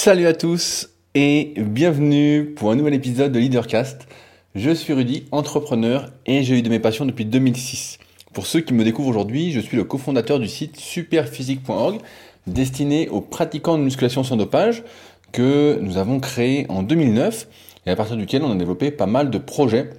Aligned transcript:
Salut 0.00 0.28
à 0.28 0.32
tous 0.32 0.90
et 1.16 1.54
bienvenue 1.56 2.54
pour 2.54 2.70
un 2.70 2.76
nouvel 2.76 2.94
épisode 2.94 3.32
de 3.32 3.40
Leadercast. 3.40 4.06
Je 4.54 4.70
suis 4.70 4.92
Rudy, 4.92 5.24
entrepreneur 5.32 6.12
et 6.24 6.44
j'ai 6.44 6.56
eu 6.56 6.62
de 6.62 6.68
mes 6.68 6.78
passions 6.78 7.04
depuis 7.04 7.24
2006. 7.24 7.98
Pour 8.32 8.46
ceux 8.46 8.60
qui 8.60 8.74
me 8.74 8.84
découvrent 8.84 9.08
aujourd'hui, 9.08 9.50
je 9.50 9.58
suis 9.58 9.76
le 9.76 9.82
cofondateur 9.82 10.38
du 10.38 10.46
site 10.46 10.76
superphysique.org 10.76 11.98
destiné 12.46 13.08
aux 13.08 13.20
pratiquants 13.20 13.76
de 13.76 13.82
musculation 13.82 14.22
sans 14.22 14.36
dopage 14.36 14.84
que 15.32 15.80
nous 15.82 15.96
avons 15.96 16.20
créé 16.20 16.64
en 16.68 16.84
2009 16.84 17.48
et 17.86 17.90
à 17.90 17.96
partir 17.96 18.16
duquel 18.16 18.44
on 18.44 18.52
a 18.52 18.54
développé 18.54 18.92
pas 18.92 19.06
mal 19.06 19.30
de 19.30 19.38
projets 19.38 19.90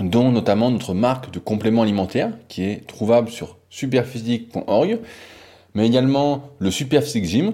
dont 0.00 0.32
notamment 0.32 0.70
notre 0.70 0.94
marque 0.94 1.30
de 1.32 1.38
compléments 1.38 1.82
alimentaires 1.82 2.32
qui 2.48 2.64
est 2.64 2.86
trouvable 2.86 3.28
sur 3.28 3.58
superphysique.org 3.68 5.00
mais 5.74 5.86
également 5.86 6.48
le 6.60 6.70
Superphysique 6.70 7.26
Gym 7.26 7.52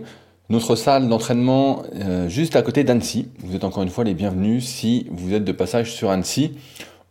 notre 0.51 0.77
salle 0.77 1.09
d'entraînement 1.09 1.83
euh, 1.95 2.29
juste 2.29 2.57
à 2.57 2.63
côté 2.63 2.85
d'Annecy. 2.85 3.29
Vous 3.39 3.57
êtes 3.57 3.65
encore 3.65 3.83
une 3.83 3.89
fois 3.89 4.05
les 4.05 4.15
bienvenus 4.15 4.65
si 4.65 5.07
vous 5.11 5.33
êtes 5.33 5.45
de 5.45 5.53
passage 5.53 5.93
sur 5.93 6.11
Annecy 6.11 6.53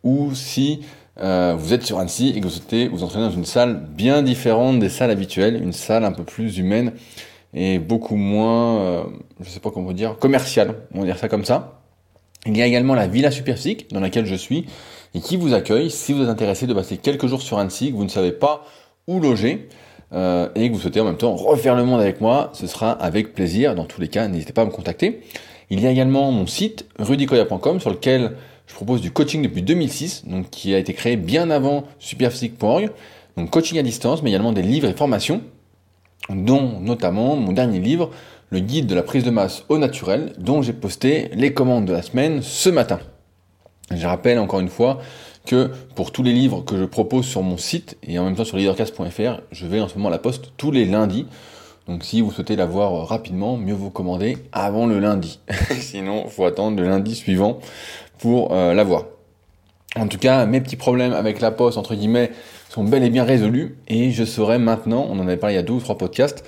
ou 0.02 0.34
si 0.34 0.80
euh, 1.20 1.54
vous 1.58 1.72
êtes 1.72 1.82
sur 1.82 1.98
Annecy 1.98 2.32
et 2.34 2.40
que 2.40 2.44
vous 2.44 2.50
souhaitez 2.50 2.88
vous 2.88 3.02
entraîner 3.02 3.26
dans 3.26 3.34
une 3.34 3.44
salle 3.44 3.86
bien 3.88 4.22
différente 4.22 4.78
des 4.78 4.88
salles 4.88 5.10
habituelles, 5.10 5.60
une 5.60 5.72
salle 5.72 6.04
un 6.04 6.12
peu 6.12 6.24
plus 6.24 6.58
humaine 6.58 6.92
et 7.54 7.78
beaucoup 7.78 8.16
moins, 8.16 8.78
euh, 8.78 9.04
je 9.40 9.48
sais 9.48 9.60
pas 9.60 9.70
comment 9.70 9.92
dire, 9.92 10.18
commerciale, 10.18 10.74
on 10.94 11.00
va 11.00 11.06
dire 11.06 11.18
ça 11.18 11.28
comme 11.28 11.44
ça. 11.44 11.80
Il 12.46 12.56
y 12.56 12.62
a 12.62 12.66
également 12.66 12.94
la 12.94 13.06
Villa 13.06 13.30
Superphysique 13.30 13.92
dans 13.92 14.00
laquelle 14.00 14.26
je 14.26 14.34
suis 14.34 14.66
et 15.14 15.20
qui 15.20 15.36
vous 15.36 15.54
accueille 15.54 15.90
si 15.90 16.12
vous 16.12 16.22
êtes 16.22 16.28
intéressé 16.28 16.66
de 16.66 16.74
passer 16.74 16.98
quelques 16.98 17.26
jours 17.26 17.42
sur 17.42 17.58
Annecy, 17.58 17.90
que 17.90 17.96
vous 17.96 18.04
ne 18.04 18.08
savez 18.08 18.32
pas 18.32 18.64
où 19.06 19.20
loger. 19.20 19.68
Euh, 20.12 20.48
et 20.54 20.68
que 20.68 20.74
vous 20.74 20.80
souhaitez 20.80 21.00
en 21.00 21.04
même 21.04 21.16
temps 21.16 21.34
refaire 21.34 21.74
le 21.74 21.84
monde 21.84 22.00
avec 22.00 22.20
moi, 22.20 22.50
ce 22.52 22.66
sera 22.66 22.92
avec 22.92 23.34
plaisir. 23.34 23.74
Dans 23.74 23.84
tous 23.84 24.00
les 24.00 24.08
cas, 24.08 24.28
n'hésitez 24.28 24.52
pas 24.52 24.62
à 24.62 24.64
me 24.64 24.70
contacter. 24.70 25.22
Il 25.70 25.80
y 25.80 25.86
a 25.86 25.90
également 25.90 26.30
mon 26.30 26.46
site 26.46 26.86
rudicoya.com 26.98 27.80
sur 27.80 27.90
lequel 27.90 28.36
je 28.66 28.74
propose 28.74 29.00
du 29.00 29.10
coaching 29.10 29.42
depuis 29.42 29.62
2006, 29.62 30.24
donc 30.26 30.50
qui 30.50 30.74
a 30.74 30.78
été 30.78 30.94
créé 30.94 31.16
bien 31.16 31.50
avant 31.50 31.84
superphysique.org. 31.98 32.90
Donc 33.36 33.50
coaching 33.50 33.78
à 33.78 33.82
distance, 33.82 34.22
mais 34.22 34.30
également 34.30 34.52
des 34.52 34.62
livres 34.62 34.88
et 34.88 34.92
formations, 34.92 35.42
dont 36.30 36.80
notamment 36.80 37.36
mon 37.36 37.52
dernier 37.52 37.80
livre, 37.80 38.10
le 38.50 38.60
guide 38.60 38.86
de 38.86 38.94
la 38.94 39.02
prise 39.02 39.24
de 39.24 39.30
masse 39.30 39.64
au 39.68 39.78
naturel, 39.78 40.32
dont 40.38 40.62
j'ai 40.62 40.72
posté 40.72 41.30
les 41.34 41.52
commandes 41.52 41.86
de 41.86 41.92
la 41.92 42.02
semaine 42.02 42.40
ce 42.42 42.68
matin. 42.68 43.00
Je 43.90 44.06
rappelle 44.06 44.38
encore 44.38 44.60
une 44.60 44.68
fois 44.68 45.00
que 45.46 45.70
pour 45.94 46.10
tous 46.10 46.22
les 46.22 46.32
livres 46.32 46.62
que 46.62 46.76
je 46.76 46.84
propose 46.84 47.26
sur 47.26 47.42
mon 47.42 47.56
site 47.56 47.96
et 48.02 48.18
en 48.18 48.24
même 48.24 48.34
temps 48.34 48.44
sur 48.44 48.56
leadercast.fr, 48.56 49.40
je 49.52 49.66
vais 49.66 49.80
en 49.80 49.88
ce 49.88 49.96
moment 49.96 50.08
la 50.08 50.18
poste 50.18 50.52
tous 50.56 50.70
les 50.70 50.84
lundis. 50.84 51.26
Donc 51.86 52.02
si 52.02 52.22
vous 52.22 52.32
souhaitez 52.32 52.56
la 52.56 52.64
voir 52.64 53.06
rapidement, 53.06 53.56
mieux 53.58 53.74
vous 53.74 53.90
commander 53.90 54.38
avant 54.52 54.86
le 54.86 54.98
lundi. 54.98 55.40
Sinon, 55.78 56.28
faut 56.28 56.46
attendre 56.46 56.80
le 56.80 56.88
lundi 56.88 57.14
suivant 57.14 57.58
pour 58.18 58.52
euh, 58.52 58.72
la 58.72 58.84
voir. 58.84 59.04
En 59.96 60.08
tout 60.08 60.18
cas, 60.18 60.46
mes 60.46 60.60
petits 60.60 60.76
problèmes 60.76 61.12
avec 61.12 61.40
la 61.40 61.50
poste, 61.50 61.76
entre 61.76 61.94
guillemets, 61.94 62.32
sont 62.70 62.82
bel 62.82 63.04
et 63.04 63.10
bien 63.10 63.24
résolus 63.24 63.76
et 63.86 64.10
je 64.10 64.24
saurai 64.24 64.58
maintenant, 64.58 65.06
on 65.10 65.18
en 65.18 65.28
avait 65.28 65.36
parlé 65.36 65.54
il 65.54 65.56
y 65.56 65.60
a 65.60 65.62
deux 65.62 65.74
ou 65.74 65.80
trois 65.80 65.98
podcasts, 65.98 66.44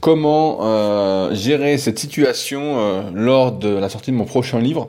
comment 0.00 0.58
euh, 0.62 1.32
gérer 1.34 1.78
cette 1.78 1.98
situation 1.98 2.78
euh, 2.78 3.02
lors 3.14 3.52
de 3.52 3.68
la 3.68 3.88
sortie 3.88 4.10
de 4.10 4.16
mon 4.16 4.24
prochain 4.24 4.58
livre. 4.58 4.88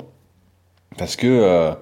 Parce 0.98 1.16
que 1.16 1.74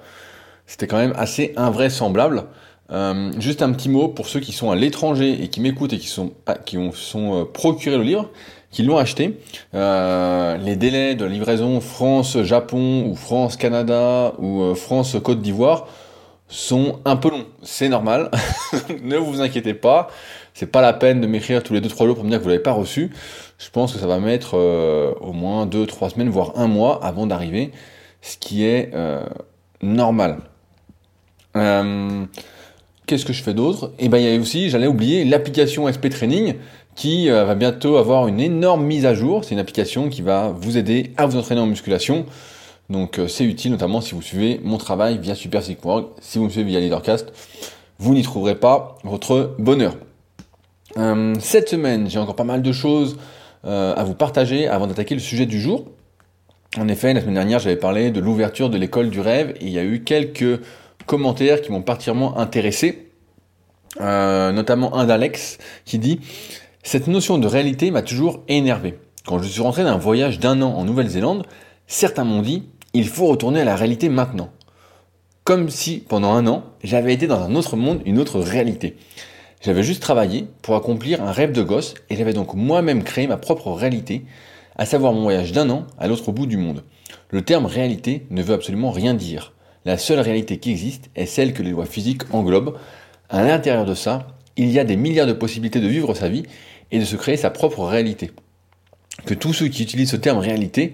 c'était 0.69 0.85
quand 0.85 0.97
même 0.97 1.13
assez 1.17 1.51
invraisemblable. 1.57 2.43
Euh, 2.91 3.31
juste 3.39 3.63
un 3.63 3.71
petit 3.71 3.89
mot 3.89 4.07
pour 4.07 4.27
ceux 4.27 4.39
qui 4.39 4.51
sont 4.51 4.69
à 4.69 4.75
l'étranger 4.75 5.43
et 5.43 5.47
qui 5.47 5.61
m'écoutent 5.61 5.93
et 5.93 5.97
qui 5.97 6.07
sont 6.07 6.31
ah, 6.45 6.55
qui 6.63 6.77
ont 6.77 6.91
sont 6.91 7.41
euh, 7.41 7.43
procuré 7.43 7.97
le 7.97 8.03
livre, 8.03 8.29
qui 8.69 8.83
l'ont 8.83 8.97
acheté. 8.97 9.39
Euh, 9.73 10.57
les 10.57 10.75
délais 10.75 11.15
de 11.15 11.25
livraison 11.25 11.81
France-Japon 11.81 13.07
ou 13.07 13.15
France-Canada 13.15 14.33
ou 14.37 14.75
France-Côte 14.75 15.41
d'Ivoire 15.41 15.87
sont 16.47 16.99
un 17.03 17.15
peu 17.15 17.31
longs. 17.31 17.47
C'est 17.63 17.89
normal. 17.89 18.29
ne 19.03 19.17
vous 19.17 19.41
inquiétez 19.41 19.73
pas. 19.73 20.09
C'est 20.53 20.71
pas 20.71 20.81
la 20.81 20.93
peine 20.93 21.19
de 21.19 21.25
m'écrire 21.25 21.63
tous 21.63 21.73
les 21.73 21.81
2-3 21.81 22.05
jours 22.05 22.15
pour 22.15 22.25
me 22.25 22.29
dire 22.29 22.37
que 22.37 22.43
vous 22.43 22.49
l'avez 22.49 22.61
pas 22.61 22.73
reçu. 22.73 23.09
Je 23.57 23.71
pense 23.71 23.93
que 23.93 23.97
ça 23.97 24.05
va 24.05 24.19
mettre 24.19 24.53
au 24.55 25.33
moins 25.33 25.65
2-3 25.65 26.11
semaines, 26.11 26.29
voire 26.29 26.51
un 26.57 26.67
mois 26.67 27.03
avant 27.03 27.25
d'arriver, 27.25 27.71
ce 28.21 28.37
qui 28.37 28.65
est 28.65 28.91
normal. 29.81 30.39
Euh, 31.55 32.25
qu'est-ce 33.05 33.25
que 33.25 33.33
je 33.33 33.43
fais 33.43 33.53
d'autre? 33.53 33.91
Et 33.99 34.05
eh 34.05 34.09
ben 34.09 34.17
il 34.17 34.25
y 34.25 34.35
a 34.35 34.39
aussi, 34.39 34.69
j'allais 34.69 34.87
oublier, 34.87 35.25
l'application 35.25 35.91
SP 35.91 36.09
Training 36.09 36.55
qui 36.95 37.29
euh, 37.29 37.45
va 37.45 37.55
bientôt 37.55 37.97
avoir 37.97 38.27
une 38.27 38.39
énorme 38.39 38.83
mise 38.85 39.05
à 39.05 39.13
jour. 39.13 39.43
C'est 39.43 39.53
une 39.53 39.59
application 39.59 40.09
qui 40.09 40.21
va 40.21 40.49
vous 40.49 40.77
aider 40.77 41.13
à 41.17 41.25
vous 41.25 41.37
entraîner 41.37 41.61
en 41.61 41.67
musculation. 41.67 42.25
Donc 42.89 43.19
euh, 43.19 43.27
c'est 43.27 43.45
utile 43.45 43.71
notamment 43.71 44.01
si 44.01 44.15
vous 44.15 44.21
suivez 44.21 44.59
mon 44.63 44.77
travail 44.77 45.17
via 45.17 45.35
superphysique.org. 45.35 46.07
Si 46.21 46.37
vous 46.37 46.45
me 46.45 46.49
suivez 46.49 46.65
via 46.65 46.79
Leadercast, 46.79 47.31
vous 47.99 48.13
n'y 48.13 48.21
trouverez 48.21 48.55
pas 48.55 48.97
votre 49.03 49.55
bonheur. 49.59 49.95
cette 51.39 51.69
semaine, 51.69 52.09
j'ai 52.09 52.19
encore 52.19 52.35
pas 52.35 52.43
mal 52.43 52.61
de 52.61 52.71
choses 52.71 53.17
à 53.63 54.03
vous 54.05 54.13
partager 54.13 54.67
avant 54.67 54.87
d'attaquer 54.87 55.15
le 55.15 55.21
sujet 55.21 55.45
du 55.45 55.59
jour. 55.59 55.85
En 56.77 56.87
effet, 56.87 57.13
la 57.13 57.21
semaine 57.21 57.33
dernière, 57.33 57.59
j'avais 57.59 57.75
parlé 57.75 58.11
de 58.11 58.19
l'ouverture 58.19 58.69
de 58.69 58.77
l'école 58.77 59.09
du 59.09 59.19
rêve 59.19 59.55
et 59.59 59.65
il 59.65 59.71
y 59.71 59.79
a 59.79 59.83
eu 59.83 60.03
quelques 60.03 60.61
commentaires 61.09 61.61
qui 61.61 61.71
m'ont 61.71 61.81
particulièrement 61.81 62.37
intéressé, 62.37 63.09
euh, 63.99 64.51
notamment 64.51 64.95
un 64.95 65.05
d'Alex 65.05 65.57
qui 65.83 65.97
dit 65.97 66.19
Cette 66.83 67.07
notion 67.07 67.39
de 67.39 67.47
réalité 67.47 67.89
m'a 67.89 68.03
toujours 68.03 68.43
énervé. 68.47 68.99
Quand 69.25 69.41
je 69.41 69.47
suis 69.47 69.61
rentré 69.61 69.83
d'un 69.83 69.97
voyage 69.97 70.37
d'un 70.39 70.61
an 70.61 70.71
en 70.71 70.85
Nouvelle-Zélande, 70.85 71.47
certains 71.87 72.25
m'ont 72.25 72.43
dit 72.43 72.69
Il 72.93 73.07
faut 73.07 73.25
retourner 73.25 73.61
à 73.61 73.65
la 73.65 73.75
réalité 73.75 74.07
maintenant. 74.07 74.51
Comme 75.43 75.71
si, 75.71 75.97
pendant 76.07 76.33
un 76.33 76.45
an, 76.45 76.63
j'avais 76.83 77.15
été 77.15 77.25
dans 77.25 77.41
un 77.41 77.55
autre 77.55 77.75
monde, 77.75 78.03
une 78.05 78.19
autre 78.19 78.39
réalité. 78.39 78.95
J'avais 79.61 79.81
juste 79.81 80.03
travaillé 80.03 80.45
pour 80.61 80.75
accomplir 80.75 81.23
un 81.23 81.31
rêve 81.31 81.53
de 81.53 81.63
gosse 81.63 81.95
et 82.11 82.17
j'avais 82.17 82.33
donc 82.33 82.53
moi-même 82.53 83.03
créé 83.03 83.25
ma 83.25 83.37
propre 83.37 83.71
réalité, 83.71 84.25
à 84.75 84.85
savoir 84.85 85.13
mon 85.13 85.23
voyage 85.23 85.53
d'un 85.53 85.71
an 85.71 85.87
à 85.97 86.07
l'autre 86.07 86.31
bout 86.31 86.45
du 86.45 86.57
monde. 86.57 86.83
Le 87.31 87.41
terme 87.41 87.65
réalité 87.65 88.27
ne 88.29 88.43
veut 88.43 88.53
absolument 88.53 88.91
rien 88.91 89.15
dire. 89.15 89.53
La 89.85 89.97
seule 89.97 90.19
réalité 90.19 90.57
qui 90.57 90.71
existe 90.71 91.09
est 91.15 91.25
celle 91.25 91.53
que 91.53 91.63
les 91.63 91.71
lois 91.71 91.85
physiques 91.85 92.23
englobent. 92.33 92.77
À 93.29 93.43
l'intérieur 93.43 93.85
de 93.85 93.93
ça, 93.93 94.27
il 94.57 94.69
y 94.69 94.79
a 94.79 94.83
des 94.83 94.97
milliards 94.97 95.27
de 95.27 95.33
possibilités 95.33 95.79
de 95.79 95.87
vivre 95.87 96.13
sa 96.13 96.29
vie 96.29 96.43
et 96.91 96.99
de 96.99 97.05
se 97.05 97.15
créer 97.15 97.37
sa 97.37 97.49
propre 97.49 97.83
réalité. 97.83 98.31
Que 99.25 99.33
tous 99.33 99.53
ceux 99.53 99.67
qui 99.67 99.83
utilisent 99.83 100.11
ce 100.11 100.15
terme 100.15 100.39
réalité 100.39 100.93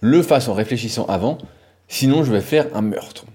le 0.00 0.22
fassent 0.22 0.48
en 0.48 0.54
réfléchissant 0.54 1.04
avant, 1.06 1.38
sinon 1.88 2.24
je 2.24 2.32
vais 2.32 2.40
faire 2.40 2.66
un 2.74 2.82
meurtre. 2.82 3.26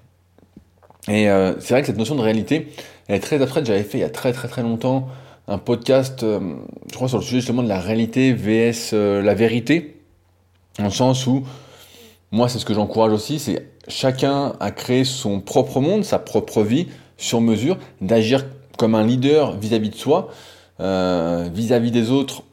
Et 1.08 1.30
euh, 1.30 1.60
c'est 1.60 1.74
vrai 1.74 1.82
que 1.82 1.88
cette 1.88 1.98
notion 1.98 2.16
de 2.16 2.22
réalité, 2.22 2.68
est 3.10 3.20
très 3.20 3.42
abstraite. 3.42 3.66
J'avais 3.66 3.84
fait 3.84 4.00
il 4.00 4.02
y 4.02 4.06
a 4.06 4.10
très 4.10 4.34
très 4.34 4.48
très 4.48 4.62
longtemps 4.62 5.08
un 5.48 5.58
podcast, 5.58 6.24
euh, 6.24 6.56
je 6.90 6.96
crois, 6.96 7.08
sur 7.08 7.20
le 7.20 7.24
sujet 7.24 7.38
justement 7.38 7.64
de 7.64 7.70
la 7.70 7.80
réalité 7.80 8.34
vs 8.34 8.92
euh, 8.94 9.22
la 9.22 9.34
vérité, 9.34 10.02
le 10.78 10.90
sens 10.90 11.26
où 11.26 11.46
moi 12.32 12.50
c'est 12.50 12.60
ce 12.60 12.66
que 12.66 12.74
j'encourage 12.74 13.14
aussi, 13.14 13.40
c'est 13.40 13.70
chacun 13.88 14.54
a 14.60 14.72
créé 14.72 15.04
son 15.04 15.40
propre 15.40 15.80
monde, 15.80 16.04
sa 16.04 16.20
propre 16.20 16.64
vie, 16.64 16.88
sur 17.18 17.42
mesure, 17.42 17.78
d'agir 18.02 18.46
comme 18.78 18.96
un 18.96 19.06
leader 19.06 19.58
vis-à-vis 19.58 19.90
de 19.90 19.96
soi, 19.96 20.30
euh, 20.80 21.50
vis-à-vis 21.54 21.92
des 21.92 22.12
autres. 22.12 22.44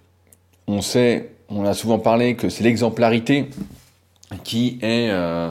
On 0.66 0.80
sait, 0.80 1.30
on 1.48 1.64
a 1.66 1.74
souvent 1.74 1.98
parlé 1.98 2.36
que 2.36 2.48
c'est 2.48 2.64
l'exemplarité 2.64 3.50
qui 4.42 4.78
est 4.80 5.10
euh, 5.10 5.50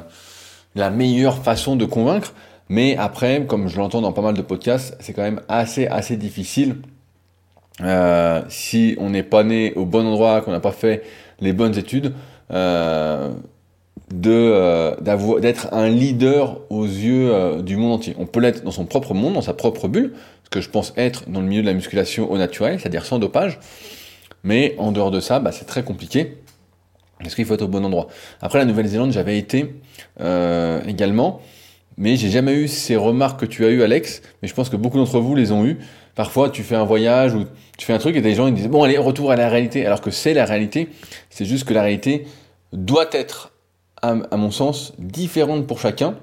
la 0.76 0.90
meilleure 0.90 1.38
façon 1.38 1.76
de 1.76 1.86
convaincre. 1.86 2.34
Mais 2.70 2.98
après, 2.98 3.46
comme 3.46 3.68
je 3.68 3.78
l'entends 3.78 4.02
dans 4.02 4.14
pas 4.14 4.22
mal 4.22 4.34
de 4.34 4.42
podcasts, 4.42 4.98
c'est 5.00 5.14
quand 5.14 5.22
même 5.22 5.42
assez 5.48 5.86
assez 5.86 6.18
difficile 6.18 6.78
euh, 7.82 8.42
si 8.50 8.96
on 9.00 9.10
n'est 9.10 9.24
pas 9.24 9.44
né 9.44 9.74
au 9.76 9.86
bon 9.86 10.06
endroit, 10.08 10.42
qu'on 10.42 10.52
n'a 10.52 10.60
pas 10.60 10.72
fait 10.72 11.04
les 11.40 11.54
bonnes 11.54 11.78
études. 11.78 12.14
De 12.50 13.31
d'être 14.13 15.74
un 15.74 15.89
leader 15.89 16.60
aux 16.69 16.86
yeux 16.86 17.33
euh, 17.33 17.62
du 17.62 17.77
monde 17.77 17.94
entier. 17.94 18.15
On 18.19 18.25
peut 18.25 18.39
l'être 18.39 18.63
dans 18.63 18.71
son 18.71 18.86
propre 18.86 19.13
monde, 19.13 19.33
dans 19.33 19.42
sa 19.42 19.54
propre 19.54 19.88
bulle, 19.88 20.13
ce 20.44 20.50
que 20.50 20.62
je 20.62 20.69
pense 20.69 20.94
être 20.98 21.30
dans 21.30 21.42
le 21.42 21.48
milieu 21.48 21.62
de 21.62 21.68
la 21.68 21.74
musculation 21.74 22.31
au 22.31 22.38
naturel, 22.38 22.80
c'est-à-dire 22.80 23.06
sans 23.06 23.18
dopage. 23.18 23.60
Mais 24.44 24.75
en 24.77 24.92
dehors 24.92 25.10
de 25.10 25.19
ça, 25.19 25.39
bah, 25.39 25.51
c'est 25.51 25.65
très 25.65 25.83
compliqué. 25.83 26.38
Parce 27.19 27.36
qu'il 27.36 27.45
faut 27.45 27.54
être 27.56 27.63
au 27.63 27.68
bon 27.68 27.83
endroit. 27.86 28.07
Après 28.42 28.60
la 28.60 28.65
Nouvelle-Zélande, 28.65 29.12
j'avais 29.12 29.38
été 29.38 29.74
euh, 30.19 30.81
également, 30.88 31.42
mais 31.98 32.16
j'ai 32.16 32.30
jamais 32.30 32.54
eu 32.54 32.68
ces 32.68 32.95
remarques 32.95 33.39
que 33.39 33.45
tu 33.45 33.66
as 33.66 33.69
eues, 33.69 33.81
Alex. 33.81 34.21
Mais 34.42 34.48
je 34.48 34.54
pense 34.54 34.69
que 34.69 34.75
beaucoup 34.75 34.98
d'entre 34.98 35.19
vous 35.19 35.33
les 35.33 35.51
ont 35.51 35.66
eues. 35.66 35.80
Parfois, 36.16 36.50
tu 36.50 36.62
fais 36.62 36.75
un 36.75 36.83
voyage 36.83 37.33
ou 37.33 37.45
tu 37.77 37.86
fais 37.86 37.94
un 37.94 37.98
truc 37.98 38.16
et 38.16 38.21
des 38.21 38.36
gens 38.36 38.45
ils 38.45 38.54
disent 38.54 38.68
bon 38.68 38.83
allez 38.83 38.98
retour 38.98 39.31
à 39.31 39.36
la 39.36 39.50
réalité. 39.50 39.86
Alors 39.86 40.01
que 40.01 40.12
c'est 40.12 40.33
la 40.33 40.45
réalité. 40.45 40.89
C'est 41.30 41.45
juste 41.45 41.63
que 41.68 41.74
la 41.74 41.81
réalité 41.81 42.25
doit 42.74 43.09
être 43.12 43.53
à, 44.04 44.38
mon 44.38 44.52
sens, 44.52 44.94
différente 45.00 45.66
pour 45.66 45.80
chacun, 45.80 46.16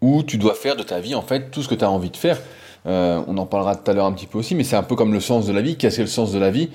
où 0.00 0.22
tu 0.22 0.36
dois 0.36 0.54
faire 0.54 0.76
de 0.76 0.82
ta 0.82 1.00
vie, 1.00 1.14
en 1.14 1.22
fait, 1.22 1.50
tout 1.50 1.62
ce 1.62 1.68
que 1.68 1.74
tu 1.74 1.84
as 1.84 1.90
envie 1.90 2.10
de 2.10 2.16
faire. 2.16 2.38
Euh, 2.86 3.22
on 3.26 3.38
en 3.38 3.46
parlera 3.46 3.76
tout 3.76 3.88
à 3.90 3.94
l'heure 3.94 4.06
un 4.06 4.12
petit 4.12 4.26
peu 4.26 4.38
aussi, 4.38 4.54
mais 4.54 4.64
c'est 4.64 4.76
un 4.76 4.82
peu 4.82 4.96
comme 4.96 5.12
le 5.12 5.20
sens 5.20 5.46
de 5.46 5.52
la 5.52 5.62
vie. 5.62 5.76
Qu'est-ce 5.76 5.98
que 5.98 6.02
le 6.02 6.08
sens 6.08 6.32
de 6.32 6.38
la 6.38 6.50
vie? 6.50 6.68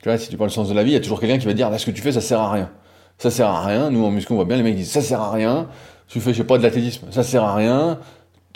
Tu 0.00 0.08
vois, 0.08 0.18
si 0.18 0.28
tu 0.30 0.36
parles 0.36 0.50
du 0.50 0.54
sens 0.54 0.68
de 0.68 0.74
la 0.74 0.82
vie, 0.82 0.90
il 0.90 0.94
y 0.94 0.96
a 0.96 1.00
toujours 1.00 1.20
quelqu'un 1.20 1.38
qui 1.38 1.46
va 1.46 1.52
dire, 1.52 1.70
là, 1.70 1.78
ce 1.78 1.86
que 1.86 1.90
tu 1.90 2.02
fais, 2.02 2.12
ça 2.12 2.20
sert 2.20 2.40
à 2.40 2.50
rien. 2.50 2.70
ça 3.18 3.30
sert 3.30 3.46
à 3.46 3.64
rien. 3.64 3.90
Nous, 3.90 4.04
en 4.04 4.10
muscu, 4.10 4.32
on 4.32 4.36
voit 4.36 4.46
bien, 4.46 4.56
les 4.56 4.62
mecs 4.62 4.74
disent, 4.74 4.90
ça 4.90 5.02
sert 5.02 5.20
à 5.20 5.30
rien. 5.30 5.68
Tu 6.08 6.20
fais, 6.20 6.32
je 6.32 6.38
sais 6.38 6.44
pas, 6.44 6.58
de 6.58 6.62
l'athlétisme, 6.62 7.06
ça 7.10 7.22
sert 7.22 7.44
à 7.44 7.54
rien. 7.54 8.00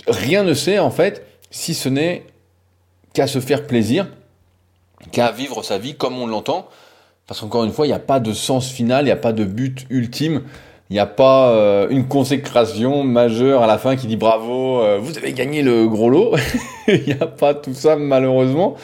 Rien 0.09 0.43
ne 0.43 0.55
sert, 0.55 0.85
en 0.85 0.91
fait, 0.91 1.25
si 1.51 1.75
ce 1.75 1.89
n'est 1.89 2.27
qu'à 3.13 3.27
se 3.27 3.41
faire 3.41 3.67
plaisir, 3.67 4.09
qu'à 5.13 5.31
vivre 5.31 5.63
sa 5.63 5.79
vie 5.79 5.95
comme 5.95 6.19
on 6.19 6.27
l'entend. 6.27 6.69
Parce 7.27 7.41
qu'encore 7.41 7.65
une 7.65 7.73
fois, 7.73 7.87
il 7.87 7.91
n'y 7.91 7.95
a 7.95 7.99
pas 7.99 8.21
de 8.21 8.33
sens 8.33 8.71
final, 8.71 9.05
il 9.05 9.07
n'y 9.07 9.13
a 9.13 9.17
pas 9.17 9.33
de 9.33 9.45
but 9.45 9.87
ultime. 9.91 10.43
Il 10.89 10.93
n'y 10.93 11.01
a 11.01 11.07
pas 11.07 11.51
euh, 11.51 11.89
une 11.91 12.07
consécration 12.07 13.03
majeure 13.03 13.65
à 13.65 13.67
la 13.67 13.77
fin 13.77 13.97
qui 13.97 14.07
dit 14.07 14.17
bravo, 14.17 14.81
euh, 14.81 14.99
vous 15.01 15.19
avez 15.19 15.33
gagné 15.33 15.63
le 15.63 15.89
gros 15.89 16.09
lot. 16.09 16.37
Il 16.87 17.03
n'y 17.07 17.13
a 17.13 17.27
pas 17.27 17.55
tout 17.55 17.75
ça 17.75 17.97
malheureusement, 17.97 18.77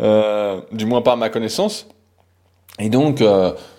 euh, 0.00 0.60
du 0.70 0.86
moins 0.86 1.02
pas 1.02 1.14
à 1.14 1.16
ma 1.16 1.30
connaissance. 1.30 1.88
Et 2.78 2.88
donc, 2.88 3.22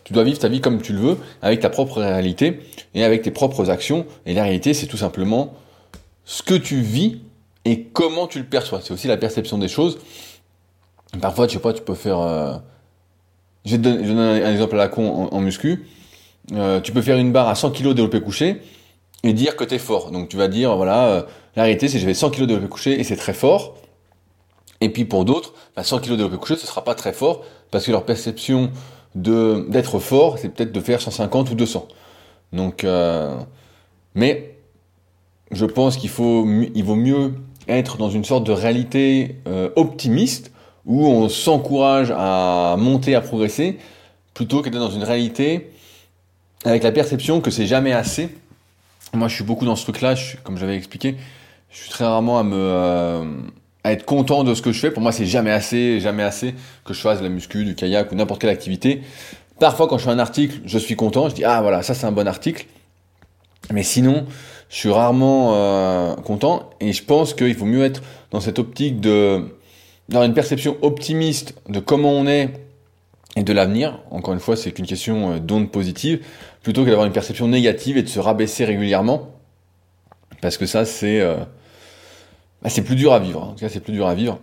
tu 0.04 0.14
dois 0.14 0.24
vivre 0.24 0.38
ta 0.38 0.50
vie 0.50 0.62
comme 0.62 0.82
tu 0.82 0.94
le 0.94 1.00
veux, 1.00 1.18
avec 1.42 1.62
ta 1.62 1.70
propre 1.70 2.00
réalité 2.00 2.60
et 2.94 3.04
avec 3.04 3.24
tes 3.24 3.32
propres 3.32 3.70
actions. 3.70 4.06
Et 4.26 4.34
la 4.34 4.44
réalité, 4.44 4.74
c'est 4.74 4.86
tout 4.86 4.98
simplement 4.98 5.54
ce 6.26 6.44
que 6.44 6.54
tu 6.54 6.82
vis 6.82 7.22
et 7.66 7.86
comment 7.86 8.28
tu 8.28 8.40
le 8.40 8.46
perçois. 8.46 8.82
C'est 8.84 8.94
aussi 8.94 9.08
la 9.08 9.18
perception 9.18 9.58
des 9.58 9.68
choses. 9.68 9.98
Parfois, 11.22 11.48
je 11.48 11.54
sais 11.54 11.60
pas, 11.60 11.74
tu 11.74 11.82
peux 11.82 11.96
faire... 11.96 12.62
Je 13.66 13.72
vais 13.72 13.78
donner, 13.78 14.44
un 14.44 14.52
exemple 14.52 14.76
à 14.76 14.78
la 14.78 14.88
con 14.88 15.30
en 15.32 15.40
muscu 15.40 15.86
euh, 16.52 16.82
tu 16.82 16.92
peux 16.92 17.02
faire 17.02 17.18
une 17.18 17.32
barre 17.32 17.48
à 17.48 17.56
100 17.56 17.72
kg 17.72 17.94
développé 17.94 18.20
couché 18.22 18.62
et 19.24 19.34
dire 19.34 19.56
que 19.56 19.64
tu 19.64 19.76
es 19.76 19.80
fort. 19.80 20.12
Donc 20.12 20.30
tu 20.30 20.38
vas 20.38 20.48
dire, 20.48 20.76
voilà, 20.76 21.08
euh, 21.08 21.22
la 21.56 21.64
réalité 21.64 21.88
c'est 21.88 22.00
que 22.00 22.06
j'ai 22.06 22.14
100 22.14 22.32
kg 22.32 22.44
développé 22.44 22.68
couché 22.68 23.00
et 23.00 23.04
c'est 23.04 23.16
très 23.16 23.34
fort. 23.34 23.76
Et 24.82 24.90
puis 24.90 25.06
pour 25.06 25.24
d'autres, 25.24 25.54
100 25.82 26.00
kg 26.00 26.10
développé 26.12 26.38
couché, 26.38 26.56
ce 26.58 26.68
sera 26.68 26.84
pas 26.84 26.96
très 26.96 27.14
fort 27.14 27.46
parce 27.72 27.86
que 27.86 27.92
leur 27.92 28.06
perception 28.06 28.72
de 29.16 29.66
d'être 29.70 30.00
fort, 30.00 30.38
c'est 30.38 30.50
peut-être 30.50 30.72
de 30.72 30.80
faire 30.82 31.02
150 31.02 31.52
ou 31.52 31.56
200. 31.56 31.88
Donc, 32.52 32.84
euh, 32.84 33.36
mais 34.16 34.58
je 35.52 35.66
pense 35.66 35.98
qu'il 35.98 36.10
faut, 36.10 36.46
il 36.76 36.84
vaut 36.84 36.96
mieux 36.96 37.34
être 37.68 37.98
dans 37.98 38.10
une 38.10 38.26
sorte 38.26 38.46
de 38.46 38.52
réalité 38.52 39.38
optimiste 39.76 40.52
où 40.86 41.06
on 41.06 41.30
s'encourage 41.30 42.14
à 42.16 42.76
monter, 42.78 43.16
à 43.16 43.22
progresser, 43.22 43.78
plutôt 44.34 44.62
qu'être 44.62 44.78
dans 44.78 44.92
une 44.92 45.04
réalité 45.04 45.72
avec 46.66 46.84
la 46.84 46.92
perception 46.92 47.42
que 47.42 47.52
c'est 47.52 47.68
jamais 47.68 47.94
assez. 47.94 48.30
Moi, 49.14 49.28
je 49.28 49.36
suis 49.36 49.44
beaucoup 49.44 49.66
dans 49.66 49.76
ce 49.76 49.84
truc-là, 49.84 50.16
comme 50.44 50.58
j'avais 50.58 50.76
expliqué, 50.76 51.16
je 51.70 51.78
suis 51.78 51.90
très 51.90 52.06
rarement 52.06 52.40
à 52.40 52.44
me 52.44 52.56
euh, 52.56 53.26
à 53.84 53.92
être 53.92 54.06
content 54.06 54.44
de 54.44 54.54
ce 54.54 54.62
que 54.62 54.72
je 54.72 54.80
fais. 54.80 54.92
Pour 54.92 55.02
moi, 55.02 55.12
c'est 55.12 55.26
jamais 55.26 55.52
assez, 55.52 56.00
jamais 56.00 56.24
assez 56.24 56.56
que 56.86 56.94
je 56.94 57.02
fasse 57.02 57.20
de 57.20 57.24
la 57.24 57.30
muscu, 57.30 57.66
du 57.66 57.76
kayak 57.76 58.12
ou 58.12 58.16
n'importe 58.16 58.42
quelle 58.42 58.50
activité. 58.50 59.02
Parfois, 59.60 59.88
quand 59.88 59.98
je 59.98 60.06
fais 60.06 60.12
un 60.12 60.20
article, 60.20 60.62
je 60.66 60.78
suis 60.78 60.96
content, 60.96 61.30
je 61.30 61.36
dis 61.36 61.44
ah 61.44 61.62
voilà, 61.62 61.84
ça 61.84 61.94
c'est 61.94 62.06
un 62.06 62.12
bon 62.12 62.28
article. 62.28 62.66
Mais 63.72 63.84
sinon, 63.84 64.26
je 64.70 64.76
suis 64.76 64.90
rarement 64.90 65.52
euh, 65.54 66.16
content 66.16 66.70
et 66.80 66.94
je 66.94 67.04
pense 67.04 67.34
qu'il 67.34 67.56
faut 67.56 67.66
mieux 67.66 67.84
être 67.84 68.02
dans 68.32 68.40
cette 68.40 68.60
optique 68.60 69.00
de 69.00 69.56
d'avoir 70.10 70.26
une 70.26 70.34
perception 70.34 70.78
optimiste 70.82 71.56
de 71.70 71.80
comment 71.80 72.12
on 72.12 72.28
est 72.28 72.50
et 73.36 73.44
de 73.44 73.54
l'avenir. 73.54 74.00
Encore 74.12 74.34
une 74.34 74.40
fois, 74.40 74.56
c'est 74.56 74.72
qu'une 74.72 74.86
question 74.86 75.34
euh, 75.34 75.40
d'onde 75.40 75.72
positive, 75.72 76.24
plutôt 76.62 76.84
que 76.84 76.90
d'avoir 76.90 77.08
une 77.08 77.14
perception 77.14 77.48
négative 77.48 77.98
et 77.98 78.04
de 78.04 78.10
se 78.10 78.20
rabaisser 78.20 78.66
régulièrement. 78.66 79.30
Parce 80.42 80.58
que 80.58 80.66
ça, 80.66 80.86
c'est 80.86 81.20
euh, 81.22 81.38
bah, 82.62 82.70
c'est 82.70 82.84
plus 82.84 82.96
dur 82.96 83.14
à 83.14 83.20
vivre. 83.20 83.44
En 83.44 83.54
tout 83.54 83.60
cas, 83.60 83.70
c'est 83.70 83.80
plus 83.80 83.94
dur 83.94 84.08
à 84.08 84.16
vivre. 84.16 84.40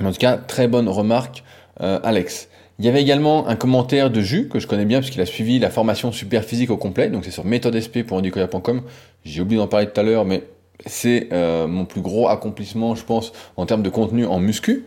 Mais 0.00 0.06
en 0.06 0.12
tout 0.12 0.18
cas, 0.18 0.36
très 0.36 0.68
bonne 0.68 0.88
remarque, 0.88 1.44
euh, 1.80 1.98
Alex. 2.02 2.48
Il 2.78 2.84
y 2.84 2.88
avait 2.88 3.02
également 3.02 3.48
un 3.48 3.56
commentaire 3.56 4.08
de 4.08 4.20
Jus, 4.20 4.48
que 4.48 4.60
je 4.60 4.68
connais 4.68 4.84
bien, 4.84 5.00
puisqu'il 5.00 5.20
a 5.20 5.26
suivi 5.26 5.58
la 5.58 5.68
formation 5.68 6.12
super 6.12 6.44
physique 6.44 6.70
au 6.70 6.76
complet. 6.76 7.08
Donc 7.08 7.24
c'est 7.24 7.32
sur 7.32 7.44
méthodesp.andicoya.com. 7.44 8.82
J'ai 9.24 9.40
oublié 9.40 9.60
d'en 9.60 9.66
parler 9.66 9.88
tout 9.88 10.00
à 10.00 10.04
l'heure, 10.04 10.24
mais 10.24 10.44
c'est 10.86 11.28
mon 11.32 11.84
plus 11.84 12.00
gros 12.00 12.28
accomplissement, 12.28 12.94
je 12.94 13.04
pense, 13.04 13.32
en 13.56 13.66
termes 13.66 13.82
de 13.82 13.90
contenu 13.90 14.26
en 14.26 14.38
muscu. 14.38 14.84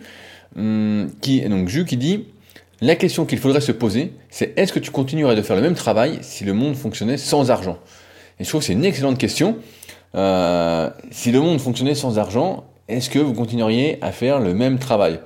Hum, 0.58 1.10
qui, 1.22 1.42
donc 1.42 1.70
Jus 1.70 1.86
qui 1.86 1.96
dit 1.96 2.26
la 2.82 2.96
question 2.96 3.26
qu'il 3.26 3.38
faudrait 3.38 3.62
se 3.62 3.72
poser, 3.72 4.14
c'est 4.32 4.58
est-ce 4.58 4.74
que 4.74 4.80
tu 4.80 4.90
continuerais 4.90 5.36
de 5.36 5.44
faire 5.44 5.56
le 5.56 5.62
même 5.62 5.76
travail 5.76 6.18
si 6.22 6.44
le 6.46 6.54
monde 6.54 6.76
fonctionnait 6.76 7.18
sans 7.18 7.52
argent? 7.52 7.78
Et 8.40 8.44
je 8.44 8.50
trouve 8.50 8.62
que 8.62 8.66
c'est 8.66 8.74
une 8.74 8.86
excellente 8.86 9.20
question. 9.20 9.58
Euh, 10.16 10.90
si 11.12 11.32
le 11.32 11.40
monde 11.40 11.62
fonctionnait 11.62 11.94
sans 11.94 12.18
argent, 12.18 12.64
est-ce 12.88 13.12
que 13.12 13.20
vous 13.20 13.34
continueriez 13.34 14.00
à 14.02 14.12
faire 14.12 14.40
le 14.40 14.56
même 14.56 14.80
travail? 14.80 15.20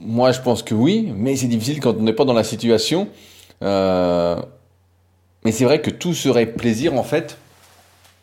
Moi, 0.00 0.32
je 0.32 0.40
pense 0.40 0.62
que 0.62 0.74
oui, 0.74 1.12
mais 1.14 1.36
c'est 1.36 1.48
difficile 1.48 1.80
quand 1.80 1.96
on 1.98 2.02
n'est 2.02 2.14
pas 2.14 2.24
dans 2.24 2.32
la 2.32 2.44
situation. 2.44 3.08
Euh, 3.62 4.40
mais 5.44 5.52
c'est 5.52 5.64
vrai 5.64 5.82
que 5.82 5.90
tout 5.90 6.14
serait 6.14 6.46
plaisir 6.46 6.94
en 6.94 7.02
fait. 7.02 7.36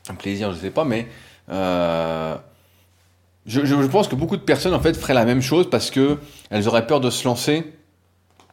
Un 0.09 0.15
plaisir, 0.15 0.51
je 0.51 0.57
sais 0.57 0.71
pas, 0.71 0.83
mais 0.83 1.07
euh, 1.49 2.35
je, 3.45 3.63
je, 3.63 3.75
pense 3.85 4.07
que 4.07 4.15
beaucoup 4.15 4.37
de 4.37 4.41
personnes 4.41 4.73
en 4.73 4.79
fait 4.79 4.95
feraient 4.95 5.13
la 5.13 5.25
même 5.25 5.41
chose 5.41 5.69
parce 5.69 5.91
que 5.91 6.17
elles 6.49 6.67
auraient 6.67 6.87
peur 6.87 6.99
de 6.99 7.09
se 7.09 7.25
lancer 7.25 7.65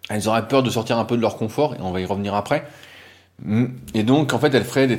elles 0.09 0.29
auraient 0.29 0.47
peur 0.47 0.63
de 0.63 0.71
sortir 0.71 0.99
un 0.99 1.05
peu 1.05 1.17
de 1.17 1.23
leur 1.23 1.37
confort, 1.37 1.75
et 1.75 1.81
on 1.81 1.91
va 1.91 2.01
y 2.01 2.05
revenir 2.05 2.35
après. 2.35 2.67
Et 3.95 4.03
donc, 4.03 4.33
en 4.33 4.39
fait, 4.39 4.55
elles 4.55 4.65
feraient, 4.65 4.87
des 4.87 4.99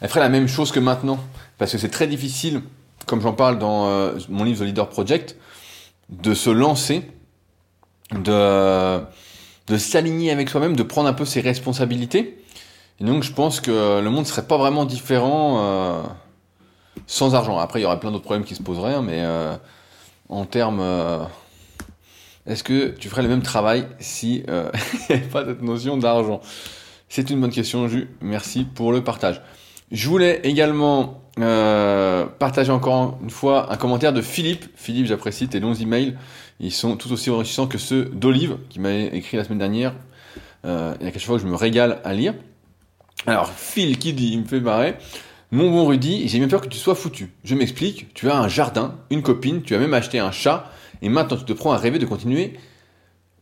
elles 0.00 0.08
feraient 0.08 0.20
la 0.20 0.28
même 0.28 0.48
chose 0.48 0.72
que 0.72 0.80
maintenant. 0.80 1.18
Parce 1.58 1.72
que 1.72 1.78
c'est 1.78 1.88
très 1.88 2.06
difficile, 2.06 2.62
comme 3.06 3.20
j'en 3.20 3.32
parle 3.32 3.58
dans 3.58 3.88
euh, 3.88 4.18
mon 4.28 4.44
livre 4.44 4.60
The 4.60 4.66
Leader 4.66 4.88
Project, 4.88 5.36
de 6.08 6.34
se 6.34 6.50
lancer, 6.50 7.02
de, 8.12 9.00
de 9.68 9.78
s'aligner 9.78 10.30
avec 10.30 10.48
soi-même, 10.48 10.76
de 10.76 10.82
prendre 10.82 11.08
un 11.08 11.14
peu 11.14 11.24
ses 11.24 11.40
responsabilités. 11.40 12.42
Et 13.00 13.04
donc, 13.04 13.22
je 13.22 13.32
pense 13.32 13.60
que 13.60 14.00
le 14.00 14.10
monde 14.10 14.26
serait 14.26 14.46
pas 14.46 14.56
vraiment 14.56 14.84
différent 14.84 15.58
euh, 15.60 16.02
sans 17.06 17.34
argent. 17.34 17.58
Après, 17.58 17.80
il 17.80 17.82
y 17.84 17.86
aurait 17.86 18.00
plein 18.00 18.10
d'autres 18.10 18.24
problèmes 18.24 18.44
qui 18.44 18.54
se 18.54 18.62
poseraient, 18.62 18.94
hein, 18.94 19.02
mais 19.02 19.20
euh, 19.22 19.56
en 20.28 20.44
termes 20.44 20.82
est-ce 22.48 22.64
que 22.64 22.88
tu 22.88 23.10
ferais 23.10 23.22
le 23.22 23.28
même 23.28 23.42
travail 23.42 23.86
si 24.00 24.42
euh, 24.48 24.70
il 25.10 25.16
n'y 25.16 25.20
avait 25.20 25.30
pas 25.30 25.44
cette 25.44 25.62
notion 25.62 25.98
d'argent? 25.98 26.40
C'est 27.10 27.28
une 27.28 27.40
bonne 27.42 27.50
question, 27.50 27.86
Jus. 27.88 28.08
Merci 28.22 28.64
pour 28.64 28.90
le 28.90 29.04
partage. 29.04 29.42
Je 29.92 30.08
voulais 30.08 30.40
également 30.44 31.22
euh, 31.38 32.24
partager 32.38 32.72
encore 32.72 33.18
une 33.22 33.30
fois 33.30 33.70
un 33.70 33.76
commentaire 33.76 34.14
de 34.14 34.22
Philippe. 34.22 34.64
Philippe, 34.76 35.06
j'apprécie 35.06 35.46
tes 35.48 35.60
longs 35.60 35.74
emails. 35.74 36.16
Ils 36.58 36.72
sont 36.72 36.96
tout 36.96 37.12
aussi 37.12 37.30
enrichissants 37.30 37.66
que 37.66 37.78
ceux 37.78 38.06
d'Olive, 38.06 38.56
qui 38.70 38.80
m'a 38.80 38.94
écrit 38.94 39.36
la 39.36 39.44
semaine 39.44 39.58
dernière. 39.58 39.94
Euh, 40.64 40.94
il 41.00 41.04
y 41.04 41.08
a 41.08 41.12
quelque 41.12 41.22
chose 41.22 41.42
que 41.42 41.46
je 41.46 41.52
me 41.52 41.56
régale 41.56 42.00
à 42.02 42.14
lire. 42.14 42.34
Alors, 43.26 43.50
Phil 43.50 43.98
qui 43.98 44.12
dit, 44.12 44.30
il 44.32 44.40
me 44.40 44.46
fait 44.46 44.60
marrer. 44.60 44.96
Mon 45.50 45.70
bon 45.70 45.86
Rudy, 45.86 46.28
j'ai 46.28 46.38
bien 46.38 46.48
peur 46.48 46.60
que 46.60 46.68
tu 46.68 46.78
sois 46.78 46.94
foutu. 46.94 47.30
Je 47.44 47.54
m'explique, 47.54 48.12
tu 48.14 48.30
as 48.30 48.38
un 48.38 48.48
jardin, 48.48 48.96
une 49.10 49.22
copine, 49.22 49.62
tu 49.62 49.74
as 49.74 49.78
même 49.78 49.94
acheté 49.94 50.18
un 50.18 50.30
chat, 50.30 50.70
et 51.02 51.08
maintenant, 51.08 51.36
tu 51.36 51.44
te 51.44 51.52
prends 51.52 51.72
à 51.72 51.78
rêver 51.78 51.98
de 51.98 52.06
continuer 52.06 52.54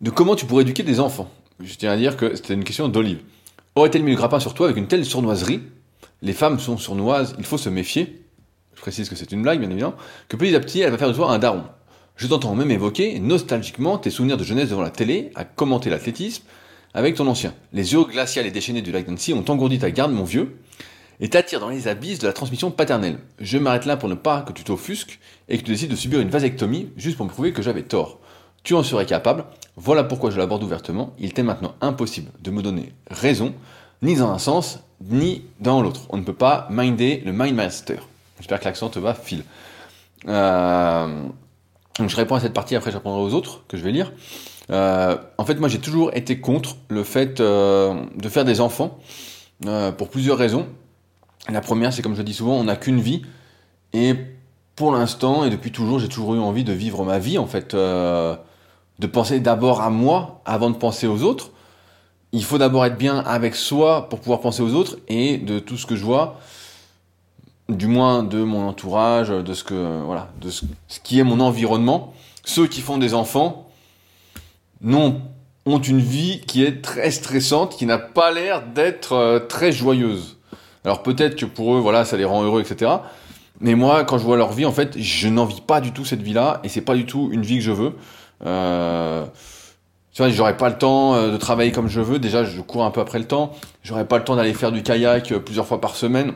de 0.01 0.11
comment 0.11 0.37
tu 0.37 0.47
pourrais 0.47 0.63
éduquer 0.63 0.83
des 0.83 1.01
enfants. 1.01 1.31
Je 1.61 1.75
tiens 1.75 1.91
à 1.91 1.97
dire 1.97 2.17
que 2.17 2.37
c'était 2.37 2.55
une 2.55 2.65
question 2.65 2.89
d'Olive. 2.89 3.21
Aurait-elle 3.75 4.03
mis 4.03 4.13
le 4.13 4.17
grappin 4.17 4.41
sur 4.41 4.55
toi 4.55 4.67
avec 4.67 4.77
une 4.77 4.89
telle 4.89 5.05
sournoiserie? 5.05 5.63
Les 6.23 6.33
femmes 6.33 6.59
sont 6.59 6.79
sournoises, 6.79 7.35
il 7.39 7.45
faut 7.45 7.59
se 7.59 7.69
méfier. 7.69 8.23
Je 8.75 8.81
précise 8.81 9.09
que 9.09 9.17
c'est 9.17 9.33
une 9.33 9.43
blague, 9.43 9.61
bien 9.61 9.71
évidemment. 9.71 9.95
Que 10.29 10.37
petit 10.37 10.55
à 10.55 10.61
petit, 10.61 10.81
elle 10.81 10.91
va 10.91 10.99
faire 10.99 11.09
de 11.09 11.15
toi 11.15 11.31
un 11.33 11.39
daron. 11.39 11.65
Je 12.17 12.27
t'entends 12.27 12.55
même 12.55 12.71
évoquer, 12.71 13.19
nostalgiquement, 13.19 13.99
tes 13.99 14.11
souvenirs 14.11 14.37
de 14.37 14.45
jeunesse 14.45 14.71
devant 14.71 14.83
la 14.83 14.91
télé, 14.91 15.31
à 15.35 15.45
commenter 15.45 15.91
l'athlétisme, 15.91 16.45
avec 16.95 17.15
ton 17.15 17.27
ancien. 17.27 17.55
Les 17.73 17.93
yeux 17.93 18.05
glaciales 18.05 18.47
et 18.47 18.51
déchaînés 18.51 18.83
du 18.83 18.93
lac 18.93 19.07
d'Annecy 19.07 19.33
ont 19.33 19.45
engourdi 19.49 19.79
ta 19.79 19.91
garde, 19.91 20.13
mon 20.13 20.25
vieux, 20.25 20.59
et 21.21 21.29
t'attire 21.29 21.61
dans 21.61 21.69
les 21.69 21.89
abysses 21.89 22.19
de 22.19 22.27
la 22.27 22.33
transmission 22.33 22.71
paternelle. 22.71 23.19
Je 23.41 23.59
m'arrête 23.59 23.87
là 23.87 23.97
pour 23.97 24.09
ne 24.09 24.15
pas 24.15 24.43
que 24.43 24.53
tu 24.53 24.65
t'offusques 24.65 25.19
et 25.49 25.59
que 25.59 25.63
tu 25.63 25.73
décides 25.73 25.91
de 25.91 25.97
subir 25.97 26.21
une 26.21 26.29
vasectomie 26.29 26.91
juste 26.97 27.17
pour 27.17 27.27
me 27.27 27.31
prouver 27.31 27.53
que 27.53 27.63
j'avais 27.63 27.83
tort. 27.83 28.21
Tu 28.63 28.75
en 28.75 28.83
serais 28.83 29.07
capable, 29.07 29.45
voilà 29.77 30.05
pourquoi 30.05 30.31
je 30.31 30.39
l'aborde 30.39 30.63
ouvertement. 30.63 31.15
Il 31.19 31.33
t'est 31.33 31.43
maintenant 31.43 31.75
impossible 31.81 32.31
de 32.41 32.51
me 32.51 32.63
donner 32.63 32.93
raison, 33.11 33.55
ni 34.03 34.17
dans 34.17 34.31
un 34.31 34.39
sens, 34.39 34.81
ni 35.01 35.45
dans 35.61 35.83
l'autre. 35.83 36.03
On 36.11 36.17
ne 36.17 36.25
peut 36.25 36.35
pas 36.35 36.67
minder 36.71 37.23
le 37.25 37.33
mindmaster. 37.33 38.07
J'espère 38.39 38.61
que 38.61 38.65
l'accent 38.65 38.89
te 38.89 38.99
va, 38.99 39.15
fil. 39.15 39.45
Euh, 40.29 41.23
donc 41.99 42.11
je 42.11 42.17
réponds 42.17 42.35
à 42.35 42.41
cette 42.41 42.53
partie, 42.53 42.77
après 42.77 42.91
je 42.91 42.97
répondrai 42.97 43.23
aux 43.23 43.35
autres 43.35 43.65
que 43.69 43.77
je 43.77 43.85
vais 43.85 43.93
lire. 43.93 44.13
Euh, 44.71 45.17
en 45.39 45.45
fait, 45.45 45.55
moi 45.61 45.69
j'ai 45.69 45.79
toujours 45.79 46.11
été 46.15 46.41
contre 46.41 46.77
le 46.89 47.05
fait 47.05 47.41
euh, 47.41 48.03
de 48.17 48.29
faire 48.29 48.45
des 48.45 48.61
enfants, 48.61 48.99
pour 49.97 50.09
plusieurs 50.09 50.39
raisons. 50.39 50.67
La 51.49 51.61
première, 51.61 51.93
c'est 51.93 52.03
comme 52.03 52.15
je 52.15 52.19
le 52.19 52.25
dis 52.25 52.35
souvent, 52.35 52.55
on 52.55 52.65
n'a 52.65 52.77
qu'une 52.77 53.01
vie. 53.01 53.23
Et 53.93 54.15
pour 54.75 54.93
l'instant, 54.93 55.45
et 55.45 55.51
depuis 55.51 55.73
toujours, 55.73 55.99
j'ai 55.99 56.09
toujours 56.09 56.35
eu 56.35 56.39
envie 56.39 56.65
de 56.65 56.73
vivre 56.73 57.05
ma 57.05 57.19
vie, 57.19 57.39
en 57.39 57.47
fait. 57.47 57.75
Euh, 57.75 58.37
de 58.99 59.07
penser 59.07 59.41
d'abord 59.41 59.81
à 59.81 59.91
moi 59.91 60.41
avant 60.45 60.71
de 60.71 60.77
penser 60.77 61.07
aux 61.07 61.23
autres. 61.23 61.51
Il 62.33 62.45
faut 62.45 62.59
d'abord 62.59 62.85
être 62.85 62.97
bien 62.97 63.19
avec 63.19 63.55
soi 63.55 64.09
pour 64.09 64.21
pouvoir 64.21 64.41
penser 64.41 64.63
aux 64.63 64.75
autres. 64.75 64.99
Et 65.09 65.39
de 65.39 65.59
tout 65.59 65.77
ce 65.77 65.87
que 65.87 65.97
je 65.97 66.05
vois, 66.05 66.41
du 67.69 67.87
moins 67.87 68.23
de 68.23 68.43
mon 68.43 68.67
entourage, 68.69 69.29
de 69.29 69.55
ce 69.55 69.65
que 69.65 70.03
voilà, 70.05 70.29
de 70.41 70.51
ce, 70.51 70.65
qui 71.03 71.19
est 71.19 71.25
mon 71.25 71.41
environnement, 71.41 72.13
ceux 72.45 72.67
qui 72.67 72.81
font 72.81 72.99
des 72.99 73.15
enfants 73.15 73.66
n'ont 74.81 75.21
ont 75.67 75.81
une 75.81 76.01
vie 76.01 76.43
qui 76.47 76.65
est 76.65 76.81
très 76.81 77.11
stressante, 77.11 77.77
qui 77.77 77.87
n'a 77.87 77.99
pas 77.99 78.31
l'air 78.31 78.63
d'être 78.69 79.15
euh, 79.15 79.41
très 79.41 79.73
joyeuse. 79.73 80.37
Alors 80.85 81.03
peut-être 81.03 81.35
que 81.35 81.45
pour 81.45 81.75
eux, 81.75 81.81
voilà, 81.81 82.05
ça 82.05 82.17
les 82.17 82.25
rend 82.25 82.45
heureux, 82.45 82.61
etc. 82.61 82.93
Mais 83.61 83.75
moi, 83.75 84.05
quand 84.05 84.19
je 84.19 84.25
vois 84.25 84.37
leur 84.37 84.53
vie, 84.53 84.65
en 84.65 84.73
fait, 84.73 84.97
je 84.99 85.29
n'envie 85.29 85.61
pas 85.61 85.81
du 85.81 85.93
tout 85.93 86.05
cette 86.05 86.23
vie-là, 86.23 86.61
et 86.63 86.69
c'est 86.69 86.83
pas 86.83 86.95
du 86.95 87.07
tout 87.07 87.31
une 87.33 87.43
vie 87.43 87.57
que 87.57 87.65
je 87.65 87.73
veux. 87.73 87.93
Euh, 88.45 89.25
tu 90.13 90.23
vois, 90.23 90.31
j'aurais 90.31 90.57
pas 90.57 90.69
le 90.69 90.79
temps 90.79 91.15
euh, 91.15 91.33
de 91.33 91.37
travailler 91.37 91.73
comme 91.73 91.89
je 91.89 92.01
veux. 92.01 92.19
Déjà, 92.19 92.45
je 92.45 92.61
cours 92.61 92.85
un 92.85 92.91
peu 92.91 93.01
après 93.01 93.19
le 93.19 93.27
temps. 93.27 93.53
J'aurais 93.83 94.07
pas 94.07 94.19
le 94.19 94.25
temps 94.25 94.37
d'aller 94.37 94.55
faire 94.55 94.73
du 94.73 94.83
kayak 94.83 95.33
euh, 95.33 95.41
plusieurs 95.41 95.67
fois 95.67 95.81
par 95.81 95.97
semaine. 95.97 96.29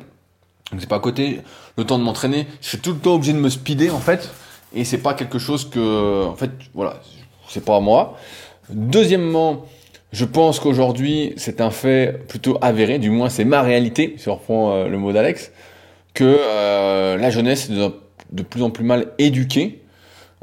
Donc 0.71 0.81
c'est 0.81 0.89
pas 0.89 0.97
à 0.97 1.01
côté. 1.01 1.41
Le 1.77 1.85
temps 1.85 1.99
de 1.99 2.05
m'entraîner. 2.05 2.47
Je 2.61 2.69
suis 2.69 2.79
tout 2.79 2.93
le 2.93 2.99
temps 2.99 3.15
obligé 3.15 3.33
de 3.33 3.39
me 3.39 3.49
speeder 3.49 3.95
en 3.95 4.01
fait, 4.01 4.31
et 4.75 4.85
c'est 4.85 4.99
pas 4.99 5.15
quelque 5.15 5.39
chose 5.39 5.69
que, 5.69 6.27
en 6.27 6.37
fait, 6.37 6.51
voilà, 6.75 7.01
c'est 7.51 7.65
pas 7.65 7.81
moi. 7.81 8.17
Deuxièmement, 8.71 9.65
je 10.13 10.25
pense 10.25 10.61
qu'aujourd'hui, 10.61 11.35
c'est 11.37 11.61
un 11.61 11.71
fait 11.71 12.27
plutôt 12.29 12.59
avéré, 12.63 12.99
du 12.99 13.11
moins 13.11 13.29
c'est 13.29 13.45
ma 13.45 13.63
réalité, 13.63 14.15
si 14.17 14.29
on 14.29 14.35
reprend 14.35 14.73
euh, 14.73 14.89
le 14.89 14.99
mot 14.99 15.13
d'Alex, 15.13 15.53
que 16.15 16.25
euh, 16.25 17.17
la 17.17 17.31
jeunesse 17.31 17.71
est 17.71 17.75
de, 18.33 18.43
plus 18.43 18.63
en 18.63 18.71
plus 18.71 18.85
mal 18.85 19.09
éduquée. 19.19 19.83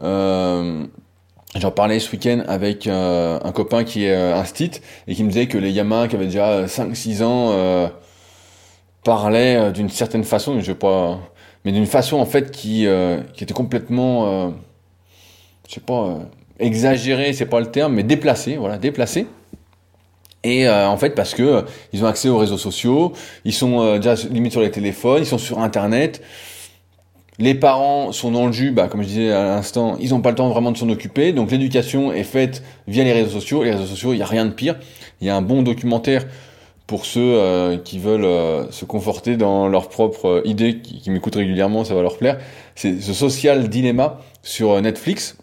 Euh, 0.03 0.85
J'en 1.55 1.71
parlais 1.71 1.99
ce 1.99 2.11
week-end 2.11 2.43
avec 2.47 2.85
un 2.87 3.51
copain 3.55 3.83
qui 3.83 4.03
est 4.03 4.13
un 4.13 4.43
stit 4.43 4.81
et 5.07 5.15
qui 5.15 5.23
me 5.23 5.29
disait 5.29 5.47
que 5.47 5.57
les 5.57 5.73
gamins 5.73 6.07
qui 6.07 6.15
avaient 6.15 6.25
déjà 6.25 6.65
5-6 6.65 7.23
ans 7.23 7.89
parlaient 9.03 9.71
d'une 9.71 9.89
certaine 9.89 10.25
façon, 10.25 10.59
je 10.59 10.67
vais 10.67 10.77
pas, 10.77 11.17
mais 11.65 11.71
d'une 11.71 11.87
façon 11.87 12.17
en 12.17 12.25
fait 12.25 12.51
qui, 12.51 12.85
qui 13.33 13.43
était 13.43 13.55
complètement, 13.55 14.53
je 15.67 15.73
sais 15.73 15.79
pas, 15.79 16.19
exagéré, 16.59 17.33
c'est 17.33 17.45
pas 17.45 17.59
le 17.59 17.67
terme, 17.67 17.93
mais 17.93 18.03
déplacé, 18.03 18.57
voilà, 18.57 18.77
déplacé. 18.77 19.27
Et 20.43 20.67
euh, 20.67 20.87
en 20.87 20.97
fait, 20.97 21.11
parce 21.11 21.33
que 21.33 21.43
euh, 21.43 21.61
ils 21.93 22.03
ont 22.03 22.07
accès 22.07 22.29
aux 22.29 22.37
réseaux 22.37 22.57
sociaux, 22.57 23.13
ils 23.43 23.53
sont 23.53 23.81
euh, 23.81 23.97
déjà 23.97 24.15
limite 24.29 24.51
sur 24.51 24.61
les 24.61 24.71
téléphones, 24.71 25.23
ils 25.23 25.25
sont 25.25 25.37
sur 25.37 25.59
Internet. 25.59 26.21
Les 27.39 27.53
parents 27.53 28.11
sont 28.11 28.31
dans 28.31 28.47
le 28.47 28.53
jus, 28.53 28.71
bah, 28.71 28.87
comme 28.87 29.03
je 29.03 29.07
disais 29.07 29.31
à 29.31 29.43
l'instant, 29.43 29.97
ils 29.99 30.11
n'ont 30.11 30.21
pas 30.21 30.29
le 30.29 30.35
temps 30.35 30.49
vraiment 30.49 30.71
de 30.71 30.77
s'en 30.77 30.89
occuper. 30.89 31.33
Donc 31.33 31.51
l'éducation 31.51 32.11
est 32.11 32.23
faite 32.23 32.63
via 32.87 33.03
les 33.03 33.13
réseaux 33.13 33.29
sociaux. 33.29 33.63
Les 33.63 33.71
réseaux 33.71 33.85
sociaux, 33.85 34.13
il 34.13 34.17
n'y 34.17 34.23
a 34.23 34.27
rien 34.27 34.45
de 34.45 34.51
pire. 34.51 34.75
Il 35.21 35.27
y 35.27 35.29
a 35.29 35.35
un 35.35 35.41
bon 35.41 35.61
documentaire 35.61 36.25
pour 36.87 37.05
ceux 37.05 37.81
qui 37.83 37.99
veulent 37.99 38.71
se 38.71 38.85
conforter 38.85 39.35
dans 39.35 39.67
leur 39.67 39.89
propre 39.89 40.41
idée, 40.45 40.79
qui, 40.79 41.01
qui 41.01 41.11
m'écoutent 41.11 41.35
régulièrement, 41.35 41.83
ça 41.83 41.93
va 41.93 42.01
leur 42.01 42.17
plaire. 42.17 42.39
C'est 42.75 43.01
ce 43.01 43.13
social 43.13 43.67
dilemma 43.67 44.19
sur 44.41 44.81
Netflix. 44.81 45.37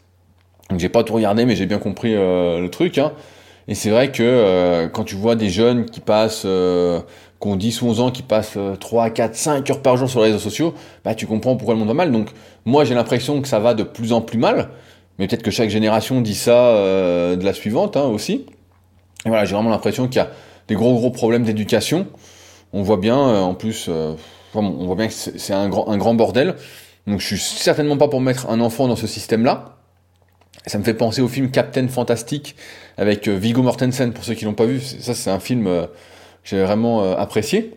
Donc 0.70 0.80
j'ai 0.80 0.88
pas 0.88 1.04
tout 1.04 1.14
regardé, 1.14 1.44
mais 1.44 1.56
j'ai 1.56 1.66
bien 1.66 1.78
compris 1.78 2.14
euh, 2.14 2.60
le 2.60 2.70
truc. 2.70 2.98
Hein. 2.98 3.12
Et 3.68 3.74
c'est 3.74 3.90
vrai 3.90 4.10
que 4.10 4.22
euh, 4.22 4.88
quand 4.88 5.04
tu 5.04 5.14
vois 5.14 5.36
des 5.36 5.48
jeunes 5.48 5.86
qui 5.86 6.00
passent, 6.00 6.44
euh, 6.44 7.00
qui 7.40 7.48
ont 7.48 7.56
10 7.56 7.82
ou 7.82 7.86
11 7.88 8.00
ans, 8.00 8.10
qui 8.10 8.22
passent 8.22 8.58
3, 8.80 9.10
4, 9.10 9.34
5 9.34 9.70
heures 9.70 9.82
par 9.82 9.96
jour 9.96 10.08
sur 10.08 10.20
les 10.20 10.26
réseaux 10.26 10.38
sociaux, 10.38 10.74
bah 11.04 11.14
tu 11.14 11.26
comprends 11.26 11.56
pourquoi 11.56 11.74
le 11.74 11.80
monde 11.80 11.88
va 11.88 11.94
mal. 11.94 12.12
Donc 12.12 12.28
moi 12.64 12.84
j'ai 12.84 12.94
l'impression 12.94 13.40
que 13.42 13.48
ça 13.48 13.58
va 13.58 13.74
de 13.74 13.82
plus 13.82 14.12
en 14.12 14.20
plus 14.20 14.38
mal. 14.38 14.70
Mais 15.18 15.28
peut-être 15.28 15.42
que 15.42 15.52
chaque 15.52 15.70
génération 15.70 16.20
dit 16.20 16.34
ça 16.34 16.72
de 16.74 17.44
la 17.44 17.52
suivante 17.52 17.96
hein, 17.96 18.04
aussi. 18.06 18.46
Et 19.24 19.28
voilà, 19.28 19.44
j'ai 19.44 19.54
vraiment 19.54 19.70
l'impression 19.70 20.08
qu'il 20.08 20.16
y 20.16 20.24
a 20.24 20.30
des 20.66 20.74
gros 20.74 20.94
gros 20.94 21.10
problèmes 21.10 21.44
d'éducation. 21.44 22.08
On 22.72 22.82
voit 22.82 22.96
bien, 22.96 23.16
en 23.16 23.54
plus, 23.54 23.88
on 23.88 24.86
voit 24.86 24.96
bien 24.96 25.06
que 25.06 25.14
c'est 25.14 25.52
un 25.52 25.68
grand, 25.68 25.88
un 25.88 25.96
grand 25.96 26.14
bordel. 26.14 26.56
Donc 27.06 27.20
je 27.20 27.26
suis 27.26 27.38
certainement 27.38 27.96
pas 27.96 28.08
pour 28.08 28.20
mettre 28.20 28.50
un 28.50 28.60
enfant 28.60 28.88
dans 28.88 28.96
ce 28.96 29.06
système-là. 29.06 29.73
Ça 30.66 30.78
me 30.78 30.84
fait 30.84 30.94
penser 30.94 31.20
au 31.20 31.28
film 31.28 31.50
Captain 31.50 31.88
Fantastic 31.88 32.56
avec 32.96 33.28
euh, 33.28 33.36
Viggo 33.36 33.62
Mortensen, 33.62 34.12
pour 34.12 34.24
ceux 34.24 34.34
qui 34.34 34.46
l'ont 34.46 34.54
pas 34.54 34.64
vu. 34.64 34.80
Ça, 34.80 35.14
c'est 35.14 35.30
un 35.30 35.40
film 35.40 35.66
euh, 35.66 35.84
que 35.84 35.90
j'ai 36.44 36.62
vraiment 36.62 37.02
euh, 37.02 37.16
apprécié 37.16 37.74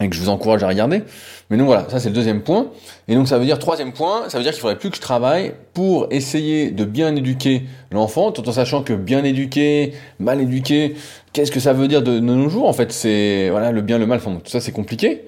et 0.00 0.08
que 0.08 0.14
je 0.14 0.20
vous 0.20 0.28
encourage 0.28 0.62
à 0.62 0.68
regarder. 0.68 1.02
Mais 1.50 1.56
donc 1.56 1.66
voilà, 1.66 1.88
ça 1.88 1.98
c'est 1.98 2.10
le 2.10 2.14
deuxième 2.14 2.42
point. 2.42 2.70
Et 3.08 3.14
donc 3.14 3.28
ça 3.28 3.38
veut 3.38 3.44
dire, 3.44 3.58
troisième 3.58 3.92
point, 3.92 4.28
ça 4.28 4.38
veut 4.38 4.44
dire 4.44 4.52
qu'il 4.52 4.60
faudrait 4.60 4.78
plus 4.78 4.90
que 4.90 4.96
je 4.96 5.00
travaille 5.00 5.54
pour 5.72 6.06
essayer 6.10 6.70
de 6.70 6.84
bien 6.84 7.16
éduquer 7.16 7.64
l'enfant, 7.90 8.30
tout 8.30 8.46
en 8.48 8.52
sachant 8.52 8.82
que 8.82 8.92
bien 8.92 9.24
éduquer, 9.24 9.94
mal 10.20 10.40
éduquer, 10.40 10.96
qu'est-ce 11.32 11.50
que 11.50 11.60
ça 11.60 11.72
veut 11.72 11.88
dire 11.88 12.02
de, 12.02 12.20
nos 12.20 12.48
jours 12.50 12.68
En 12.68 12.74
fait, 12.74 12.92
c'est 12.92 13.48
voilà 13.50 13.72
le 13.72 13.80
bien, 13.80 13.98
le 13.98 14.06
mal, 14.06 14.18
enfin, 14.18 14.38
tout 14.44 14.50
ça 14.50 14.60
c'est 14.60 14.72
compliqué. 14.72 15.24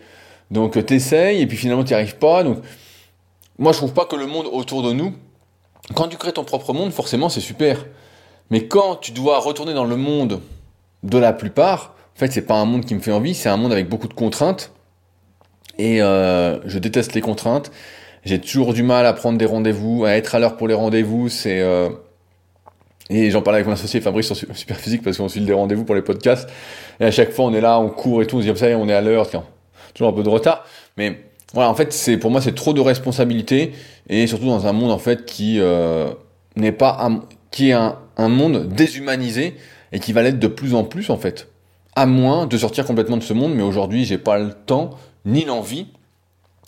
Donc 0.50 0.84
t'essayes 0.84 1.40
et 1.40 1.46
puis 1.46 1.56
finalement 1.56 1.82
tu 1.82 1.88
n'y 1.88 1.94
arrives 1.94 2.16
pas. 2.16 2.44
Donc 2.44 2.58
moi 3.58 3.72
je 3.72 3.78
trouve 3.78 3.94
pas 3.94 4.04
que 4.04 4.16
le 4.16 4.26
monde 4.26 4.46
autour 4.52 4.82
de 4.82 4.92
nous 4.92 5.14
quand 5.94 6.08
tu 6.08 6.16
crées 6.16 6.32
ton 6.32 6.44
propre 6.44 6.72
monde, 6.72 6.92
forcément, 6.92 7.28
c'est 7.28 7.40
super. 7.40 7.86
Mais 8.50 8.66
quand 8.66 8.96
tu 8.96 9.12
dois 9.12 9.38
retourner 9.38 9.74
dans 9.74 9.84
le 9.84 9.96
monde 9.96 10.40
de 11.02 11.18
la 11.18 11.32
plupart, 11.32 11.94
en 12.16 12.18
fait, 12.18 12.32
c'est 12.32 12.42
pas 12.42 12.56
un 12.56 12.64
monde 12.64 12.84
qui 12.84 12.94
me 12.94 13.00
fait 13.00 13.12
envie, 13.12 13.34
c'est 13.34 13.48
un 13.48 13.56
monde 13.56 13.72
avec 13.72 13.88
beaucoup 13.88 14.08
de 14.08 14.14
contraintes. 14.14 14.72
Et 15.78 16.02
euh, 16.02 16.58
je 16.66 16.78
déteste 16.78 17.14
les 17.14 17.20
contraintes. 17.20 17.70
J'ai 18.24 18.40
toujours 18.40 18.74
du 18.74 18.82
mal 18.82 19.06
à 19.06 19.12
prendre 19.12 19.38
des 19.38 19.46
rendez-vous, 19.46 20.04
à 20.04 20.12
être 20.12 20.34
à 20.34 20.38
l'heure 20.38 20.56
pour 20.56 20.66
les 20.66 20.74
rendez-vous. 20.74 21.28
C'est 21.28 21.60
euh... 21.60 21.88
et 23.10 23.30
j'en 23.30 23.42
parlais 23.42 23.58
avec 23.58 23.68
mon 23.68 23.74
associé 23.74 24.00
Fabrice 24.00 24.32
sur 24.32 24.56
Superphysique 24.56 25.02
parce 25.02 25.16
qu'on 25.16 25.28
suit 25.28 25.40
des 25.40 25.52
rendez-vous 25.52 25.84
pour 25.84 25.94
les 25.94 26.02
podcasts. 26.02 26.50
Et 26.98 27.04
à 27.04 27.10
chaque 27.10 27.30
fois, 27.30 27.44
on 27.44 27.54
est 27.54 27.60
là, 27.60 27.78
on 27.78 27.88
court 27.88 28.22
et 28.22 28.26
tout, 28.26 28.36
on 28.36 28.38
se 28.40 28.42
dit 28.42 28.48
comme 28.48 28.56
ça, 28.56 28.66
on 28.66 28.88
est 28.88 28.94
à 28.94 29.00
l'heure, 29.00 29.28
toujours 29.94 30.12
un 30.12 30.12
peu 30.12 30.24
de 30.24 30.28
retard. 30.28 30.64
Mais 30.96 31.27
voilà, 31.54 31.70
en 31.70 31.74
fait, 31.74 31.92
c'est 31.92 32.18
pour 32.18 32.30
moi 32.30 32.40
c'est 32.40 32.54
trop 32.54 32.72
de 32.72 32.80
responsabilités 32.80 33.72
et 34.08 34.26
surtout 34.26 34.46
dans 34.46 34.66
un 34.66 34.72
monde 34.72 34.90
en 34.90 34.98
fait 34.98 35.24
qui 35.24 35.60
euh, 35.60 36.10
n'est 36.56 36.72
pas 36.72 37.08
qui 37.50 37.70
est 37.70 37.72
un, 37.72 37.98
un, 38.16 38.28
monde 38.28 38.68
déshumanisé 38.68 39.54
et 39.92 40.00
qui 40.00 40.12
va 40.12 40.22
l'être 40.22 40.38
de 40.38 40.48
plus 40.48 40.74
en 40.74 40.84
plus 40.84 41.10
en 41.10 41.16
fait. 41.16 41.48
À 41.96 42.06
moins 42.06 42.46
de 42.46 42.56
sortir 42.56 42.84
complètement 42.84 43.16
de 43.16 43.22
ce 43.22 43.32
monde, 43.32 43.54
mais 43.54 43.62
aujourd'hui 43.62 44.04
j'ai 44.04 44.18
pas 44.18 44.38
le 44.38 44.52
temps 44.52 44.90
ni 45.24 45.44
l'envie, 45.44 45.86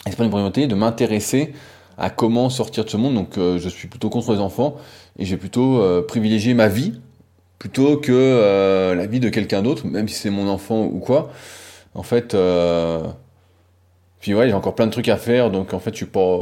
et 0.06 0.10
c'est 0.10 0.16
pas 0.16 0.24
une 0.24 0.30
priorité, 0.30 0.66
de 0.66 0.74
m'intéresser 0.74 1.52
à 1.98 2.08
comment 2.10 2.48
sortir 2.48 2.84
de 2.84 2.90
ce 2.90 2.96
monde. 2.96 3.14
Donc 3.14 3.38
euh, 3.38 3.58
je 3.58 3.68
suis 3.68 3.86
plutôt 3.86 4.08
contre 4.08 4.32
les 4.32 4.40
enfants 4.40 4.76
et 5.18 5.24
j'ai 5.24 5.36
plutôt 5.36 5.80
euh, 5.80 6.02
privilégié 6.02 6.54
ma 6.54 6.68
vie 6.68 6.94
plutôt 7.58 7.98
que 7.98 8.10
euh, 8.12 8.94
la 8.94 9.06
vie 9.06 9.20
de 9.20 9.28
quelqu'un 9.28 9.60
d'autre, 9.60 9.86
même 9.86 10.08
si 10.08 10.14
c'est 10.14 10.30
mon 10.30 10.48
enfant 10.48 10.82
ou 10.82 10.98
quoi. 10.98 11.30
En 11.94 12.02
fait, 12.02 12.34
puis 14.20 14.34
ouais, 14.34 14.48
j'ai 14.48 14.54
encore 14.54 14.74
plein 14.74 14.86
de 14.86 14.92
trucs 14.92 15.08
à 15.08 15.16
faire, 15.16 15.50
donc 15.50 15.72
en 15.72 15.78
fait, 15.78 15.92
je 15.92 15.96
suis 15.96 16.06
pas, 16.06 16.38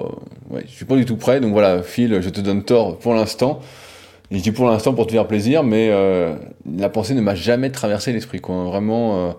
ouais, 0.50 0.64
je 0.66 0.72
suis 0.72 0.84
pas 0.84 0.96
du 0.96 1.04
tout 1.04 1.16
prêt. 1.16 1.38
Donc 1.40 1.52
voilà, 1.52 1.82
Phil, 1.82 2.20
je 2.20 2.28
te 2.28 2.40
donne 2.40 2.64
tort 2.64 2.98
pour 2.98 3.14
l'instant. 3.14 3.60
Et 4.30 4.38
je 4.38 4.42
dis 4.42 4.50
pour 4.52 4.66
l'instant 4.66 4.92
pour 4.92 5.06
te 5.06 5.12
faire 5.12 5.26
plaisir, 5.26 5.62
mais 5.62 5.88
euh, 5.90 6.34
la 6.76 6.88
pensée 6.88 7.14
ne 7.14 7.20
m'a 7.20 7.36
jamais 7.36 7.70
traversé 7.70 8.12
l'esprit, 8.12 8.40
quoi. 8.40 8.64
Vraiment. 8.64 9.28
Euh... 9.28 9.32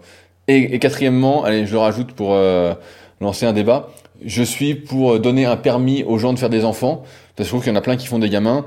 Et, 0.48 0.74
et, 0.74 0.80
quatrièmement, 0.80 1.44
allez, 1.44 1.68
je 1.68 1.74
le 1.74 1.78
rajoute 1.78 2.14
pour 2.14 2.34
euh, 2.34 2.74
lancer 3.22 3.46
un 3.46 3.54
débat. 3.54 3.90
Je 4.26 4.42
suis 4.42 4.74
pour 4.74 5.20
donner 5.20 5.46
un 5.46 5.58
permis 5.58 6.04
aux 6.04 6.18
gens 6.18 6.34
de 6.34 6.40
faire 6.40 6.50
des 6.50 6.66
enfants, 6.66 7.04
parce 7.36 7.38
que 7.38 7.44
je 7.44 7.50
trouve 7.50 7.64
qu'il 7.64 7.72
y 7.72 7.76
en 7.76 7.78
a 7.78 7.82
plein 7.82 7.98
qui 7.98 8.08
font 8.08 8.20
des 8.20 8.30
gamins 8.30 8.66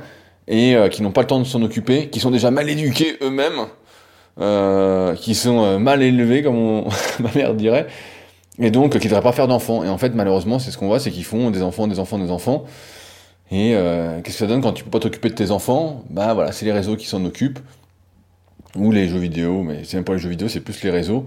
et 0.49 0.77
euh, 0.77 0.89
qui 0.89 1.03
n'ont 1.03 1.11
pas 1.11 1.23
le 1.23 1.27
temps 1.27 1.41
de 1.41 1.45
s'en 1.45 1.61
occuper, 1.63 2.09
qui 2.09 2.21
sont 2.21 2.31
déjà 2.31 2.51
mal 2.51 2.71
éduqués 2.71 3.17
eux-mêmes, 3.21 3.67
euh, 4.41 5.15
qui 5.15 5.35
sont 5.35 5.81
mal 5.81 6.03
élevés, 6.03 6.43
comme 6.43 6.85
ma 7.21 7.33
mère 7.35 7.55
dirait 7.55 7.87
et 8.59 8.71
donc 8.71 8.93
qui 8.93 8.99
ne 8.99 9.11
devraient 9.11 9.23
pas 9.23 9.33
faire 9.33 9.49
d'enfants. 9.49 9.85
Et 9.85 9.89
en 9.89 9.99
fait, 9.99 10.15
malheureusement, 10.15 10.59
c'est 10.59 10.71
ce 10.71 10.79
qu'on 10.79 10.87
voit, 10.87 11.01
c'est 11.01 11.11
qu'ils 11.11 11.25
font 11.25 11.51
des 11.51 11.63
enfants, 11.63 11.87
des 11.87 11.99
enfants, 11.99 12.19
des 12.19 12.31
enfants. 12.31 12.65
Et 13.51 13.75
euh, 13.75 14.21
qu'est-ce 14.23 14.39
que 14.39 14.45
ça 14.45 14.47
donne 14.47 14.63
quand 14.63 14.73
tu 14.73 14.85
peux 14.85 14.91
pas 14.91 15.01
t'occuper 15.01 15.29
de 15.29 15.35
tes 15.35 15.51
enfants? 15.51 16.05
Bah 16.11 16.35
voilà, 16.35 16.53
c'est 16.53 16.65
les 16.65 16.73
réseaux 16.73 16.97
qui 16.97 17.07
s'en 17.07 17.25
occupent, 17.25 17.61
ou 18.77 18.93
les 18.93 19.09
jeux 19.09 19.19
vidéo, 19.19 19.63
mais 19.63 19.85
c'est 19.85 19.97
même 19.97 20.05
pas 20.05 20.15
les 20.15 20.19
jeux 20.19 20.31
vidéo, 20.31 20.49
c'est 20.49 20.61
plus 20.61 20.83
les 20.83 20.91
réseaux. 20.91 21.27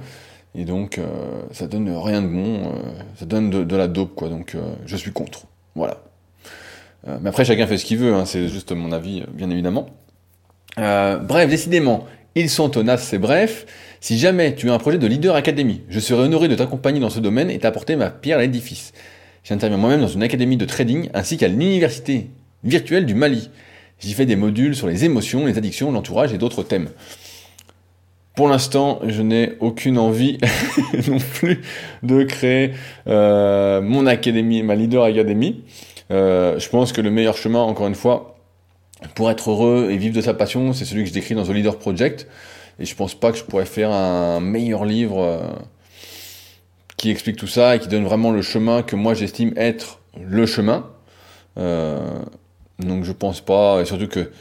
Et 0.58 0.64
donc, 0.64 0.98
euh, 0.98 1.06
ça 1.52 1.68
donne 1.68 1.90
rien 1.90 2.22
de 2.22 2.28
bon, 2.28 2.68
euh, 2.68 2.70
ça 3.18 3.26
donne 3.26 3.50
de, 3.50 3.76
la 3.76 3.88
dope, 3.88 4.16
quoi. 4.16 4.30
Donc, 4.30 4.56
euh, 4.56 4.74
je 4.86 4.96
suis 4.96 5.12
contre. 5.12 5.44
Voilà. 5.76 5.98
Euh, 7.08 7.18
mais 7.22 7.30
après, 7.30 7.44
chacun 7.44 7.68
fait 7.68 7.78
ce 7.78 7.86
qu'il 7.86 7.98
veut, 7.98 8.14
hein, 8.14 8.26
c'est 8.26 8.48
juste 8.48 8.72
mon 8.72 8.92
avis, 8.92 9.24
bien 9.34 9.50
évidemment. 9.50 9.88
bref, 10.78 11.50
décidément, 11.50 12.06
ils 12.36 12.50
sont 12.50 12.70
tenaces, 12.70 13.08
c'est 13.08 13.18
bref. 13.18 13.66
Si 14.02 14.18
jamais 14.18 14.56
tu 14.56 14.70
as 14.70 14.74
un 14.74 14.78
projet 14.78 14.98
de 14.98 15.08
leader 15.08 15.36
académie, 15.36 15.82
je 15.90 16.00
serai 16.00 16.24
honoré 16.24 16.48
de 16.48 16.56
t'accompagner 16.56 17.00
dans 17.00 17.10
ce 17.10 17.20
domaine 17.20 17.50
et 17.50 17.60
t'apporter 17.60 17.96
ma 17.96 18.10
pierre 18.10 18.38
à 18.38 18.42
l'édifice. 18.42 18.92
J'interviens 19.44 19.78
moi-même 19.78 20.02
dans 20.02 20.08
une 20.08 20.24
académie 20.24 20.58
de 20.58 20.66
trading 20.66 21.10
ainsi 21.14 21.38
qu'à 21.38 21.48
l'université 21.48 22.30
virtuelle 22.64 23.06
du 23.06 23.16
Mali. 23.16 23.50
J'y 24.00 24.14
fais 24.14 24.26
des 24.26 24.36
modules 24.36 24.76
sur 24.76 24.88
les 24.88 25.06
émotions, 25.06 25.46
les 25.46 25.58
addictions, 25.58 25.92
l'entourage 25.92 26.34
et 26.34 26.38
d'autres 26.38 26.64
thèmes. 26.64 26.90
Pour 28.36 28.50
l'instant, 28.50 29.00
je 29.08 29.22
n'ai 29.22 29.54
aucune 29.62 29.98
envie 29.98 30.38
non 31.08 31.20
plus 31.20 31.62
de 32.04 32.24
créer 32.24 32.72
euh, 33.08 33.82
mon 33.82 34.06
académie, 34.06 34.62
ma 34.62 34.76
leader 34.76 35.04
académie. 35.06 35.64
Euh, 36.12 36.60
je 36.60 36.68
pense 36.68 36.92
que 36.92 37.00
le 37.00 37.12
meilleur 37.12 37.38
chemin, 37.38 37.62
encore 37.62 37.88
une 37.88 37.96
fois, 37.96 38.35
pour 39.14 39.30
être 39.30 39.52
heureux 39.52 39.90
et 39.92 39.98
vivre 39.98 40.16
de 40.16 40.22
sa 40.22 40.34
passion, 40.34 40.74
c'est 40.74 40.86
celui 40.86 41.04
que 41.04 41.10
je 41.10 41.14
décris 41.14 41.36
dans 41.36 41.44
The 41.44 41.50
Leader 41.50 41.78
Project. 41.78 42.28
Et 42.80 42.86
je 42.86 42.96
pense 42.96 43.16
pas 43.16 43.32
que 43.32 43.38
je 43.38 43.44
pourrais 43.44 43.66
faire 43.66 43.92
un 43.92 44.40
meilleur 44.40 44.86
livre 44.86 45.22
euh, 45.22 45.40
qui 46.98 47.10
explique 47.10 47.38
tout 47.38 47.48
ça 47.48 47.76
et 47.76 47.80
qui 47.80 47.88
donne 47.88 48.04
vraiment 48.04 48.32
le 48.32 48.42
chemin 48.42 48.84
que 48.84 48.96
moi 48.96 49.14
j'estime 49.14 49.54
être 49.56 50.00
le 50.22 50.46
chemin. 50.46 50.88
Euh, 51.58 52.00
donc 52.80 53.04
je 53.04 53.12
pense 53.14 53.40
pas, 53.40 53.82
et 53.82 53.86
surtout 53.86 54.08
que 54.08 54.32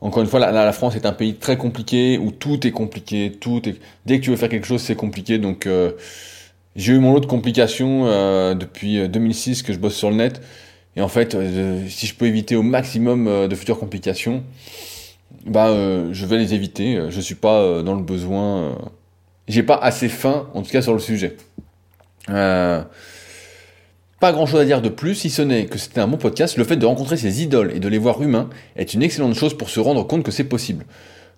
encore 0.00 0.22
une 0.22 0.28
fois, 0.28 0.38
la, 0.38 0.72
France 0.72 0.96
est 0.96 1.06
un 1.06 1.12
pays 1.12 1.34
très 1.34 1.56
compliqué 1.56 2.18
où 2.18 2.30
tout 2.30 2.66
est 2.66 2.72
compliqué, 2.72 3.32
tout 3.40 3.62
dès 4.04 4.18
que 4.18 4.24
tu 4.24 4.30
veux 4.30 4.36
faire 4.36 4.50
quelque 4.50 4.66
chose, 4.66 4.82
c'est 4.82 4.96
compliqué. 4.96 5.38
Donc 5.38 5.66
euh, 5.66 5.92
j'ai 6.76 6.92
eu 6.92 6.98
mon 6.98 7.14
lot 7.14 7.20
de 7.20 7.26
complications 7.26 8.04
depuis 8.54 9.08
2006 9.08 9.62
que 9.62 9.72
je 9.72 9.78
bosse 9.78 9.94
sur 9.94 10.10
le 10.10 10.16
net. 10.16 10.42
Et 10.96 11.00
en 11.00 11.08
fait, 11.08 11.36
si 11.88 12.06
je 12.06 12.14
peux 12.14 12.26
éviter 12.26 12.56
au 12.56 12.62
maximum 12.62 13.48
de 13.48 13.54
futures 13.54 13.78
complications, 13.78 14.44
bah 15.46 15.68
je 16.12 16.26
vais 16.26 16.38
les 16.38 16.54
éviter. 16.54 17.00
Je 17.10 17.20
suis 17.20 17.34
pas 17.34 17.82
dans 17.82 17.94
le 17.94 18.02
besoin. 18.02 18.78
j'ai 19.48 19.64
pas 19.64 19.76
assez 19.76 20.08
faim, 20.08 20.48
en 20.54 20.62
tout 20.62 20.70
cas 20.70 20.82
sur 20.82 20.92
le 20.92 21.00
sujet. 21.00 21.36
Euh, 22.30 22.82
pas 24.20 24.32
grand 24.32 24.46
chose 24.46 24.60
à 24.60 24.64
dire 24.64 24.80
de 24.80 24.88
plus, 24.88 25.14
si 25.14 25.30
ce 25.30 25.42
n'est 25.42 25.66
que 25.66 25.78
c'était 25.78 26.00
un 26.00 26.08
bon 26.08 26.16
podcast. 26.16 26.56
Le 26.56 26.64
fait 26.64 26.76
de 26.76 26.86
rencontrer 26.86 27.16
ses 27.16 27.42
idoles 27.42 27.72
et 27.74 27.80
de 27.80 27.88
les 27.88 27.98
voir 27.98 28.22
humains 28.22 28.48
est 28.76 28.94
une 28.94 29.02
excellente 29.02 29.34
chose 29.34 29.56
pour 29.56 29.68
se 29.68 29.80
rendre 29.80 30.06
compte 30.06 30.22
que 30.22 30.30
c'est 30.30 30.44
possible. 30.44 30.86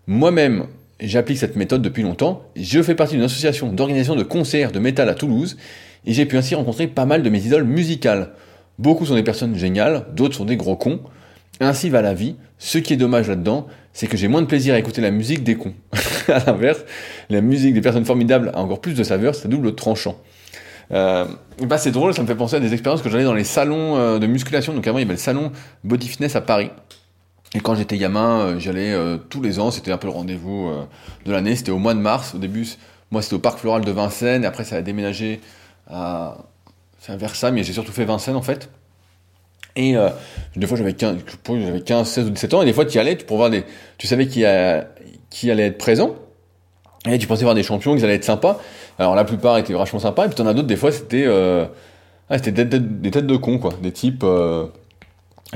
Moi-même, 0.07 0.67
j'applique 1.01 1.39
cette 1.39 1.57
méthode 1.57 1.83
depuis 1.83 2.03
longtemps. 2.03 2.45
Je 2.55 2.83
fais 2.83 2.95
partie 2.95 3.15
d'une 3.15 3.25
association 3.25 3.73
d'organisation 3.73 4.15
de 4.15 4.23
concerts 4.23 4.73
de 4.73 4.79
métal 4.79 5.09
à 5.09 5.15
Toulouse 5.15 5.57
et 6.05 6.13
j'ai 6.13 6.27
pu 6.27 6.37
ainsi 6.37 6.55
rencontrer 6.55 6.87
pas 6.87 7.07
mal 7.07 7.23
de 7.23 7.31
mes 7.31 7.45
idoles 7.45 7.65
musicales. 7.65 8.33
Beaucoup 8.79 9.07
sont 9.07 9.15
des 9.15 9.23
personnes 9.23 9.57
géniales, 9.57 10.07
d'autres 10.13 10.37
sont 10.37 10.45
des 10.45 10.57
gros 10.57 10.77
cons. 10.77 11.01
Ainsi 11.61 11.89
va 11.89 12.03
la 12.03 12.15
vie. 12.15 12.37
Ce 12.59 12.79
qui 12.79 12.93
est 12.93 12.97
dommage 12.97 13.29
là-dedans, 13.29 13.67
c'est 13.93 14.07
que 14.07 14.17
j'ai 14.17 14.29
moins 14.29 14.43
de 14.43 14.47
plaisir 14.47 14.75
à 14.75 14.79
écouter 14.79 15.01
la 15.01 15.11
musique 15.11 15.43
des 15.43 15.57
cons. 15.57 15.75
à 16.29 16.45
l'inverse, 16.47 16.85
la 17.31 17.41
musique 17.41 17.75
des 17.75 17.81
personnes 17.81 18.05
formidables 18.05 18.51
a 18.55 18.61
encore 18.61 18.81
plus 18.81 18.95
de 18.95 19.03
saveur, 19.03 19.35
c'est 19.35 19.49
double 19.49 19.75
tranchant. 19.75 20.17
Euh, 20.93 21.27
bah 21.63 21.79
c'est 21.79 21.91
drôle, 21.91 22.15
ça 22.15 22.23
me 22.23 22.27
fait 22.27 22.37
penser 22.37 22.57
à 22.57 22.61
des 22.61 22.73
expériences 22.73 23.03
que 23.03 23.09
j'allais 23.09 23.25
dans 23.25 23.35
les 23.35 23.45
salons 23.45 23.97
euh, 23.97 24.19
de 24.19 24.27
musculation. 24.27 24.75
Donc 24.75 24.87
avant, 24.87 24.99
il 24.99 25.03
y 25.03 25.05
avait 25.05 25.15
le 25.15 25.19
salon 25.19 25.51
Body 25.83 26.09
Fitness 26.09 26.37
à 26.37 26.41
Paris. 26.41 26.71
Et 27.55 27.61
quand 27.61 27.75
j'étais 27.75 27.97
gamin, 27.97 28.41
euh, 28.41 28.59
j'allais 28.59 28.95
tous 29.31 29.41
les 29.41 29.59
ans, 29.59 29.71
c'était 29.71 29.93
un 29.93 29.99
peu 29.99 30.09
le 30.09 30.13
rendez-vous 30.13 30.71
de 31.25 31.33
l'année. 31.33 31.57
C'était 31.57 31.73
au 31.73 31.79
mois 31.79 31.95
de 31.95 32.01
mars. 32.01 32.35
Au 32.35 32.39
début, 32.39 32.67
moi, 33.11 33.23
c'était 33.23 33.37
au 33.37 33.39
Parc 33.39 33.59
Floral 33.59 33.85
de 33.85 33.91
Vincennes. 33.91 34.45
Et 34.45 34.47
après, 34.47 34.65
ça 34.65 34.77
a 34.77 34.83
déménagé 34.83 35.41
à, 35.89 36.37
Versailles, 37.09 37.53
mais 37.53 37.63
j'ai 37.63 37.73
surtout 37.73 37.93
fait 37.93 38.05
Vincennes 38.05 38.37
en 38.37 38.43
fait. 38.43 38.69
Et 39.77 39.95
des 40.57 40.67
fois, 40.67 40.79
j'avais 40.79 40.95
15, 40.95 41.19
15, 41.85 42.09
16 42.09 42.27
ou 42.27 42.31
17 42.31 42.55
ans. 42.55 42.63
Et 42.63 42.65
des 42.65 42.73
fois, 42.73 42.87
tu 42.87 42.97
y 42.97 42.99
allais, 42.99 43.15
tu, 43.15 43.27
voir 43.27 43.51
des, 43.51 43.63
tu 43.99 44.07
savais 44.07 44.27
qui, 44.27 44.43
qui 45.29 45.51
allait 45.51 45.67
être 45.67 45.77
présent. 45.77 46.17
Et 47.07 47.19
tu 47.19 47.27
pensais 47.27 47.43
voir 47.43 47.55
des 47.55 47.63
champions, 47.63 47.95
qu'ils 47.95 48.03
allaient 48.05 48.15
être 48.15 48.25
sympas. 48.25 48.59
Alors 48.99 49.15
la 49.15 49.25
plupart 49.25 49.59
étaient 49.59 49.75
vachement 49.75 49.99
sympas, 49.99 50.25
et 50.25 50.29
puis 50.29 50.35
t'en 50.35 50.47
as 50.47 50.55
d'autres, 50.55 50.67
des 50.67 50.77
fois, 50.77 50.91
c'était 50.91 51.25
euh, 51.27 51.67
c'était 52.31 52.65
des, 52.65 53.11
têtes 53.11 53.27
de 53.27 53.37
cons, 53.37 53.59
quoi. 53.59 53.73
Des 53.83 53.93
types 53.93 54.25
euh, 54.25 54.67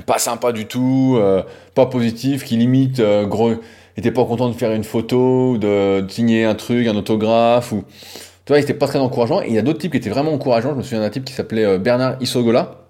pas 0.06 0.18
sympas 0.18 0.52
du 0.52 0.66
tout, 0.66 1.16
euh, 1.18 1.42
pas 1.74 1.86
positifs, 1.86 2.44
qui 2.44 2.56
limite, 2.56 3.00
euh, 3.00 3.26
gros, 3.26 3.52
étaient 3.96 4.12
pas 4.12 4.24
contents 4.24 4.48
de 4.48 4.54
faire 4.54 4.72
une 4.72 4.84
photo, 4.84 5.58
de, 5.58 6.04
signer 6.08 6.44
un 6.44 6.54
truc, 6.54 6.86
un 6.86 6.96
autographe, 6.96 7.72
ou... 7.72 7.84
Tu 8.50 8.54
vois, 8.54 8.58
ils 8.58 8.64
étaient 8.64 8.74
pas 8.74 8.88
très 8.88 8.98
encourageants. 8.98 9.42
Et 9.42 9.46
il 9.46 9.54
y 9.54 9.58
a 9.58 9.62
d'autres 9.62 9.78
types 9.78 9.92
qui 9.92 9.98
étaient 9.98 10.10
vraiment 10.10 10.32
encourageants. 10.32 10.72
Je 10.72 10.78
me 10.78 10.82
souviens 10.82 10.98
d'un 10.98 11.10
type 11.10 11.24
qui 11.24 11.32
s'appelait 11.32 11.78
Bernard 11.78 12.16
Isogola, 12.20 12.80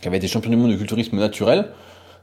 qui 0.00 0.06
avait 0.06 0.18
été 0.18 0.28
champion 0.28 0.48
du 0.48 0.56
monde 0.56 0.70
de 0.70 0.76
culturisme 0.76 1.16
naturel. 1.16 1.70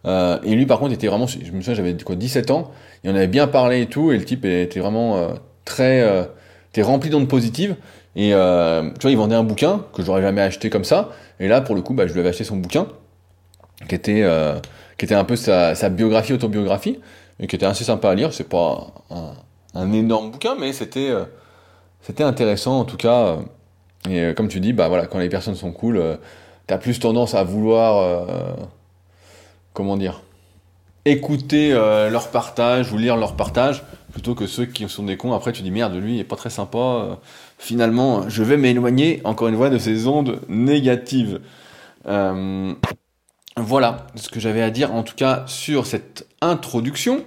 Euh, 0.05 0.39
et 0.45 0.55
lui, 0.55 0.65
par 0.65 0.79
contre, 0.79 0.93
était 0.93 1.07
vraiment, 1.07 1.27
je 1.27 1.51
me 1.51 1.59
souviens, 1.59 1.73
j'avais 1.73 1.93
quoi, 1.97 2.15
17 2.15 2.51
ans, 2.51 2.71
et 3.03 3.09
on 3.09 3.15
avait 3.15 3.27
bien 3.27 3.47
parlé 3.47 3.81
et 3.81 3.87
tout, 3.87 4.13
et 4.13 4.17
le 4.17 4.23
type 4.23 4.45
était 4.45 4.79
vraiment 4.79 5.17
euh, 5.17 5.33
très, 5.65 6.03
euh, 6.03 6.23
était 6.69 6.83
rempli 6.83 7.09
d'ondes 7.09 7.27
positives. 7.27 7.75
Et 8.15 8.33
euh, 8.33 8.91
tu 8.91 9.01
vois, 9.01 9.11
il 9.11 9.17
vendait 9.17 9.35
un 9.35 9.43
bouquin 9.43 9.85
que 9.93 10.01
j'aurais 10.01 10.21
jamais 10.21 10.41
acheté 10.41 10.69
comme 10.69 10.85
ça. 10.85 11.09
Et 11.41 11.49
là, 11.49 11.59
pour 11.59 11.75
le 11.75 11.81
coup, 11.81 11.93
bah, 11.93 12.07
je 12.07 12.13
lui 12.13 12.19
avais 12.19 12.29
acheté 12.29 12.43
son 12.43 12.57
bouquin, 12.57 12.87
qui 13.89 13.95
était, 13.95 14.21
euh, 14.23 14.55
qui 14.97 15.05
était 15.05 15.15
un 15.15 15.25
peu 15.25 15.35
sa, 15.35 15.75
sa, 15.75 15.89
biographie, 15.89 16.31
autobiographie, 16.33 16.99
et 17.39 17.47
qui 17.47 17.55
était 17.55 17.65
assez 17.65 17.83
sympa 17.83 18.09
à 18.09 18.15
lire. 18.15 18.33
C'est 18.33 18.47
pas 18.47 18.93
un, 19.73 19.91
énorme 19.91 20.31
bouquin, 20.31 20.55
mais 20.59 20.73
c'était, 20.73 21.09
euh, 21.09 21.25
c'était 22.03 22.23
intéressant 22.23 22.79
en 22.79 22.85
tout 22.85 22.97
cas. 22.97 23.37
Et 24.07 24.19
euh, 24.19 24.33
comme 24.33 24.47
tu 24.47 24.59
dis, 24.59 24.73
bah 24.73 24.87
voilà, 24.87 25.07
quand 25.07 25.17
les 25.17 25.29
personnes 25.29 25.55
sont 25.55 25.71
cool, 25.71 25.97
euh, 25.97 26.17
t'as 26.67 26.77
plus 26.77 26.99
tendance 26.99 27.33
à 27.33 27.43
vouloir, 27.43 28.27
comment 29.73 29.97
dire, 29.97 30.21
écouter 31.05 31.71
leur 31.71 32.29
partage 32.29 32.93
ou 32.93 32.97
lire 32.97 33.17
leur 33.17 33.35
partage 33.35 33.83
plutôt 34.13 34.35
que 34.35 34.45
ceux 34.45 34.65
qui 34.65 34.87
sont 34.87 35.03
des 35.03 35.17
cons. 35.17 35.33
Après, 35.33 35.51
tu 35.51 35.63
dis 35.63 35.71
merde, 35.71 35.95
lui, 35.95 36.15
il 36.15 36.19
est 36.19 36.23
pas 36.23 36.35
très 36.35 36.51
sympa. 36.51 36.77
Euh, 36.77 37.15
finalement, 37.57 38.29
je 38.29 38.43
vais 38.43 38.57
m'éloigner, 38.57 39.19
encore 39.25 39.47
une 39.47 39.57
fois, 39.57 39.69
de 39.69 39.79
ces 39.79 40.07
ondes 40.07 40.39
négatives. 40.47 41.41
Euh, 42.07 42.73
voilà 43.57 44.07
ce 44.15 44.29
que 44.29 44.39
j'avais 44.39 44.61
à 44.61 44.69
dire, 44.69 44.93
en 44.93 45.03
tout 45.03 45.15
cas, 45.15 45.43
sur 45.47 45.85
cette 45.87 46.27
introduction. 46.41 47.25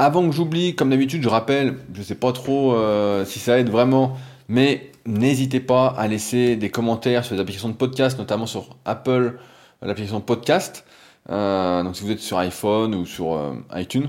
Euh, 0.00 0.04
avant 0.04 0.26
que 0.28 0.34
j'oublie, 0.34 0.74
comme 0.74 0.90
d'habitude, 0.90 1.22
je 1.22 1.28
rappelle, 1.28 1.76
je 1.94 2.02
sais 2.02 2.14
pas 2.14 2.32
trop 2.32 2.74
euh, 2.74 3.24
si 3.24 3.38
ça 3.38 3.58
aide 3.58 3.70
vraiment, 3.70 4.16
mais 4.48 4.90
n'hésitez 5.06 5.60
pas 5.60 5.88
à 5.88 6.08
laisser 6.08 6.56
des 6.56 6.70
commentaires 6.70 7.24
sur 7.24 7.34
les 7.34 7.40
applications 7.40 7.68
de 7.68 7.74
podcast, 7.74 8.18
notamment 8.18 8.46
sur 8.46 8.76
Apple, 8.84 9.38
l'application 9.82 10.20
podcast. 10.20 10.84
Euh, 11.30 11.82
donc 11.82 11.96
si 11.96 12.02
vous 12.02 12.10
êtes 12.10 12.20
sur 12.20 12.38
iPhone 12.38 12.94
ou 12.94 13.06
sur 13.06 13.34
euh, 13.34 13.54
iTunes, 13.74 14.08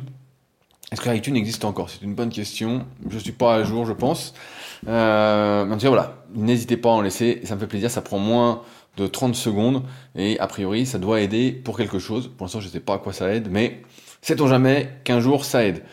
est-ce 0.91 1.01
que 1.01 1.09
iTunes 1.15 1.35
existe 1.35 1.65
encore? 1.65 1.89
C'est 1.89 2.03
une 2.03 2.13
bonne 2.13 2.29
question. 2.29 2.85
Je 3.09 3.17
suis 3.17 3.31
pas 3.31 3.55
à 3.55 3.63
jour, 3.63 3.85
je 3.85 3.93
pense. 3.93 4.33
Euh, 4.87 5.67
en 5.67 5.73
tout 5.73 5.79
cas, 5.79 5.87
voilà. 5.87 6.17
N'hésitez 6.35 6.77
pas 6.77 6.89
à 6.89 6.93
en 6.93 7.01
laisser. 7.01 7.41
Ça 7.45 7.55
me 7.55 7.59
fait 7.59 7.67
plaisir. 7.67 7.89
Ça 7.89 8.01
prend 8.01 8.19
moins 8.19 8.61
de 8.97 9.07
30 9.07 9.33
secondes. 9.35 9.81
Et 10.15 10.37
a 10.39 10.45
priori, 10.45 10.85
ça 10.85 10.99
doit 10.99 11.21
aider 11.21 11.51
pour 11.51 11.77
quelque 11.77 11.97
chose. 11.97 12.27
Pour 12.27 12.45
l'instant, 12.45 12.59
je 12.59 12.67
sais 12.67 12.79
pas 12.79 12.95
à 12.95 12.97
quoi 12.99 13.11
ça 13.11 13.33
aide. 13.33 13.47
Mais 13.49 13.81
sait-on 14.23 14.47
jamais 14.47 14.89
qu'un 15.03 15.19
jour, 15.19 15.45
ça 15.45 15.63
aide. 15.63 15.83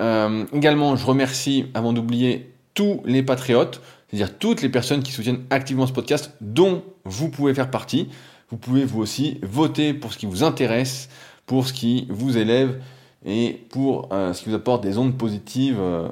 Euh, 0.00 0.44
également, 0.52 0.96
je 0.96 1.06
remercie, 1.06 1.66
avant 1.72 1.94
d'oublier, 1.94 2.52
tous 2.74 3.00
les 3.06 3.22
patriotes. 3.22 3.80
C'est-à-dire 4.08 4.36
toutes 4.38 4.60
les 4.60 4.68
personnes 4.68 5.02
qui 5.02 5.12
soutiennent 5.12 5.44
activement 5.50 5.86
ce 5.86 5.92
podcast, 5.92 6.32
dont 6.40 6.82
vous 7.04 7.30
pouvez 7.30 7.54
faire 7.54 7.70
partie. 7.70 8.08
Vous 8.50 8.56
pouvez 8.56 8.84
vous 8.84 9.00
aussi 9.00 9.38
voter 9.42 9.94
pour 9.94 10.12
ce 10.12 10.18
qui 10.18 10.26
vous 10.26 10.44
intéresse, 10.44 11.08
pour 11.46 11.66
ce 11.66 11.72
qui 11.72 12.06
vous 12.10 12.36
élève 12.36 12.80
et 13.24 13.64
pour 13.70 14.08
euh, 14.12 14.32
ce 14.32 14.42
qui 14.42 14.50
vous 14.50 14.54
apporte 14.54 14.82
des 14.82 14.98
ondes 14.98 15.16
positives 15.16 15.78
euh, 15.80 16.08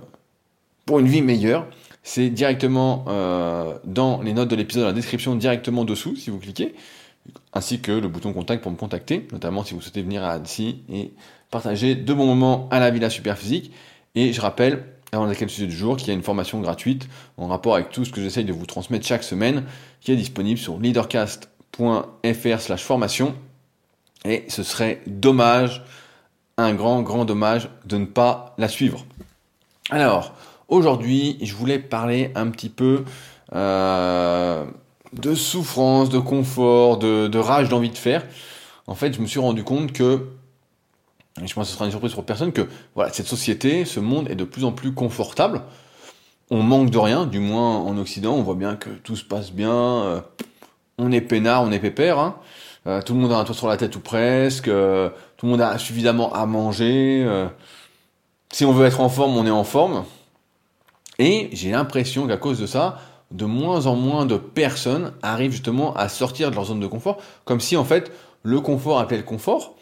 pour 0.86 1.00
une 1.00 1.06
vie 1.06 1.22
meilleure. 1.22 1.66
C'est 2.02 2.28
directement 2.28 3.06
dans 3.86 4.20
les 4.20 4.34
notes 4.34 4.50
de 4.50 4.56
l'épisode, 4.56 4.82
dans 4.82 4.88
la 4.88 4.92
description, 4.92 5.36
directement 5.36 5.86
dessous, 5.86 6.14
si 6.16 6.28
vous 6.28 6.38
cliquez, 6.38 6.74
ainsi 7.54 7.80
que 7.80 7.92
le 7.92 8.08
bouton 8.08 8.34
contact 8.34 8.62
pour 8.62 8.70
me 8.70 8.76
contacter, 8.76 9.26
notamment 9.32 9.64
si 9.64 9.72
vous 9.72 9.80
souhaitez 9.80 10.02
venir 10.02 10.22
à 10.22 10.32
Annecy 10.32 10.80
et 10.92 11.12
partager 11.54 11.94
de 11.94 12.12
bons 12.12 12.26
moments 12.26 12.68
à 12.72 12.80
la 12.80 12.90
Villa 12.90 13.08
Superphysique. 13.08 13.70
Et 14.16 14.32
je 14.32 14.40
rappelle, 14.40 14.84
avant 15.12 15.24
d'attaquer 15.24 15.44
le 15.44 15.50
sujet 15.50 15.68
du 15.68 15.76
jour, 15.76 15.96
qu'il 15.96 16.08
y 16.08 16.10
a 16.10 16.14
une 16.14 16.24
formation 16.24 16.60
gratuite 16.60 17.08
en 17.36 17.46
rapport 17.46 17.76
avec 17.76 17.90
tout 17.90 18.04
ce 18.04 18.10
que 18.10 18.20
j'essaye 18.20 18.44
de 18.44 18.52
vous 18.52 18.66
transmettre 18.66 19.06
chaque 19.06 19.22
semaine, 19.22 19.62
qui 20.00 20.10
est 20.10 20.16
disponible 20.16 20.58
sur 20.58 20.80
leadercast.fr 20.80 22.60
slash 22.60 22.82
formation. 22.82 23.36
Et 24.24 24.44
ce 24.48 24.64
serait 24.64 25.00
dommage 25.06 25.84
un 26.56 26.74
grand, 26.74 27.02
grand 27.02 27.24
dommage 27.24 27.68
de 27.86 27.98
ne 27.98 28.06
pas 28.06 28.56
la 28.58 28.66
suivre. 28.66 29.06
Alors, 29.90 30.34
aujourd'hui, 30.66 31.38
je 31.40 31.54
voulais 31.54 31.78
parler 31.78 32.32
un 32.34 32.50
petit 32.50 32.68
peu 32.68 33.04
euh, 33.54 34.64
de 35.12 35.34
souffrance, 35.36 36.08
de 36.08 36.18
confort, 36.18 36.98
de 36.98 37.38
rage 37.38 37.68
d'envie 37.68 37.90
de 37.90 37.98
faire. 37.98 38.24
En 38.86 38.94
fait, 38.94 39.14
je 39.14 39.20
me 39.20 39.26
suis 39.26 39.40
rendu 39.40 39.64
compte 39.64 39.92
que, 39.92 40.26
et 41.42 41.46
je 41.46 41.54
pense 41.54 41.66
que 41.66 41.70
ce 41.70 41.74
sera 41.74 41.84
une 41.86 41.90
surprise 41.90 42.14
pour 42.14 42.24
personne, 42.24 42.52
que 42.52 42.68
voilà, 42.94 43.12
cette 43.12 43.26
société, 43.26 43.84
ce 43.84 44.00
monde 44.00 44.30
est 44.30 44.36
de 44.36 44.44
plus 44.44 44.64
en 44.64 44.72
plus 44.72 44.92
confortable. 44.92 45.62
On 46.50 46.62
manque 46.62 46.90
de 46.90 46.98
rien, 46.98 47.26
du 47.26 47.40
moins 47.40 47.78
en 47.78 47.96
Occident, 47.98 48.34
on 48.34 48.42
voit 48.42 48.54
bien 48.54 48.76
que 48.76 48.90
tout 48.90 49.16
se 49.16 49.24
passe 49.24 49.50
bien, 49.50 49.72
euh, 49.72 50.20
on 50.98 51.10
est 51.10 51.20
peinard, 51.20 51.62
on 51.62 51.72
est 51.72 51.80
pépère. 51.80 52.18
Hein. 52.18 52.36
Euh, 52.86 53.00
tout 53.00 53.14
le 53.14 53.20
monde 53.20 53.32
a 53.32 53.38
un 53.38 53.44
toit 53.44 53.54
sur 53.54 53.66
la 53.66 53.76
tête 53.76 53.96
ou 53.96 54.00
presque, 54.00 54.68
euh, 54.68 55.08
tout 55.36 55.46
le 55.46 55.52
monde 55.52 55.60
a 55.62 55.78
suffisamment 55.78 56.32
à 56.32 56.46
manger. 56.46 57.24
Euh, 57.26 57.46
si 58.52 58.64
on 58.64 58.72
veut 58.72 58.86
être 58.86 59.00
en 59.00 59.08
forme, 59.08 59.36
on 59.36 59.46
est 59.46 59.50
en 59.50 59.64
forme. 59.64 60.04
Et 61.18 61.48
j'ai 61.52 61.70
l'impression 61.70 62.26
qu'à 62.26 62.36
cause 62.36 62.60
de 62.60 62.66
ça, 62.66 62.98
de 63.30 63.46
moins 63.46 63.86
en 63.86 63.96
moins 63.96 64.26
de 64.26 64.36
personnes 64.36 65.12
arrivent 65.22 65.52
justement 65.52 65.94
à 65.94 66.08
sortir 66.08 66.50
de 66.50 66.54
leur 66.54 66.66
zone 66.66 66.80
de 66.80 66.86
confort, 66.86 67.18
comme 67.44 67.60
si 67.60 67.76
en 67.76 67.84
fait 67.84 68.12
le 68.42 68.60
confort 68.60 68.98
appelait 69.00 69.16
le 69.16 69.22
confort. 69.22 69.76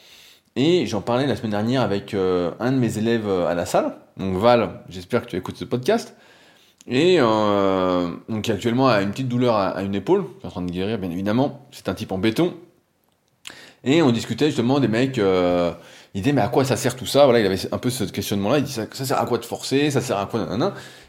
Et 0.56 0.86
j'en 0.86 1.00
parlais 1.00 1.26
la 1.26 1.36
semaine 1.36 1.52
dernière 1.52 1.82
avec 1.82 2.14
un 2.14 2.72
de 2.72 2.76
mes 2.76 2.98
élèves 2.98 3.28
à 3.28 3.54
la 3.54 3.64
salle, 3.64 3.96
donc 4.18 4.36
Val, 4.36 4.80
j'espère 4.88 5.22
que 5.22 5.30
tu 5.30 5.36
écoutes 5.36 5.56
ce 5.56 5.64
podcast, 5.64 6.14
et 6.86 7.16
euh, 7.20 8.10
donc 8.28 8.48
actuellement 8.48 8.88
a 8.88 9.02
une 9.02 9.12
petite 9.12 9.28
douleur 9.28 9.56
à, 9.56 9.82
une 9.82 9.94
épaule, 9.94 10.24
qui 10.38 10.44
est 10.44 10.46
en 10.46 10.50
train 10.50 10.62
de 10.62 10.70
guérir 10.70 10.98
bien 10.98 11.10
évidemment, 11.10 11.66
c'est 11.70 11.88
un 11.88 11.94
type 11.94 12.12
en 12.12 12.18
béton, 12.18 12.54
et 13.84 14.02
on 14.02 14.12
discutait 14.12 14.46
justement 14.46 14.78
des 14.78 14.88
mecs, 14.88 15.18
euh, 15.18 15.72
il 16.14 16.22
disait 16.22 16.32
mais 16.32 16.42
à 16.42 16.48
quoi 16.48 16.64
ça 16.64 16.76
sert 16.76 16.94
tout 16.94 17.06
ça? 17.06 17.24
Voilà, 17.24 17.40
il 17.40 17.46
avait 17.46 17.58
un 17.72 17.78
peu 17.78 17.90
ce 17.90 18.04
questionnement-là. 18.04 18.58
Il 18.58 18.64
dit 18.64 18.72
ça, 18.72 18.86
ça, 18.92 19.04
sert 19.04 19.20
à 19.20 19.26
quoi 19.26 19.38
de 19.38 19.44
forcer? 19.44 19.90
Ça 19.90 20.00
sert 20.00 20.18
à 20.18 20.26
quoi 20.26 20.46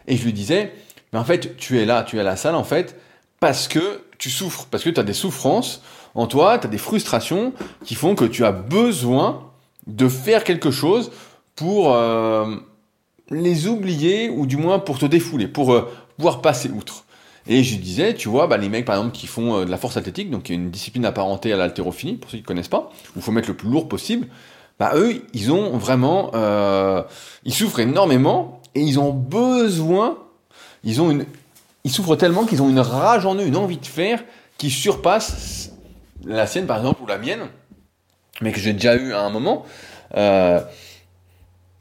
Et 0.08 0.18
je 0.18 0.24
lui 0.24 0.34
disais, 0.34 0.74
mais 1.12 1.20
en 1.20 1.24
fait, 1.24 1.56
tu 1.58 1.80
es 1.80 1.86
là, 1.86 2.02
tu 2.02 2.18
es 2.18 2.20
à 2.22 2.24
la 2.24 2.36
salle 2.36 2.56
en 2.56 2.64
fait 2.64 3.00
parce 3.40 3.68
que 3.68 4.02
tu 4.18 4.32
souffres, 4.32 4.66
parce 4.72 4.84
que 4.84 4.90
tu 4.90 5.00
as 5.00 5.04
des 5.04 5.14
souffrances 5.14 5.84
en 6.16 6.28
toi, 6.28 6.60
tu 6.60 6.68
as 6.68 6.70
des 6.70 6.78
frustrations 6.78 7.54
qui 7.84 7.96
font 7.96 8.16
que 8.16 8.26
tu 8.26 8.46
as 8.46 8.52
besoin 8.52 9.50
de 9.88 10.08
faire 10.08 10.44
quelque 10.44 10.72
chose 10.72 11.12
pour 11.56 11.94
euh, 11.94 12.56
les 13.30 13.68
oublier 13.68 14.30
ou 14.30 14.46
du 14.46 14.58
moins 14.58 14.80
pour 14.80 15.00
te 15.00 15.06
défouler, 15.06 15.48
pour 15.48 15.74
euh, 15.74 15.90
pouvoir 16.18 16.42
passer 16.42 16.70
outre. 16.70 17.06
Et 17.48 17.64
je 17.64 17.78
disais, 17.78 18.14
tu 18.14 18.30
vois, 18.30 18.48
bah, 18.48 18.58
les 18.58 18.70
mecs 18.70 18.86
par 18.86 18.96
exemple 18.96 19.16
qui 19.16 19.28
font 19.28 19.58
euh, 19.58 19.66
de 19.66 19.72
la 19.72 19.78
force 19.78 19.98
athlétique, 19.98 20.30
donc 20.30 20.50
une 20.50 20.70
discipline 20.70 21.06
apparentée 21.06 21.52
à 21.52 21.58
l'haltérophilie, 21.58 22.14
pour 22.14 22.30
ceux 22.30 22.38
qui 22.38 22.44
ne 22.44 22.48
connaissent 22.48 22.68
pas, 22.68 22.92
où 23.16 23.18
il 23.18 23.22
faut 23.22 23.32
mettre 23.32 23.50
le 23.50 23.56
plus 23.56 23.70
lourd 23.70 23.90
possible, 23.90 24.28
bah 24.80 24.94
eux, 24.96 25.22
ils 25.34 25.52
ont 25.52 25.78
vraiment, 25.78 26.32
ils 27.46 27.54
souffrent 27.54 27.80
énormément 27.80 28.60
et 28.74 28.82
ils 28.82 29.00
ont 29.00 29.12
besoin, 29.14 30.18
ils 30.84 31.00
ont 31.00 31.12
une, 31.12 31.28
ils 31.84 31.92
souffrent 31.92 32.16
tellement 32.16 32.46
qu'ils 32.46 32.64
ont 32.64 32.70
une 32.70 32.80
rage 32.80 33.26
en 33.28 33.36
eux, 33.36 33.46
une 33.46 33.56
envie 33.56 33.78
de 33.78 33.86
faire 33.86 34.24
qui 34.58 34.72
surpasse 34.72 35.73
la 36.26 36.48
sienne 36.48 36.66
par 36.66 36.78
exemple 36.78 37.02
ou 37.02 37.08
la 37.08 37.18
mienne, 37.18 37.48
mais 38.42 38.52
que 38.52 38.60
j'ai 38.60 38.74
déjà 38.74 38.96
eu 38.96 39.14
à 39.14 39.22
un 39.22 39.30
moment. 39.30 39.66
Euh, 40.16 40.62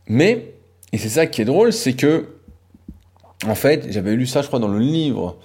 mais, 0.07 0.55
et 0.93 0.99
c'est 0.99 1.09
ça 1.09 1.27
qui 1.27 1.43
est 1.43 1.45
drôle, 1.45 1.73
c'est 1.73 1.95
que, 1.95 2.37
en 3.47 3.55
fait, 3.55 3.91
j'avais 3.91 4.15
lu 4.15 4.27
ça, 4.27 4.43
je 4.43 4.47
crois, 4.47 4.59
dans 4.59 4.69
le 4.69 4.79
livre, 4.79 5.39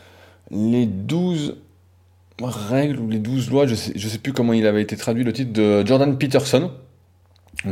les 0.51 0.85
12 0.85 1.57
règles 2.41 2.99
ou 2.99 3.09
les 3.09 3.19
12 3.19 3.49
lois, 3.49 3.65
je 3.67 3.75
sais, 3.75 3.93
je 3.95 4.07
sais 4.07 4.19
plus 4.19 4.33
comment 4.33 4.53
il 4.53 4.67
avait 4.67 4.81
été 4.81 4.95
traduit, 4.95 5.23
le 5.23 5.33
titre 5.33 5.53
de 5.53 5.85
Jordan 5.85 6.17
Peterson, 6.17 6.71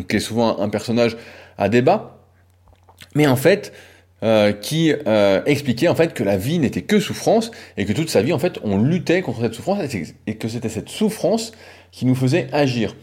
qui 0.08 0.16
est 0.16 0.20
souvent 0.20 0.60
un 0.60 0.70
personnage 0.70 1.18
à 1.58 1.70
débat, 1.70 2.18
mais 3.14 3.28
en 3.28 3.36
fait, 3.36 3.74
euh, 4.24 4.54
qui 4.54 4.94
euh, 5.08 5.42
expliquait 5.46 5.88
en 5.88 5.96
fait 5.96 6.14
que 6.14 6.24
la 6.24 6.38
vie 6.38 6.58
n'était 6.58 6.82
que 6.82 7.00
souffrance 7.00 7.52
et 7.78 7.86
que 7.86 7.94
toute 7.94 8.10
sa 8.10 8.22
vie 8.22 8.34
en 8.34 8.40
fait 8.40 8.60
on 8.64 8.78
luttait 8.78 9.22
contre 9.22 9.42
cette 9.42 9.54
souffrance 9.54 9.80
et 10.26 10.36
que 10.36 10.48
c'était 10.48 10.70
cette 10.70 10.90
souffrance 10.90 11.52
qui 11.92 12.06
nous 12.06 12.16
faisait 12.16 12.48
agir. 12.52 12.96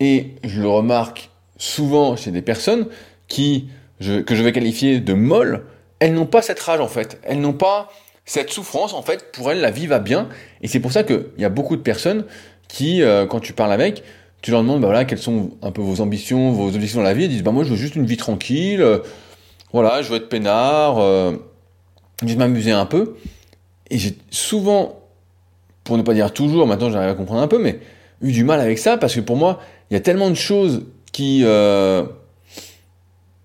Et 0.00 0.34
je 0.44 0.60
le 0.60 0.68
remarque 0.68 1.30
souvent 1.56 2.16
chez 2.16 2.30
des 2.30 2.42
personnes 2.42 2.86
qui, 3.26 3.68
que 4.00 4.34
je 4.34 4.42
vais 4.42 4.52
qualifier 4.52 5.00
de 5.00 5.12
molles, 5.12 5.64
elles 6.00 6.14
n'ont 6.14 6.26
pas 6.26 6.42
cette 6.42 6.60
rage 6.60 6.80
en 6.80 6.88
fait. 6.88 7.18
Elles 7.24 7.40
n'ont 7.40 7.52
pas 7.52 7.90
cette 8.24 8.50
souffrance 8.50 8.94
en 8.94 9.02
fait. 9.02 9.32
Pour 9.32 9.50
elles, 9.50 9.60
la 9.60 9.70
vie 9.70 9.86
va 9.86 9.98
bien. 9.98 10.28
Et 10.62 10.68
c'est 10.68 10.80
pour 10.80 10.92
ça 10.92 11.02
qu'il 11.02 11.26
y 11.38 11.44
a 11.44 11.48
beaucoup 11.48 11.76
de 11.76 11.82
personnes 11.82 12.24
qui, 12.68 13.02
euh, 13.02 13.26
quand 13.26 13.40
tu 13.40 13.52
parles 13.52 13.72
avec, 13.72 14.02
tu 14.40 14.50
leur 14.50 14.62
demandes, 14.62 14.80
bah 14.80 14.86
voilà, 14.86 15.04
quelles 15.04 15.18
sont 15.18 15.50
un 15.62 15.72
peu 15.72 15.80
vos 15.80 16.00
ambitions, 16.00 16.52
vos 16.52 16.68
objectifs 16.68 16.94
dans 16.94 17.02
la 17.02 17.14
vie. 17.14 17.24
Ils 17.24 17.30
disent, 17.30 17.42
bah 17.42 17.50
moi, 17.50 17.64
je 17.64 17.70
veux 17.70 17.76
juste 17.76 17.96
une 17.96 18.06
vie 18.06 18.16
tranquille. 18.16 18.84
Voilà, 19.72 20.02
je 20.02 20.10
veux 20.10 20.16
être 20.16 20.28
peinard. 20.28 20.98
Euh, 20.98 21.32
je 22.22 22.32
veux 22.32 22.38
m'amuser 22.38 22.72
un 22.72 22.86
peu. 22.86 23.16
Et 23.90 23.98
j'ai 23.98 24.16
souvent, 24.30 25.00
pour 25.84 25.96
ne 25.96 26.02
pas 26.02 26.14
dire 26.14 26.32
toujours, 26.32 26.66
maintenant 26.66 26.90
j'arrive 26.90 27.10
à 27.10 27.14
comprendre 27.14 27.40
un 27.40 27.48
peu, 27.48 27.58
mais 27.58 27.80
eu 28.20 28.32
du 28.32 28.44
mal 28.44 28.60
avec 28.60 28.78
ça 28.78 28.96
parce 28.98 29.14
que 29.14 29.20
pour 29.20 29.36
moi, 29.36 29.60
il 29.90 29.94
y 29.94 29.96
a 29.96 30.00
tellement 30.00 30.30
de 30.30 30.34
choses 30.34 30.84
qui, 31.12 31.42
euh, 31.44 32.04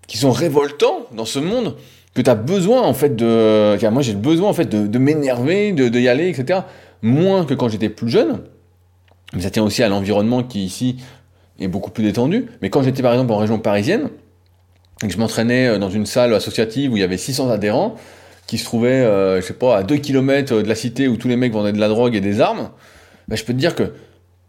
qui 0.06 0.18
sont 0.18 0.32
révoltants 0.32 1.06
dans 1.12 1.24
ce 1.24 1.38
monde 1.38 1.76
que 2.14 2.22
tu 2.22 2.30
as 2.30 2.34
besoin 2.34 2.82
en 2.82 2.94
fait 2.94 3.16
de. 3.16 3.76
moi 3.90 4.02
j'ai 4.02 4.14
besoin 4.14 4.48
en 4.48 4.52
fait 4.52 4.66
de, 4.66 4.86
de 4.86 4.98
m'énerver, 4.98 5.72
de, 5.72 5.88
de, 5.88 5.98
y 5.98 6.08
aller, 6.08 6.28
etc. 6.28 6.60
Moins 7.02 7.44
que 7.44 7.54
quand 7.54 7.68
j'étais 7.68 7.88
plus 7.88 8.08
jeune. 8.08 8.42
Mais 9.32 9.42
ça 9.42 9.50
tient 9.50 9.64
aussi 9.64 9.82
à 9.82 9.88
l'environnement 9.88 10.42
qui 10.42 10.64
ici 10.64 10.96
est 11.58 11.68
beaucoup 11.68 11.90
plus 11.90 12.04
détendu. 12.04 12.46
Mais 12.62 12.70
quand 12.70 12.82
j'étais 12.82 13.02
par 13.02 13.12
exemple 13.12 13.32
en 13.32 13.38
région 13.38 13.58
parisienne, 13.58 14.10
et 15.02 15.06
que 15.06 15.12
je 15.12 15.18
m'entraînais 15.18 15.68
euh, 15.68 15.78
dans 15.78 15.90
une 15.90 16.06
salle 16.06 16.34
associative 16.34 16.92
où 16.92 16.96
il 16.96 17.00
y 17.00 17.04
avait 17.04 17.18
600 17.18 17.50
adhérents, 17.50 17.96
qui 18.46 18.58
se 18.58 18.64
trouvaient, 18.64 18.90
euh, 18.90 19.40
je 19.40 19.46
sais 19.46 19.54
pas, 19.54 19.78
à 19.78 19.82
2 19.82 19.96
km 19.96 20.60
de 20.62 20.68
la 20.68 20.74
cité 20.74 21.08
où 21.08 21.16
tous 21.16 21.28
les 21.28 21.36
mecs 21.36 21.52
vendaient 21.52 21.72
de 21.72 21.80
la 21.80 21.88
drogue 21.88 22.14
et 22.14 22.20
des 22.20 22.40
armes, 22.40 22.70
ben, 23.28 23.36
je 23.36 23.44
peux 23.44 23.54
te 23.54 23.58
dire 23.58 23.74
que 23.74 23.94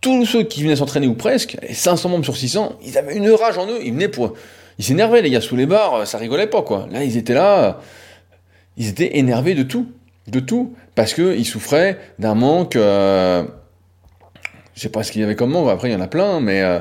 tous 0.02 0.26
ceux 0.26 0.44
qui 0.44 0.64
venaient 0.64 0.76
s'entraîner 0.76 1.08
ou 1.08 1.16
presque, 1.16 1.58
les 1.68 1.74
500 1.74 2.10
membres 2.10 2.26
sur 2.26 2.36
600, 2.36 2.78
ils 2.84 2.98
avaient 2.98 3.16
une 3.16 3.30
rage 3.32 3.58
en 3.58 3.68
eux, 3.68 3.80
ils 3.84 3.94
venaient 3.94 4.10
pour... 4.10 4.34
Ils 4.78 4.84
s'énervaient 4.84 5.22
les 5.22 5.30
gars 5.30 5.40
sous 5.40 5.56
les 5.56 5.66
bars, 5.66 6.06
ça 6.06 6.18
rigolait 6.18 6.48
pas 6.48 6.62
quoi. 6.62 6.88
Là 6.92 7.06
ils 7.06 7.16
étaient 7.16 7.34
là, 7.34 7.80
ils 8.76 8.90
étaient 8.90 9.18
énervés 9.18 9.56
de 9.56 9.64
tout, 9.64 9.88
de 10.28 10.42
tout, 10.42 10.76
parce 10.96 11.14
que 11.14 11.36
ils 11.38 11.46
souffraient 11.46 11.98
d'un 12.20 12.36
manque... 12.36 12.76
Euh... 12.76 13.44
Je 14.74 14.82
sais 14.82 14.90
pas 14.90 15.04
ce 15.04 15.14
qu'il 15.14 15.22
y 15.22 15.24
avait 15.24 15.36
comme 15.36 15.52
manque, 15.52 15.70
après 15.70 15.90
il 15.90 15.94
y 15.94 15.96
en 15.96 16.02
a 16.02 16.08
plein, 16.08 16.42
mais... 16.42 16.62
Euh... 16.62 16.80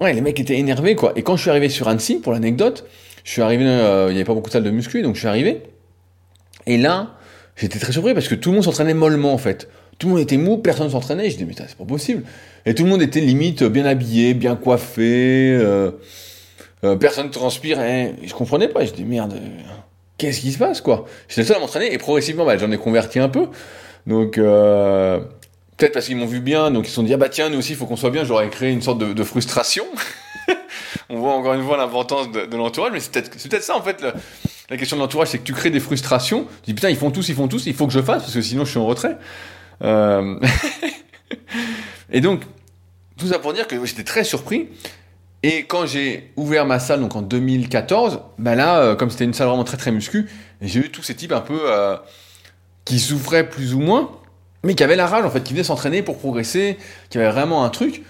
Ouais, 0.00 0.12
les 0.12 0.20
mecs 0.20 0.38
étaient 0.38 0.58
énervés 0.58 0.94
quoi. 0.94 1.12
Et 1.16 1.22
quand 1.22 1.36
je 1.36 1.42
suis 1.42 1.50
arrivé 1.50 1.68
sur 1.68 1.88
Annecy, 1.88 2.16
pour 2.16 2.32
l'anecdote, 2.32 2.84
je 3.24 3.30
suis 3.30 3.42
arrivé, 3.42 3.64
euh, 3.66 4.06
il 4.08 4.12
n'y 4.12 4.18
avait 4.18 4.24
pas 4.24 4.34
beaucoup 4.34 4.48
de 4.48 4.52
salles 4.52 4.62
de 4.62 4.70
muscu, 4.70 5.02
donc 5.02 5.14
je 5.14 5.20
suis 5.20 5.28
arrivé. 5.28 5.62
Et 6.66 6.76
là, 6.76 7.14
j'étais 7.56 7.78
très 7.78 7.92
surpris 7.92 8.14
parce 8.14 8.28
que 8.28 8.34
tout 8.34 8.50
le 8.50 8.56
monde 8.56 8.64
s'entraînait 8.64 8.94
mollement 8.94 9.32
en 9.32 9.38
fait. 9.38 9.68
Tout 9.98 10.08
le 10.08 10.14
monde 10.14 10.22
était 10.22 10.36
mou, 10.36 10.58
personne 10.58 10.90
s'entraînait. 10.90 11.30
Je 11.30 11.36
dis, 11.38 11.44
mais 11.44 11.54
c'est 11.56 11.76
pas 11.76 11.84
possible. 11.84 12.24
Et 12.66 12.74
tout 12.74 12.84
le 12.84 12.90
monde 12.90 13.02
était 13.02 13.20
limite 13.20 13.64
bien 13.64 13.86
habillé, 13.86 14.34
bien 14.34 14.56
coiffé, 14.56 15.56
euh, 15.58 15.92
euh, 16.84 16.96
personne 16.96 17.30
transpirait. 17.30 18.14
Je 18.22 18.34
comprenais 18.34 18.68
pas. 18.68 18.84
Je 18.84 18.92
dis, 18.92 19.04
merde, 19.04 19.34
euh, 19.34 19.48
qu'est-ce 20.18 20.40
qui 20.40 20.52
se 20.52 20.58
passe, 20.58 20.80
quoi? 20.82 21.06
J'étais 21.28 21.42
le 21.42 21.46
seul 21.46 21.56
à 21.56 21.60
m'entraîner 21.60 21.92
et 21.92 21.98
progressivement, 21.98 22.44
bah, 22.44 22.58
j'en 22.58 22.70
ai 22.70 22.76
converti 22.76 23.18
un 23.18 23.30
peu. 23.30 23.48
Donc, 24.06 24.36
euh, 24.36 25.20
peut-être 25.76 25.92
parce 25.92 26.06
qu'ils 26.06 26.16
m'ont 26.16 26.26
vu 26.26 26.40
bien, 26.40 26.70
donc 26.70 26.86
ils 26.86 26.90
se 26.90 26.94
sont 26.94 27.02
dit, 27.02 27.12
ah 27.14 27.16
bah 27.16 27.28
tiens, 27.28 27.48
nous 27.48 27.58
aussi, 27.58 27.72
il 27.72 27.76
faut 27.76 27.86
qu'on 27.86 27.96
soit 27.96 28.10
bien. 28.10 28.24
J'aurais 28.24 28.48
créé 28.50 28.70
une 28.70 28.82
sorte 28.82 28.98
de, 28.98 29.24
frustration. 29.24 29.84
On 31.08 31.18
voit 31.18 31.34
encore 31.34 31.54
une 31.54 31.64
fois 31.64 31.76
l'importance 31.76 32.30
de, 32.30 32.56
l'entourage, 32.56 32.92
mais 32.92 33.00
c'est 33.00 33.12
peut-être 33.12 33.30
peut 33.30 33.60
ça, 33.60 33.76
en 33.76 33.82
fait, 33.82 34.04
la 34.70 34.76
question 34.76 34.96
de 34.96 35.02
l'entourage, 35.02 35.28
c'est 35.28 35.38
que 35.38 35.44
tu 35.44 35.52
crées 35.52 35.70
des 35.70 35.80
frustrations. 35.80 36.44
Tu 36.62 36.70
dis, 36.70 36.74
putain, 36.74 36.90
ils 36.90 36.96
font 36.96 37.10
tous, 37.10 37.28
ils 37.28 37.34
font 37.34 37.48
tous, 37.48 37.66
il 37.66 37.74
faut 37.74 37.86
que 37.86 37.92
je 37.92 38.00
fasse, 38.00 38.22
parce 38.22 38.34
que 38.34 38.40
sinon 38.40 38.64
je 38.64 38.70
suis 38.70 38.78
en 38.78 38.86
retrait. 38.86 39.16
Euh... 39.82 40.40
et 42.10 42.20
donc, 42.20 42.42
tout 43.18 43.28
ça 43.28 43.38
pour 43.38 43.52
dire 43.52 43.66
que 43.66 43.84
j'étais 43.84 44.04
très 44.04 44.24
surpris. 44.24 44.68
Et 45.42 45.64
quand 45.64 45.86
j'ai 45.86 46.32
ouvert 46.36 46.66
ma 46.66 46.78
salle, 46.78 47.00
donc 47.00 47.14
en 47.14 47.22
2014, 47.22 48.20
ben 48.38 48.54
là, 48.54 48.80
euh, 48.80 48.96
comme 48.96 49.10
c'était 49.10 49.24
une 49.24 49.34
salle 49.34 49.48
vraiment 49.48 49.64
très 49.64 49.76
très 49.76 49.92
muscu, 49.92 50.28
j'ai 50.60 50.80
eu 50.80 50.90
tous 50.90 51.02
ces 51.02 51.14
types 51.14 51.32
un 51.32 51.40
peu 51.40 51.60
euh, 51.64 51.96
qui 52.84 52.98
souffraient 52.98 53.48
plus 53.48 53.74
ou 53.74 53.80
moins, 53.80 54.10
mais 54.62 54.74
qui 54.74 54.82
avaient 54.82 54.96
la 54.96 55.06
rage 55.06 55.24
en 55.24 55.30
fait, 55.30 55.42
qui 55.42 55.52
venaient 55.52 55.64
s'entraîner 55.64 56.02
pour 56.02 56.18
progresser, 56.18 56.78
qui 57.10 57.18
avaient 57.18 57.30
vraiment 57.30 57.64
un 57.64 57.70
truc. 57.70 58.02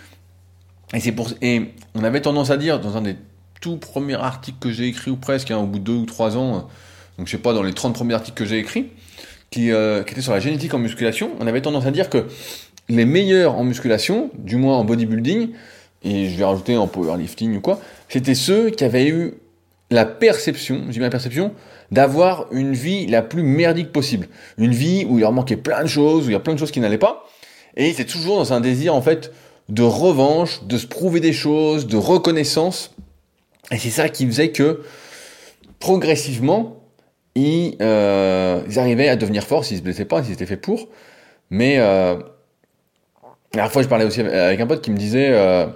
Et 0.94 1.00
c'est 1.00 1.12
pour 1.12 1.30
et 1.42 1.72
on 1.94 2.04
avait 2.04 2.20
tendance 2.20 2.50
à 2.50 2.56
dire 2.56 2.80
dans 2.80 2.96
un 2.96 3.02
des 3.02 3.16
tout 3.60 3.76
premiers 3.76 4.14
articles 4.14 4.58
que 4.60 4.70
j'ai 4.70 4.86
écrit 4.86 5.10
ou 5.10 5.16
presque, 5.16 5.50
hein, 5.50 5.58
au 5.58 5.66
bout 5.66 5.78
de 5.78 5.84
deux 5.84 5.94
ou 5.94 6.06
trois 6.06 6.36
ans, 6.36 6.68
donc 7.18 7.26
je 7.26 7.32
sais 7.32 7.38
pas 7.38 7.52
dans 7.52 7.62
les 7.62 7.72
30 7.72 7.94
premiers 7.94 8.14
articles 8.14 8.36
que 8.36 8.44
j'ai 8.44 8.58
écrits, 8.58 8.90
qui, 9.50 9.72
euh, 9.72 10.02
était 10.02 10.20
sur 10.20 10.32
la 10.32 10.40
génétique 10.40 10.74
en 10.74 10.78
musculation, 10.78 11.30
on 11.40 11.46
avait 11.46 11.62
tendance 11.62 11.86
à 11.86 11.90
dire 11.90 12.10
que 12.10 12.26
les 12.88 13.04
meilleurs 13.04 13.56
en 13.56 13.64
musculation, 13.64 14.30
du 14.38 14.56
moins 14.56 14.76
en 14.76 14.84
bodybuilding, 14.84 15.50
et 16.04 16.28
je 16.28 16.36
vais 16.36 16.44
rajouter 16.44 16.76
en 16.76 16.86
powerlifting 16.86 17.56
ou 17.56 17.60
quoi, 17.60 17.80
c'était 18.08 18.34
ceux 18.34 18.70
qui 18.70 18.84
avaient 18.84 19.08
eu 19.08 19.34
la 19.90 20.04
perception, 20.04 20.82
j'ai 20.88 20.98
bien 20.98 21.02
la 21.02 21.10
perception, 21.10 21.52
d'avoir 21.90 22.46
une 22.50 22.72
vie 22.72 23.06
la 23.06 23.22
plus 23.22 23.42
merdique 23.42 23.92
possible. 23.92 24.28
Une 24.58 24.72
vie 24.72 25.06
où 25.08 25.18
il 25.18 25.20
leur 25.20 25.32
manquait 25.32 25.56
plein 25.56 25.82
de 25.82 25.88
choses, 25.88 26.26
où 26.26 26.30
il 26.30 26.32
y 26.32 26.36
a 26.36 26.40
plein 26.40 26.54
de 26.54 26.58
choses 26.58 26.70
qui 26.70 26.80
n'allaient 26.80 26.98
pas. 26.98 27.24
Et 27.76 27.88
étaient 27.88 28.04
toujours 28.04 28.36
dans 28.36 28.52
un 28.52 28.60
désir, 28.60 28.94
en 28.94 29.02
fait, 29.02 29.32
de 29.68 29.82
revanche, 29.82 30.64
de 30.64 30.78
se 30.78 30.86
prouver 30.86 31.20
des 31.20 31.32
choses, 31.32 31.86
de 31.86 31.96
reconnaissance. 31.96 32.94
Et 33.70 33.78
c'est 33.78 33.90
ça 33.90 34.08
qui 34.08 34.26
faisait 34.26 34.50
que, 34.50 34.82
progressivement, 35.78 36.82
ils, 37.34 37.76
euh, 37.82 38.62
arrivaient 38.76 39.08
à 39.08 39.16
devenir 39.16 39.44
forts 39.44 39.64
s'ils 39.64 39.78
se 39.78 39.82
blessaient 39.82 40.04
pas, 40.04 40.22
s'ils 40.22 40.32
étaient 40.32 40.46
faits 40.46 40.60
pour. 40.60 40.88
Mais 41.50 41.78
euh, 41.78 42.16
la 43.56 43.60
dernière 43.60 43.72
fois, 43.72 43.82
je 43.82 43.88
parlais 43.88 44.04
aussi 44.04 44.20
avec 44.20 44.60
un 44.60 44.66
pote 44.66 44.82
qui 44.82 44.90
me 44.90 44.96
disait, 44.96 45.28
euh, 45.30 45.66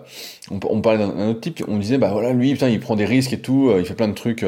on, 0.51 0.59
on, 0.69 0.81
parlait 0.81 0.99
d'un 0.99 1.29
autre 1.29 1.41
type, 1.41 1.63
on 1.69 1.79
disait, 1.79 1.99
bah 1.99 2.11
voilà, 2.13 2.33
lui, 2.33 2.53
putain, 2.53 2.69
il 2.69 2.81
prend 2.81 2.97
des 2.97 3.05
risques 3.05 3.33
et 3.33 3.41
tout, 3.41 3.71
euh, 3.71 3.81
il 3.81 3.87
fait 3.87 3.95
plein 3.95 4.09
de 4.09 4.15
trucs 4.15 4.45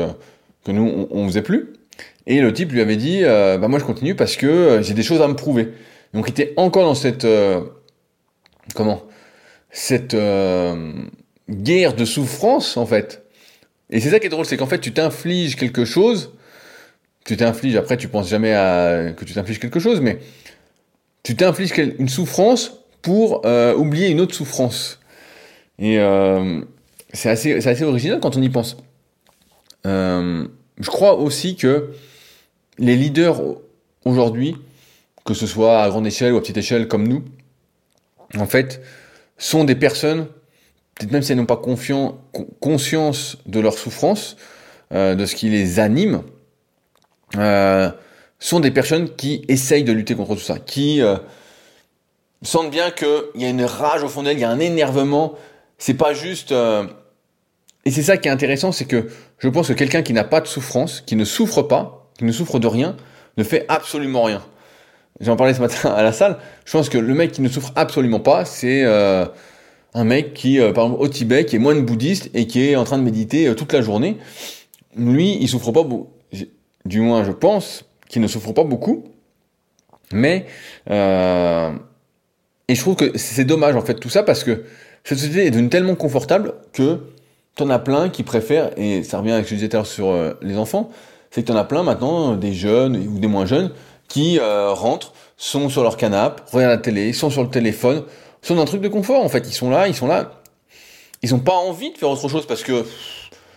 que 0.64 0.72
nous, 0.72 0.82
on, 0.84 1.08
on, 1.10 1.26
faisait 1.28 1.42
plus. 1.42 1.72
Et 2.26 2.40
le 2.40 2.52
type 2.52 2.72
lui 2.72 2.80
avait 2.80 2.96
dit, 2.96 3.20
euh, 3.22 3.58
bah 3.58 3.68
moi, 3.68 3.78
je 3.78 3.84
continue 3.84 4.14
parce 4.14 4.36
que 4.36 4.80
j'ai 4.82 4.94
des 4.94 5.02
choses 5.02 5.22
à 5.22 5.28
me 5.28 5.34
prouver. 5.34 5.68
Donc, 6.14 6.26
il 6.28 6.30
était 6.30 6.52
encore 6.56 6.84
dans 6.84 6.94
cette, 6.94 7.26
comment, 8.74 9.02
cette 9.70 10.16
guerre 11.50 11.94
de 11.94 12.04
souffrance, 12.04 12.76
en 12.76 12.86
fait. 12.86 13.24
Et 13.90 14.00
c'est 14.00 14.10
ça 14.10 14.20
qui 14.20 14.26
est 14.26 14.30
drôle, 14.30 14.44
c'est 14.44 14.56
qu'en 14.56 14.66
fait, 14.66 14.80
tu 14.80 14.92
t'infliges 14.92 15.56
quelque 15.56 15.84
chose 15.84 16.32
tu 17.24 17.36
t'infliges, 17.36 17.76
après 17.76 17.96
tu 17.96 18.08
penses 18.08 18.28
jamais 18.28 18.52
à 18.52 19.12
que 19.16 19.24
tu 19.24 19.34
t'infliges 19.34 19.60
quelque 19.60 19.80
chose, 19.80 20.00
mais 20.00 20.18
tu 21.22 21.36
t'infliges 21.36 21.72
une 21.98 22.08
souffrance 22.08 22.80
pour 23.00 23.42
euh, 23.44 23.74
oublier 23.74 24.08
une 24.08 24.20
autre 24.20 24.34
souffrance. 24.34 24.98
Et 25.78 25.98
euh, 25.98 26.60
c'est 27.12 27.30
assez, 27.30 27.66
assez 27.66 27.84
original 27.84 28.20
quand 28.20 28.36
on 28.36 28.42
y 28.42 28.48
pense. 28.48 28.76
Euh, 29.86 30.46
je 30.78 30.90
crois 30.90 31.16
aussi 31.16 31.56
que 31.56 31.90
les 32.78 32.96
leaders 32.96 33.40
aujourd'hui, 34.04 34.56
que 35.24 35.34
ce 35.34 35.46
soit 35.46 35.82
à 35.82 35.88
grande 35.88 36.06
échelle 36.06 36.32
ou 36.32 36.36
à 36.36 36.40
petite 36.40 36.56
échelle 36.56 36.88
comme 36.88 37.06
nous, 37.06 37.24
en 38.38 38.46
fait, 38.46 38.80
sont 39.38 39.64
des 39.64 39.74
personnes, 39.74 40.26
peut-être 40.94 41.12
même 41.12 41.22
si 41.22 41.32
elles 41.32 41.38
n'ont 41.38 41.46
pas 41.46 41.60
conscience 42.60 43.38
de 43.46 43.60
leur 43.60 43.78
souffrance, 43.78 44.36
euh, 44.92 45.14
de 45.14 45.26
ce 45.26 45.34
qui 45.34 45.48
les 45.48 45.80
anime, 45.80 46.22
euh, 47.36 47.90
sont 48.38 48.60
des 48.60 48.70
personnes 48.70 49.14
qui 49.14 49.44
essayent 49.48 49.84
de 49.84 49.92
lutter 49.92 50.14
contre 50.14 50.34
tout 50.34 50.40
ça, 50.40 50.58
qui 50.58 51.00
sentent 52.42 52.70
bien 52.70 52.90
qu'il 52.90 53.40
y 53.40 53.44
a 53.44 53.48
une 53.48 53.64
rage 53.64 54.02
au 54.02 54.08
fond 54.08 54.22
d'elles, 54.22 54.38
il 54.38 54.40
y 54.40 54.44
a 54.44 54.50
un 54.50 54.58
énervement. 54.58 55.34
c'est 55.78 55.94
pas 55.94 56.12
juste. 56.14 56.52
Euh, 57.82 57.88
et 57.88 57.90
c'est 57.90 58.02
ça 58.02 58.16
qui 58.16 58.28
est 58.28 58.30
intéressant, 58.30 58.72
c'est 58.72 58.84
que 58.84 59.08
je 59.38 59.48
pense 59.48 59.68
que 59.68 59.72
quelqu'un 59.72 60.02
qui 60.02 60.12
n'a 60.12 60.24
pas 60.24 60.40
de 60.40 60.46
souffrance, 60.46 61.02
qui 61.04 61.16
ne 61.16 61.24
souffre 61.24 61.62
pas, 61.62 62.10
qui 62.18 62.24
ne 62.24 62.32
souffre 62.32 62.58
de 62.58 62.66
rien, 62.66 62.96
ne 63.36 63.44
fait 63.44 63.64
absolument 63.68 64.22
rien. 64.22 64.42
J'en 65.20 65.36
parlais 65.36 65.54
ce 65.54 65.60
matin 65.60 65.90
à 65.96 66.02
la 66.02 66.12
salle. 66.12 66.38
Je 66.64 66.72
pense 66.72 66.88
que 66.88 66.98
le 66.98 67.14
mec 67.14 67.32
qui 67.32 67.42
ne 67.42 67.48
souffre 67.48 67.72
absolument 67.76 68.20
pas, 68.20 68.44
c'est 68.44 68.82
euh, 68.84 69.26
un 69.94 70.04
mec 70.04 70.34
qui, 70.34 70.60
euh, 70.60 70.72
par 70.72 70.84
exemple, 70.84 71.02
au 71.02 71.08
Tibet, 71.08 71.44
qui 71.44 71.56
est 71.56 71.58
moine 71.58 71.84
bouddhiste 71.84 72.30
et 72.34 72.46
qui 72.46 72.64
est 72.64 72.76
en 72.76 72.84
train 72.84 72.98
de 72.98 73.04
méditer 73.04 73.54
toute 73.54 73.72
la 73.72 73.82
journée. 73.82 74.18
Lui, 74.96 75.38
il 75.40 75.48
souffre 75.48 75.72
pas 75.72 75.82
beaucoup. 75.82 76.10
Du 76.84 77.00
moins, 77.00 77.24
je 77.24 77.32
pense 77.32 77.84
qu'il 78.08 78.20
ne 78.22 78.26
souffre 78.26 78.52
pas 78.52 78.64
beaucoup. 78.64 79.04
Mais 80.12 80.46
et 82.72 82.74
je 82.74 82.80
trouve 82.80 82.96
que 82.96 83.18
c'est 83.18 83.44
dommage 83.44 83.76
en 83.76 83.82
fait 83.82 83.94
tout 83.94 84.08
ça 84.08 84.22
parce 84.22 84.44
que 84.44 84.64
cette 85.04 85.18
société 85.18 85.46
est 85.46 85.50
devenue 85.50 85.68
tellement 85.68 85.94
confortable 85.94 86.54
que 86.72 87.00
t'en 87.56 87.70
as 87.70 87.78
plein 87.78 88.08
qui 88.08 88.22
préfèrent, 88.22 88.70
et 88.76 89.02
ça 89.02 89.18
revient 89.18 89.32
avec 89.32 89.44
ce 89.44 89.50
que 89.50 89.56
je 89.56 89.60
disais 89.60 89.68
tout 89.68 89.76
à 89.76 89.80
l'heure 89.80 89.86
sur 89.86 90.08
euh, 90.08 90.32
les 90.42 90.56
enfants, 90.56 90.90
c'est 91.30 91.42
que 91.42 91.48
t'en 91.48 91.56
as 91.56 91.64
plein 91.64 91.82
maintenant, 91.82 92.34
des 92.34 92.52
jeunes 92.52 92.96
ou 92.96 93.18
des 93.18 93.26
moins 93.28 93.46
jeunes, 93.46 93.72
qui 94.08 94.38
euh, 94.38 94.72
rentrent, 94.72 95.12
sont 95.36 95.68
sur 95.68 95.82
leur 95.82 95.96
canapé, 95.96 96.42
regardent 96.52 96.72
la 96.72 96.78
télé, 96.78 97.12
sont 97.12 97.30
sur 97.30 97.42
le 97.42 97.50
téléphone, 97.50 98.04
sont 98.42 98.54
dans 98.54 98.62
un 98.62 98.66
truc 98.66 98.80
de 98.80 98.88
confort 98.88 99.24
en 99.24 99.28
fait, 99.28 99.46
ils 99.48 99.54
sont 99.54 99.70
là, 99.70 99.88
ils 99.88 99.94
sont 99.94 100.06
là, 100.06 100.42
ils 101.22 101.34
ont 101.34 101.40
pas 101.40 101.54
envie 101.54 101.92
de 101.92 101.98
faire 101.98 102.10
autre 102.10 102.28
chose 102.28 102.46
parce 102.46 102.62
que 102.62 102.84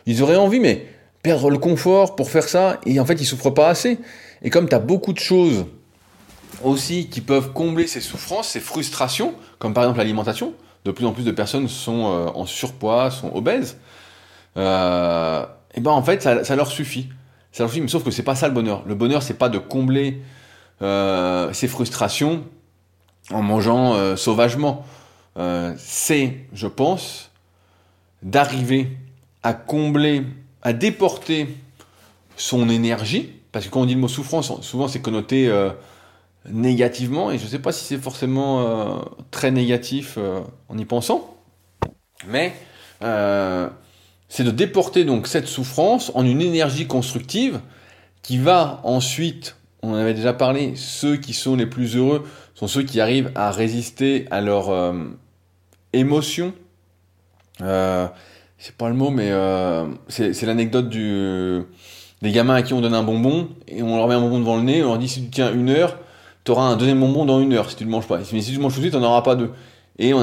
ils 0.06 0.22
auraient 0.22 0.36
envie, 0.36 0.60
mais 0.60 0.86
perdre 1.24 1.50
le 1.50 1.58
confort 1.58 2.16
pour 2.16 2.30
faire 2.30 2.48
ça, 2.48 2.80
et 2.86 3.00
en 3.00 3.06
fait 3.06 3.16
ils 3.16 3.26
souffrent 3.26 3.54
pas 3.54 3.70
assez. 3.70 3.98
Et 4.44 4.50
comme 4.50 4.70
t'as 4.70 4.80
beaucoup 4.80 5.14
de 5.14 5.20
choses 5.20 5.66
aussi 6.64 7.08
qui 7.10 7.22
peuvent 7.22 7.52
combler 7.54 7.88
ces 7.88 8.02
souffrances, 8.02 8.50
ces 8.50 8.60
frustrations, 8.60 9.34
comme 9.60 9.74
par 9.74 9.84
exemple 9.84 10.00
l'alimentation, 10.00 10.54
de 10.86 10.92
plus 10.92 11.06
en 11.06 11.12
plus 11.12 11.24
de 11.24 11.32
personnes 11.32 11.68
sont 11.68 12.06
euh, 12.06 12.28
en 12.36 12.46
surpoids, 12.46 13.10
sont 13.12 13.36
obèses, 13.36 13.78
euh, 14.56 15.46
et 15.74 15.82
ben 15.82 15.92
en 15.92 16.04
fait 16.04 16.22
ça, 16.22 16.56
leur 16.56 16.68
suffit. 16.68 17.10
Ça 17.52 17.64
leur 17.64 17.70
suffit, 17.70 17.82
mais 17.82 17.88
sauf 17.88 18.04
que 18.04 18.12
c'est 18.12 18.24
pas 18.24 18.36
ça 18.36 18.48
le 18.48 18.54
bonheur. 18.54 18.84
Le 18.86 18.96
bonheur 18.96 19.24
c'est 19.24 19.34
pas 19.34 19.50
de 19.50 19.58
combler 19.58 20.22
euh, 20.82 21.52
ces 21.52 21.68
frustrations 21.68 22.46
en 23.32 23.42
mangeant 23.42 24.16
sauvagement. 24.16 24.86
c'est, 25.78 26.38
je 26.54 26.68
pense, 26.68 27.32
d'arriver 28.22 28.96
à 29.42 29.54
combler, 29.54 30.24
à 30.62 30.74
déporter 30.74 31.58
son 32.38 32.70
énergie, 32.70 33.32
parce 33.52 33.66
que 33.66 33.72
quand 33.72 33.82
on 33.82 33.86
dit 33.86 33.96
le 33.96 34.00
mot 34.00 34.08
souffrance, 34.08 34.54
souvent 34.62 34.88
c'est 34.88 35.02
connoté 35.02 35.52
négativement, 36.50 37.32
et 37.32 37.38
je 37.38 37.44
ne 37.44 37.50
sais 37.50 37.60
pas 37.60 37.72
si 37.72 37.84
c'est 37.86 37.98
forcément 37.98 38.62
euh, 38.62 39.00
très 39.32 39.52
négatif 39.52 40.16
euh, 40.18 40.42
en 40.70 40.78
y 40.78 40.86
pensant, 40.86 41.36
mais 42.28 42.54
euh, 43.04 43.68
c'est 44.30 44.44
de 44.44 44.52
déporter 44.52 45.06
donc 45.06 45.28
cette 45.28 45.48
souffrance 45.48 46.12
en 46.16 46.26
une 46.26 46.42
énergie 46.42 46.88
constructive 46.88 47.60
qui 48.22 48.38
va 48.38 48.80
ensuite, 48.84 49.56
on 49.82 49.92
en 49.92 49.96
avait 49.96 50.14
déjà 50.14 50.34
parlé, 50.34 50.74
ceux 50.76 51.18
qui 51.18 51.34
sont 51.34 51.56
les 51.56 51.66
plus 51.66 51.96
heureux 51.96 52.28
sont 52.54 52.68
ceux 52.68 52.84
qui 52.84 53.02
arrivent 53.02 53.32
à 53.36 53.52
résister 53.52 54.26
à 54.32 54.42
leurs 54.42 54.96
émotions. 55.94 56.54
c'est 57.60 58.76
pas 58.78 58.88
le 58.88 58.94
mot, 58.94 59.12
mais 59.12 59.32
c'est 60.08 60.42
l'anecdote 60.44 60.90
du 60.90 61.62
des 62.22 62.32
gamins 62.32 62.56
à 62.56 62.64
qui 62.64 62.74
on 62.74 62.82
donne 62.82 62.94
un 62.94 63.04
bonbon 63.04 63.50
et 63.68 63.84
on 63.84 63.98
leur 63.98 64.08
met 64.08 64.16
un 64.16 64.22
bonbon 64.22 64.40
devant 64.40 64.58
le 64.58 64.64
nez, 64.64 64.84
on 64.84 64.88
leur 64.88 64.98
dit 64.98 65.10
si 65.10 65.24
tu 65.24 65.30
tiens 65.30 65.54
une 65.54 65.70
heure, 65.70 65.98
tu 66.46 66.52
auras 66.52 66.64
un 66.64 66.78
deuxième 66.78 67.00
bonbon 67.00 67.26
dans 67.26 67.42
une 67.42 67.54
heure 67.54 67.70
si 67.70 67.76
tu 67.76 67.84
ne 67.84 67.90
le 67.90 67.96
manges 67.96 68.08
pas. 68.08 68.20
Mais 68.32 68.42
si 68.42 68.54
tu 68.54 68.60
manges 68.60 68.74
tout 68.74 68.80
de 68.80 68.86
suite, 68.86 68.94
tu 68.94 69.00
n'en 69.00 69.08
auras 69.08 69.24
pas 69.24 69.36
deux. 69.36 69.52
Et 69.98 70.14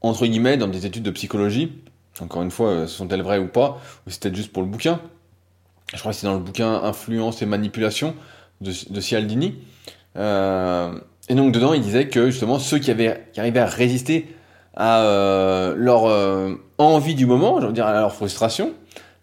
entre 0.00 0.26
guillemets, 0.26 0.56
dans 0.56 0.68
des 0.68 0.86
études 0.86 1.02
de 1.02 1.10
psychologie, 1.10 1.72
encore 2.20 2.42
une 2.42 2.50
fois, 2.50 2.68
euh, 2.68 2.86
sont-elles 2.86 3.22
vraies 3.22 3.38
ou 3.38 3.48
pas, 3.48 3.80
ou 4.06 4.10
c'est 4.10 4.34
juste 4.34 4.52
pour 4.52 4.62
le 4.62 4.68
bouquin, 4.68 5.00
je 5.92 5.98
crois 5.98 6.12
que 6.12 6.18
c'est 6.18 6.26
dans 6.26 6.34
le 6.34 6.40
bouquin 6.40 6.82
Influence 6.82 7.42
et 7.42 7.46
manipulation 7.46 8.14
de, 8.60 8.72
de 8.90 9.00
Cialdini. 9.00 9.58
Euh, 10.16 10.92
et 11.28 11.34
donc 11.34 11.52
dedans, 11.52 11.74
il 11.74 11.82
disait 11.82 12.08
que 12.08 12.30
justement, 12.30 12.58
ceux 12.58 12.78
qui, 12.78 12.90
avaient, 12.90 13.28
qui 13.32 13.40
arrivaient 13.40 13.60
à 13.60 13.66
résister 13.66 14.34
à 14.74 15.02
euh, 15.02 15.74
leur 15.76 16.04
envie 16.78 17.14
du 17.14 17.26
moment, 17.26 17.60
je 17.60 17.66
veux 17.66 17.72
dire 17.72 17.86
à 17.86 17.92
leur 17.92 18.14
frustration, 18.14 18.72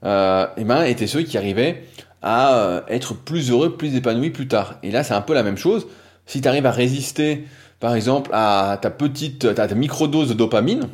et 0.05 0.45
eh 0.57 0.63
ben, 0.65 0.83
étaient 0.83 1.07
ceux 1.07 1.21
qui 1.21 1.37
arrivaient 1.37 1.83
à 2.23 2.55
euh, 2.55 2.81
être 2.87 3.13
plus 3.13 3.51
heureux, 3.51 3.77
plus 3.77 3.95
épanoui 3.95 4.31
plus 4.31 4.47
tard. 4.47 4.75
Et 4.81 4.91
là, 4.91 5.03
c'est 5.03 5.13
un 5.13 5.21
peu 5.21 5.33
la 5.33 5.43
même 5.43 5.57
chose. 5.57 5.87
Si 6.25 6.41
tu 6.41 6.47
arrives 6.47 6.65
à 6.65 6.71
résister, 6.71 7.45
par 7.79 7.95
exemple, 7.95 8.31
à 8.33 8.79
ta 8.81 8.89
petite, 8.89 9.53
ta, 9.53 9.67
ta 9.67 9.75
micro-dose 9.75 10.29
de 10.29 10.33
dopamine, 10.33 10.87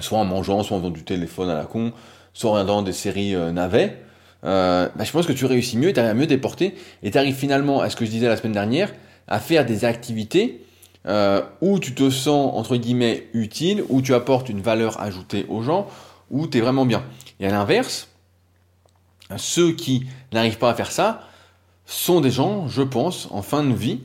soit 0.00 0.18
en 0.18 0.24
mangeant, 0.24 0.62
soit 0.62 0.76
en 0.76 0.80
faisant 0.80 0.90
du 0.90 1.02
téléphone 1.02 1.50
à 1.50 1.54
la 1.54 1.64
con, 1.64 1.92
soit 2.32 2.50
en 2.50 2.54
regardant 2.54 2.82
des 2.82 2.92
séries 2.92 3.34
euh, 3.34 3.50
navets, 3.50 3.98
euh, 4.44 4.88
bah, 4.94 5.04
je 5.04 5.10
pense 5.10 5.26
que 5.26 5.32
tu 5.32 5.46
réussis 5.46 5.76
mieux, 5.76 5.92
tu 5.92 5.98
arrives 5.98 6.12
à 6.12 6.14
mieux 6.14 6.26
déporter, 6.26 6.74
et 7.02 7.10
tu 7.10 7.18
arrives 7.18 7.34
finalement 7.34 7.80
à 7.80 7.90
ce 7.90 7.96
que 7.96 8.04
je 8.04 8.10
disais 8.10 8.28
la 8.28 8.36
semaine 8.36 8.52
dernière, 8.52 8.92
à 9.26 9.40
faire 9.40 9.66
des 9.66 9.84
activités 9.84 10.64
euh, 11.06 11.42
où 11.60 11.78
tu 11.78 11.94
te 11.94 12.10
sens, 12.10 12.52
entre 12.54 12.76
guillemets, 12.76 13.26
utile, 13.32 13.82
où 13.88 14.02
tu 14.02 14.14
apportes 14.14 14.48
une 14.48 14.60
valeur 14.60 15.00
ajoutée 15.00 15.46
aux 15.48 15.62
gens, 15.62 15.86
où 16.30 16.46
tu 16.46 16.58
es 16.58 16.60
vraiment 16.60 16.86
bien. 16.86 17.02
Et 17.40 17.46
à 17.46 17.50
l'inverse, 17.50 18.07
ceux 19.36 19.72
qui 19.72 20.06
n'arrivent 20.32 20.58
pas 20.58 20.70
à 20.70 20.74
faire 20.74 20.90
ça 20.90 21.28
sont 21.86 22.20
des 22.20 22.30
gens, 22.30 22.68
je 22.68 22.82
pense, 22.82 23.28
en 23.30 23.42
fin 23.42 23.64
de 23.64 23.74
vie, 23.74 24.00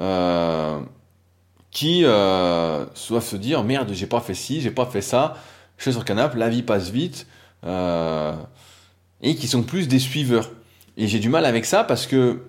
euh, 0.00 0.80
qui 1.76 2.04
euh, 2.04 2.86
doivent 3.10 3.22
se 3.22 3.36
dire 3.36 3.62
merde, 3.62 3.90
j'ai 3.92 4.06
pas 4.06 4.20
fait 4.20 4.32
ci, 4.32 4.62
j'ai 4.62 4.70
pas 4.70 4.86
fait 4.86 5.02
ça, 5.02 5.34
je 5.76 5.82
suis 5.82 5.92
sur 5.92 6.00
le 6.00 6.06
canapé, 6.06 6.38
la 6.38 6.48
vie 6.48 6.62
passe 6.62 6.88
vite, 6.88 7.26
euh, 7.64 8.34
et 9.20 9.34
qui 9.34 9.46
sont 9.46 9.62
plus 9.62 9.86
des 9.86 9.98
suiveurs. 9.98 10.50
Et 10.96 11.06
j'ai 11.06 11.18
du 11.18 11.28
mal 11.28 11.44
avec 11.44 11.66
ça 11.66 11.84
parce 11.84 12.06
que, 12.06 12.44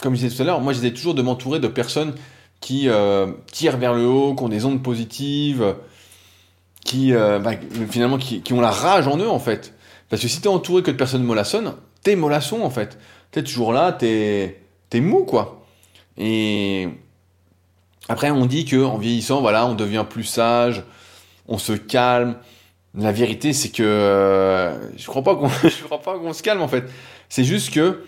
comme 0.00 0.14
je 0.14 0.22
disais 0.22 0.34
tout 0.34 0.40
à 0.40 0.46
l'heure, 0.46 0.62
moi 0.62 0.72
j'essaie 0.72 0.92
toujours 0.92 1.14
de 1.14 1.20
m'entourer 1.20 1.60
de 1.60 1.68
personnes 1.68 2.14
qui 2.60 2.88
euh, 2.88 3.32
tirent 3.52 3.76
vers 3.76 3.92
le 3.92 4.06
haut, 4.06 4.34
qui 4.34 4.44
ont 4.44 4.48
des 4.48 4.64
ondes 4.64 4.82
positives, 4.82 5.74
qui 6.82 7.12
bah, 7.12 7.52
finalement 7.90 8.16
qui, 8.16 8.40
qui, 8.40 8.54
ont 8.54 8.62
la 8.62 8.70
rage 8.70 9.08
en 9.08 9.18
eux 9.18 9.28
en 9.28 9.40
fait. 9.40 9.74
Parce 10.10 10.20
que 10.20 10.28
si 10.28 10.40
t'es 10.40 10.48
entouré 10.48 10.82
que 10.82 10.90
de 10.90 10.96
personnes 10.96 11.22
mollassonnes, 11.22 11.72
t'es 12.02 12.16
mollasson 12.16 12.60
en 12.62 12.70
fait. 12.70 12.98
T'es 13.30 13.42
toujours 13.42 13.72
là, 13.72 13.92
t'es 13.92 14.60
es 14.92 15.00
mou 15.00 15.24
quoi. 15.24 15.64
Et 16.18 16.88
après 18.08 18.30
on 18.30 18.44
dit 18.44 18.64
que 18.64 18.84
en 18.84 18.98
vieillissant, 18.98 19.40
voilà, 19.40 19.66
on 19.66 19.74
devient 19.74 20.04
plus 20.08 20.24
sage, 20.24 20.82
on 21.46 21.58
se 21.58 21.72
calme. 21.72 22.36
La 22.94 23.12
vérité 23.12 23.52
c'est 23.52 23.70
que 23.70 23.84
euh, 23.84 24.96
je 24.98 25.06
crois 25.06 25.22
pas 25.22 25.36
qu'on 25.36 25.48
crois 25.84 26.02
pas 26.02 26.18
qu'on 26.18 26.32
se 26.32 26.42
calme 26.42 26.60
en 26.60 26.68
fait. 26.68 26.84
C'est 27.28 27.44
juste 27.44 27.72
que 27.72 28.04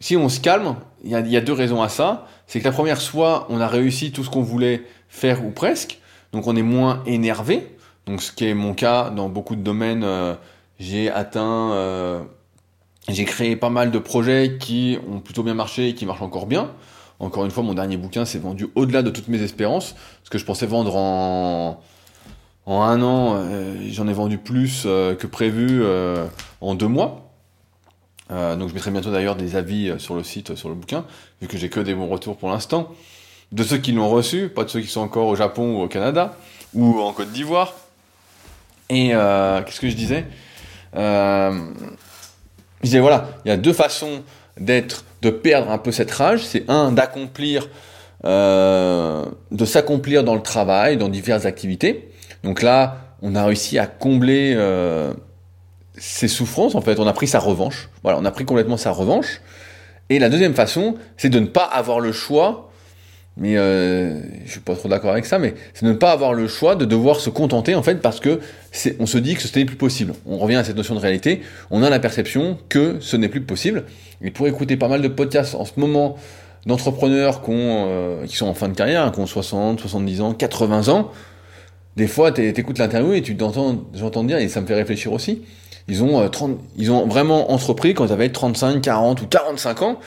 si 0.00 0.16
on 0.16 0.28
se 0.28 0.40
calme, 0.40 0.76
il 1.04 1.10
y 1.10 1.14
a, 1.14 1.20
y 1.20 1.36
a 1.36 1.40
deux 1.40 1.52
raisons 1.52 1.80
à 1.80 1.88
ça. 1.88 2.26
C'est 2.48 2.58
que 2.58 2.64
la 2.64 2.72
première, 2.72 3.00
soit 3.00 3.46
on 3.50 3.60
a 3.60 3.68
réussi 3.68 4.10
tout 4.10 4.24
ce 4.24 4.30
qu'on 4.30 4.42
voulait 4.42 4.82
faire 5.08 5.44
ou 5.44 5.50
presque, 5.50 6.00
donc 6.32 6.48
on 6.48 6.56
est 6.56 6.62
moins 6.62 7.04
énervé. 7.06 7.76
Donc 8.06 8.20
ce 8.20 8.32
qui 8.32 8.46
est 8.46 8.54
mon 8.54 8.74
cas 8.74 9.10
dans 9.10 9.28
beaucoup 9.28 9.54
de 9.54 9.62
domaines. 9.62 10.02
Euh, 10.02 10.34
j'ai 10.80 11.10
atteint, 11.10 11.72
euh, 11.72 12.22
j'ai 13.06 13.26
créé 13.26 13.54
pas 13.54 13.68
mal 13.68 13.90
de 13.90 13.98
projets 13.98 14.56
qui 14.58 14.98
ont 15.08 15.20
plutôt 15.20 15.42
bien 15.42 15.52
marché 15.52 15.90
et 15.90 15.94
qui 15.94 16.06
marchent 16.06 16.22
encore 16.22 16.46
bien. 16.46 16.72
Encore 17.20 17.44
une 17.44 17.50
fois, 17.50 17.62
mon 17.62 17.74
dernier 17.74 17.98
bouquin 17.98 18.24
s'est 18.24 18.38
vendu 18.38 18.68
au-delà 18.74 19.02
de 19.02 19.10
toutes 19.10 19.28
mes 19.28 19.42
espérances. 19.42 19.94
Ce 20.24 20.30
que 20.30 20.38
je 20.38 20.44
pensais 20.46 20.64
vendre 20.64 20.96
en, 20.96 21.82
en 22.64 22.82
un 22.82 23.02
an, 23.02 23.34
euh, 23.36 23.76
j'en 23.90 24.08
ai 24.08 24.14
vendu 24.14 24.38
plus 24.38 24.84
euh, 24.86 25.14
que 25.14 25.26
prévu 25.26 25.84
en 26.62 26.74
deux 26.74 26.88
mois. 26.88 27.30
donc 28.30 28.70
je 28.70 28.74
mettrai 28.74 28.90
bientôt 28.90 29.12
d'ailleurs 29.12 29.36
des 29.36 29.56
avis 29.56 29.92
sur 29.98 30.14
le 30.14 30.22
site, 30.22 30.54
sur 30.54 30.70
le 30.70 30.74
bouquin, 30.74 31.04
vu 31.42 31.48
que 31.48 31.58
j'ai 31.58 31.68
que 31.68 31.80
des 31.80 31.94
bons 31.94 32.08
retours 32.08 32.38
pour 32.38 32.48
l'instant. 32.48 32.88
De 33.52 33.64
ceux 33.64 33.78
qui 33.78 33.92
l'ont 33.92 34.08
reçu, 34.08 34.48
pas 34.48 34.64
de 34.64 34.70
ceux 34.70 34.80
qui 34.80 34.86
sont 34.86 35.00
encore 35.02 35.26
au 35.26 35.36
Japon 35.36 35.76
ou 35.76 35.82
au 35.82 35.88
Canada, 35.88 36.38
ou 36.72 37.00
en 37.00 37.12
Côte 37.12 37.32
d'Ivoire. 37.32 37.74
Et 38.88 39.08
qu'est-ce 39.08 39.80
que 39.80 39.90
je 39.90 39.96
disais? 39.96 40.24
Euh, 40.96 41.52
je 42.80 42.86
disais 42.86 43.00
voilà, 43.00 43.28
il 43.44 43.48
y 43.48 43.52
a 43.52 43.56
deux 43.56 43.72
façons 43.72 44.22
d'être, 44.58 45.04
de 45.22 45.30
perdre 45.30 45.70
un 45.70 45.78
peu 45.78 45.92
cette 45.92 46.10
rage. 46.10 46.44
C'est 46.44 46.64
un 46.68 46.92
d'accomplir, 46.92 47.68
euh, 48.24 49.24
de 49.50 49.64
s'accomplir 49.64 50.24
dans 50.24 50.34
le 50.34 50.42
travail, 50.42 50.96
dans 50.96 51.08
diverses 51.08 51.46
activités. 51.46 52.10
Donc 52.42 52.62
là, 52.62 52.96
on 53.22 53.34
a 53.34 53.44
réussi 53.44 53.78
à 53.78 53.86
combler 53.86 54.54
euh, 54.56 55.12
ses 55.96 56.28
souffrances. 56.28 56.74
En 56.74 56.80
fait, 56.80 56.98
on 56.98 57.06
a 57.06 57.12
pris 57.12 57.26
sa 57.26 57.38
revanche. 57.38 57.88
Voilà, 58.02 58.18
on 58.18 58.24
a 58.24 58.30
pris 58.30 58.44
complètement 58.44 58.78
sa 58.78 58.92
revanche. 58.92 59.40
Et 60.08 60.18
la 60.18 60.28
deuxième 60.28 60.54
façon, 60.54 60.96
c'est 61.16 61.28
de 61.28 61.38
ne 61.38 61.46
pas 61.46 61.64
avoir 61.64 62.00
le 62.00 62.12
choix 62.12 62.69
mais 63.40 63.56
euh, 63.56 64.20
je 64.44 64.50
suis 64.50 64.60
pas 64.60 64.76
trop 64.76 64.88
d'accord 64.88 65.12
avec 65.12 65.24
ça, 65.24 65.38
mais 65.38 65.54
c'est 65.72 65.86
ne 65.86 65.94
pas 65.94 66.12
avoir 66.12 66.34
le 66.34 66.46
choix 66.46 66.76
de 66.76 66.84
devoir 66.84 67.20
se 67.20 67.30
contenter 67.30 67.74
en 67.74 67.82
fait 67.82 68.02
parce 68.02 68.20
que 68.20 68.38
on 68.98 69.06
se 69.06 69.16
dit 69.16 69.34
que 69.34 69.40
ce 69.40 69.58
n'est 69.58 69.64
plus 69.64 69.76
possible. 69.76 70.12
On 70.26 70.36
revient 70.36 70.56
à 70.56 70.64
cette 70.64 70.76
notion 70.76 70.94
de 70.94 71.00
réalité, 71.00 71.40
on 71.70 71.82
a 71.82 71.88
la 71.88 71.98
perception 71.98 72.58
que 72.68 72.98
ce 73.00 73.16
n'est 73.16 73.30
plus 73.30 73.40
possible. 73.40 73.84
Et 74.20 74.30
pour 74.30 74.46
écouter 74.46 74.76
pas 74.76 74.88
mal 74.88 75.00
de 75.00 75.08
podcasts 75.08 75.54
en 75.54 75.64
ce 75.64 75.72
moment 75.80 76.18
d'entrepreneurs 76.66 77.42
qui, 77.42 77.52
euh, 77.52 78.26
qui 78.26 78.36
sont 78.36 78.46
en 78.46 78.52
fin 78.52 78.68
de 78.68 78.74
carrière, 78.74 79.10
qui 79.10 79.20
ont 79.20 79.26
60, 79.26 79.80
70 79.80 80.20
ans, 80.20 80.34
80 80.34 80.88
ans, 80.90 81.10
des 81.96 82.08
fois, 82.08 82.32
t'écoutes 82.32 82.78
l'interview 82.78 83.14
et 83.14 83.22
tu 83.22 83.36
t'entends, 83.38 83.84
j'entends 83.94 84.22
dire, 84.22 84.36
et 84.36 84.48
ça 84.48 84.60
me 84.60 84.66
fait 84.66 84.74
réfléchir 84.74 85.14
aussi, 85.14 85.42
ils 85.88 86.04
ont, 86.04 86.28
30, 86.28 86.58
ils 86.76 86.92
ont 86.92 87.06
vraiment 87.06 87.50
entrepris 87.50 87.94
quand 87.94 88.06
ils 88.06 88.12
avaient 88.12 88.28
35, 88.28 88.82
40 88.82 89.22
ou 89.22 89.26
45 89.26 89.82
ans. 89.82 89.98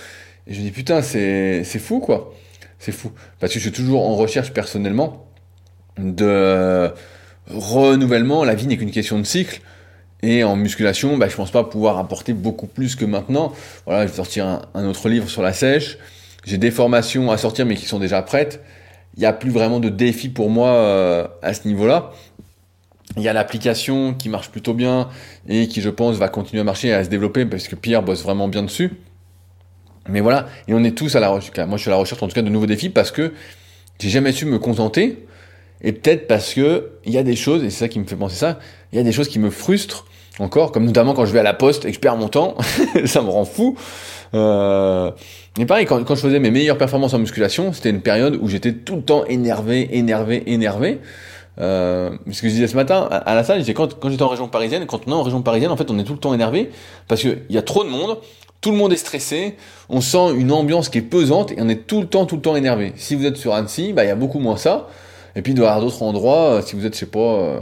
Et 0.45 0.53
je 0.53 0.61
dis, 0.61 0.71
putain, 0.71 1.01
c'est, 1.01 1.63
c'est 1.63 1.79
fou, 1.79 1.99
quoi. 1.99 2.31
C'est 2.83 2.91
fou. 2.91 3.13
Parce 3.39 3.53
que 3.53 3.59
je 3.59 3.63
suis 3.63 3.71
toujours 3.71 4.05
en 4.05 4.17
recherche 4.17 4.51
personnellement 4.51 5.25
de 5.97 6.91
renouvellement. 7.47 8.43
La 8.43 8.55
vie 8.55 8.67
n'est 8.67 8.75
qu'une 8.75 8.91
question 8.91 9.17
de 9.19 9.23
cycle. 9.23 9.61
Et 10.21 10.43
en 10.43 10.57
musculation, 10.57 11.17
bah, 11.17 11.29
je 11.29 11.35
pense 11.37 11.49
pas 11.49 11.63
pouvoir 11.63 11.97
apporter 11.97 12.33
beaucoup 12.33 12.67
plus 12.67 12.97
que 12.97 13.05
maintenant. 13.05 13.53
Voilà, 13.85 14.05
je 14.05 14.11
vais 14.11 14.17
sortir 14.17 14.63
un, 14.73 14.85
autre 14.85 15.07
livre 15.07 15.29
sur 15.29 15.41
la 15.41 15.53
sèche. 15.53 15.97
J'ai 16.43 16.57
des 16.57 16.71
formations 16.71 17.31
à 17.31 17.37
sortir, 17.37 17.65
mais 17.65 17.75
qui 17.75 17.85
sont 17.85 17.99
déjà 17.99 18.21
prêtes. 18.21 18.61
Il 19.15 19.21
n'y 19.21 19.25
a 19.27 19.31
plus 19.31 19.51
vraiment 19.51 19.79
de 19.79 19.87
défi 19.87 20.27
pour 20.27 20.49
moi 20.49 20.67
euh, 20.71 21.25
à 21.41 21.53
ce 21.53 21.65
niveau-là. 21.69 22.11
Il 23.15 23.23
y 23.23 23.29
a 23.29 23.33
l'application 23.33 24.13
qui 24.13 24.27
marche 24.27 24.49
plutôt 24.49 24.73
bien 24.73 25.07
et 25.47 25.69
qui, 25.69 25.79
je 25.79 25.89
pense, 25.89 26.17
va 26.17 26.27
continuer 26.27 26.59
à 26.59 26.65
marcher 26.65 26.89
et 26.89 26.93
à 26.93 27.05
se 27.05 27.09
développer 27.09 27.45
parce 27.45 27.69
que 27.69 27.77
Pierre 27.77 28.03
bosse 28.03 28.23
vraiment 28.23 28.49
bien 28.49 28.63
dessus. 28.63 28.91
Mais 30.09 30.21
voilà, 30.21 30.47
et 30.67 30.73
on 30.73 30.83
est 30.83 30.97
tous 30.97 31.15
à 31.15 31.19
la 31.19 31.29
recherche. 31.29 31.57
Moi, 31.67 31.77
je 31.77 31.81
suis 31.81 31.89
à 31.89 31.93
la 31.93 31.97
recherche 31.97 32.21
en 32.21 32.27
tout 32.27 32.35
cas 32.35 32.41
de 32.41 32.49
nouveaux 32.49 32.65
défis 32.65 32.89
parce 32.89 33.11
que 33.11 33.33
j'ai 33.99 34.09
jamais 34.09 34.31
su 34.31 34.45
me 34.45 34.59
contenter. 34.59 35.25
Et 35.81 35.91
peut-être 35.91 36.27
parce 36.27 36.53
que 36.53 36.91
il 37.05 37.13
y 37.13 37.17
a 37.17 37.23
des 37.23 37.35
choses, 37.35 37.63
et 37.63 37.69
c'est 37.69 37.79
ça 37.79 37.87
qui 37.87 37.99
me 37.99 38.05
fait 38.05 38.15
penser 38.15 38.35
ça, 38.35 38.59
il 38.91 38.97
y 38.97 38.99
a 38.99 39.03
des 39.03 39.11
choses 39.11 39.27
qui 39.27 39.39
me 39.39 39.49
frustrent 39.49 40.05
encore, 40.39 40.71
comme 40.71 40.85
notamment 40.85 41.13
quand 41.13 41.25
je 41.25 41.33
vais 41.33 41.39
à 41.39 41.43
la 41.43 41.53
poste 41.53 41.85
et 41.85 41.89
que 41.89 41.95
je 41.95 41.99
perds 41.99 42.15
mon 42.15 42.27
temps, 42.27 42.55
ça 43.05 43.21
me 43.21 43.29
rend 43.29 43.45
fou. 43.45 43.75
Euh... 44.33 45.11
Mais 45.57 45.65
pareil, 45.65 45.85
quand, 45.85 46.03
quand 46.03 46.15
je 46.15 46.21
faisais 46.21 46.39
mes 46.39 46.49
meilleures 46.49 46.77
performances 46.77 47.13
en 47.13 47.19
musculation, 47.19 47.73
c'était 47.73 47.91
une 47.91 48.01
période 48.01 48.39
où 48.41 48.47
j'étais 48.47 48.73
tout 48.73 48.95
le 48.95 49.03
temps 49.03 49.23
énervé, 49.25 49.95
énervé, 49.95 50.43
énervé. 50.47 50.99
Euh, 51.59 52.09
ce 52.31 52.41
que 52.41 52.47
je 52.47 52.53
disais 52.53 52.67
ce 52.67 52.75
matin 52.75 53.07
à, 53.11 53.35
la 53.35 53.43
salle, 53.43 53.63
quand, 53.75 53.99
quand 53.99 54.09
j'étais 54.09 54.23
en 54.23 54.29
région 54.29 54.47
parisienne, 54.47 54.87
quand 54.87 55.01
on 55.05 55.11
est 55.11 55.13
en 55.13 55.21
région 55.21 55.43
parisienne, 55.43 55.69
en 55.69 55.77
fait, 55.77 55.91
on 55.91 55.99
est 55.99 56.03
tout 56.03 56.13
le 56.13 56.19
temps 56.19 56.33
énervé 56.33 56.71
parce 57.07 57.21
qu'il 57.21 57.43
y 57.51 57.57
a 57.59 57.61
trop 57.61 57.83
de 57.83 57.89
monde, 57.89 58.17
tout 58.63 58.71
le 58.71 58.77
monde 58.77 58.93
est 58.93 58.97
stressé, 58.97 59.57
on 59.89 59.99
sent 59.99 60.33
une 60.37 60.51
ambiance 60.51 60.87
qui 60.87 60.97
est 60.97 61.01
pesante 61.01 61.51
et 61.51 61.57
on 61.59 61.67
est 61.67 61.85
tout 61.85 61.99
le 61.99 62.07
temps, 62.07 62.25
tout 62.25 62.37
le 62.37 62.41
temps 62.41 62.55
énervé. 62.55 62.93
Si 62.95 63.13
vous 63.13 63.25
êtes 63.25 63.35
sur 63.35 63.53
Annecy, 63.53 63.91
bah, 63.91 64.05
il 64.05 64.07
y 64.07 64.11
a 64.11 64.15
beaucoup 64.15 64.39
moins 64.39 64.55
ça. 64.55 64.87
Et 65.35 65.41
puis, 65.41 65.51
il 65.51 65.55
d'autres 65.57 66.01
endroits, 66.01 66.53
euh, 66.53 66.61
si 66.61 66.77
vous 66.77 66.85
êtes, 66.85 66.93
je 66.93 66.99
sais 66.99 67.05
pas, 67.05 67.19
euh, 67.19 67.59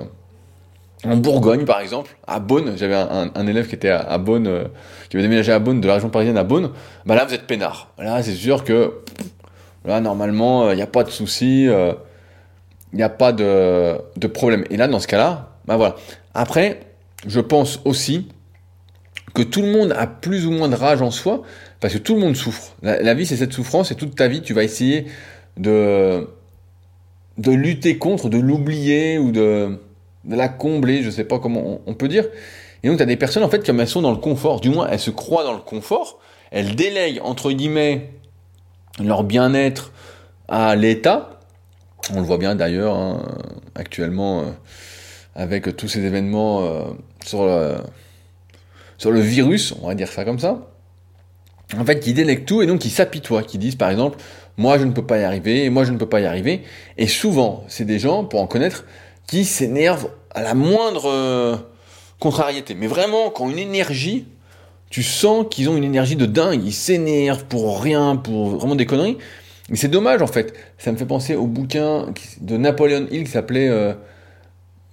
en 1.04 1.18
Bourgogne, 1.18 1.66
par 1.66 1.80
exemple, 1.80 2.16
à 2.28 2.40
Beaune, 2.40 2.74
j'avais 2.78 2.94
un, 2.94 3.48
élève 3.48 3.68
qui 3.68 3.74
était 3.74 3.90
à, 3.90 4.00
à 4.00 4.20
Beaune, 4.20 4.46
euh, 4.46 4.66
qui 5.10 5.18
avait 5.18 5.24
déménagé 5.24 5.52
à 5.52 5.58
Beaune, 5.58 5.82
de 5.82 5.88
la 5.88 5.96
région 5.96 6.10
parisienne 6.10 6.38
à 6.38 6.44
Beaune, 6.44 6.70
bah 7.08 7.16
là, 7.16 7.26
vous 7.26 7.34
êtes 7.34 7.48
peinard. 7.48 7.88
Là, 7.98 8.22
c'est 8.22 8.36
sûr 8.36 8.64
que, 8.64 9.00
là, 9.84 10.02
normalement, 10.02 10.70
il 10.70 10.76
n'y 10.76 10.84
a 10.84 10.88
pas 10.88 11.04
de 11.04 11.10
souci, 11.10 11.64
il 11.64 11.96
n'y 12.94 13.02
a 13.02 13.10
pas 13.10 13.32
de, 13.32 13.98
de 14.18 14.28
problème. 14.28 14.66
Et 14.70 14.78
là, 14.78 14.88
dans 14.88 15.00
ce 15.00 15.08
cas-là, 15.08 15.50
bah 15.66 15.78
voilà. 15.78 15.96
Après, 16.36 16.82
je 17.26 17.40
pense 17.40 17.80
aussi, 17.86 18.28
que 19.34 19.42
tout 19.42 19.62
le 19.62 19.72
monde 19.72 19.94
a 19.98 20.08
plus 20.08 20.46
ou 20.46 20.52
moins 20.52 20.68
de 20.68 20.76
rage 20.76 21.02
en 21.02 21.12
soi, 21.12 21.44
parce 21.80 21.94
que 21.94 22.00
tout 22.00 22.16
le 22.16 22.22
monde 22.22 22.36
souffre. 22.36 22.76
La, 22.82 23.14
vie, 23.14 23.26
c'est 23.26 23.38
cette 23.38 23.54
souffrance, 23.54 23.92
et 23.92 23.96
toute 23.96 24.16
ta 24.16 24.28
vie, 24.28 24.42
tu 24.42 24.54
vas 24.54 24.64
essayer 24.64 25.06
de, 25.58 26.28
de 27.38 27.52
lutter 27.52 27.98
contre, 27.98 28.30
de 28.30 28.38
l'oublier, 28.38 29.18
ou 29.18 29.32
de, 29.32 29.80
de 30.26 30.36
la 30.36 30.50
combler, 30.50 31.04
je 31.04 31.10
sais 31.10 31.24
pas 31.24 31.40
comment 31.40 31.82
on, 31.86 31.94
peut 31.94 32.08
dire. 32.08 32.26
Et 32.84 32.88
donc, 32.88 32.98
tu 32.98 33.04
as 33.04 33.08
des 33.08 33.18
personnes, 33.18 33.44
en 33.44 33.50
fait, 33.50 33.66
comme 33.66 33.80
elles 33.80 33.88
sont 33.88 34.02
dans 34.02 34.12
le 34.12 34.18
confort, 34.18 34.60
du 34.60 34.70
moins, 34.70 34.88
elles 34.90 35.00
se 35.00 35.12
croient 35.12 35.44
dans 35.44 35.54
le 35.54 35.60
confort, 35.60 36.20
elles 36.52 36.76
délèguent, 36.76 37.22
entre 37.24 37.52
guillemets, 37.52 38.10
leur 39.02 39.24
bien-être 39.24 39.94
à 40.48 40.76
l'État. 40.76 41.40
On 42.14 42.20
le 42.20 42.26
voit 42.26 42.38
bien 42.38 42.56
d'ailleurs, 42.56 42.96
hein, 42.96 43.24
actuellement, 43.76 44.42
euh, 44.42 44.44
avec 45.36 45.76
tous 45.78 45.88
ces 45.88 46.04
événements 46.04 46.64
euh, 46.64 46.84
sur... 47.24 47.46
le 47.46 47.78
sur 49.02 49.10
le 49.10 49.20
virus, 49.20 49.74
on 49.82 49.88
va 49.88 49.96
dire 49.96 50.10
ça 50.10 50.24
comme 50.24 50.38
ça, 50.38 50.70
en 51.76 51.84
fait, 51.86 52.00
qui 52.00 52.14
délèguent 52.14 52.46
tout 52.46 52.62
et 52.62 52.68
donc 52.68 52.82
qui 52.82 52.92
s'apitoient, 52.92 53.42
qui 53.42 53.58
disent 53.58 53.76
par 53.76 53.90
exemple, 53.90 54.20
moi 54.58 54.78
je 54.78 54.84
ne 54.84 54.92
peux 54.92 55.04
pas 55.04 55.18
y 55.18 55.24
arriver, 55.24 55.72
moi 55.72 55.86
je 55.86 55.92
ne 55.92 55.98
peux 55.98 56.08
pas 56.08 56.20
y 56.20 56.28
arriver. 56.28 56.62
Et 57.00 57.08
souvent, 57.08 57.64
c'est 57.68 57.86
des 57.86 57.98
gens, 57.98 58.26
pour 58.26 58.40
en 58.40 58.46
connaître, 58.46 58.86
qui 59.26 59.44
s'énervent 59.44 60.12
à 60.30 60.44
la 60.44 60.54
moindre 60.54 61.10
euh, 61.10 61.58
contrariété. 62.20 62.76
Mais 62.76 62.86
vraiment, 62.86 63.32
quand 63.32 63.50
une 63.50 63.58
énergie, 63.58 64.28
tu 64.92 65.02
sens 65.02 65.48
qu'ils 65.50 65.68
ont 65.68 65.76
une 65.76 65.84
énergie 65.84 66.16
de 66.16 66.28
dingue, 66.28 66.62
ils 66.64 66.72
s'énervent 66.72 67.46
pour 67.46 67.82
rien, 67.82 68.18
pour 68.18 68.50
vraiment 68.50 68.76
des 68.76 68.86
conneries. 68.86 69.18
Mais 69.72 69.78
c'est 69.78 69.88
dommage 69.88 70.22
en 70.22 70.28
fait. 70.28 70.54
Ça 70.78 70.92
me 70.92 70.98
fait 70.98 71.08
penser 71.08 71.34
au 71.34 71.48
bouquin 71.48 72.14
de 72.40 72.56
Napoléon 72.56 73.08
Hill 73.10 73.24
qui 73.24 73.32
s'appelait 73.32 73.68
euh, 73.68 73.94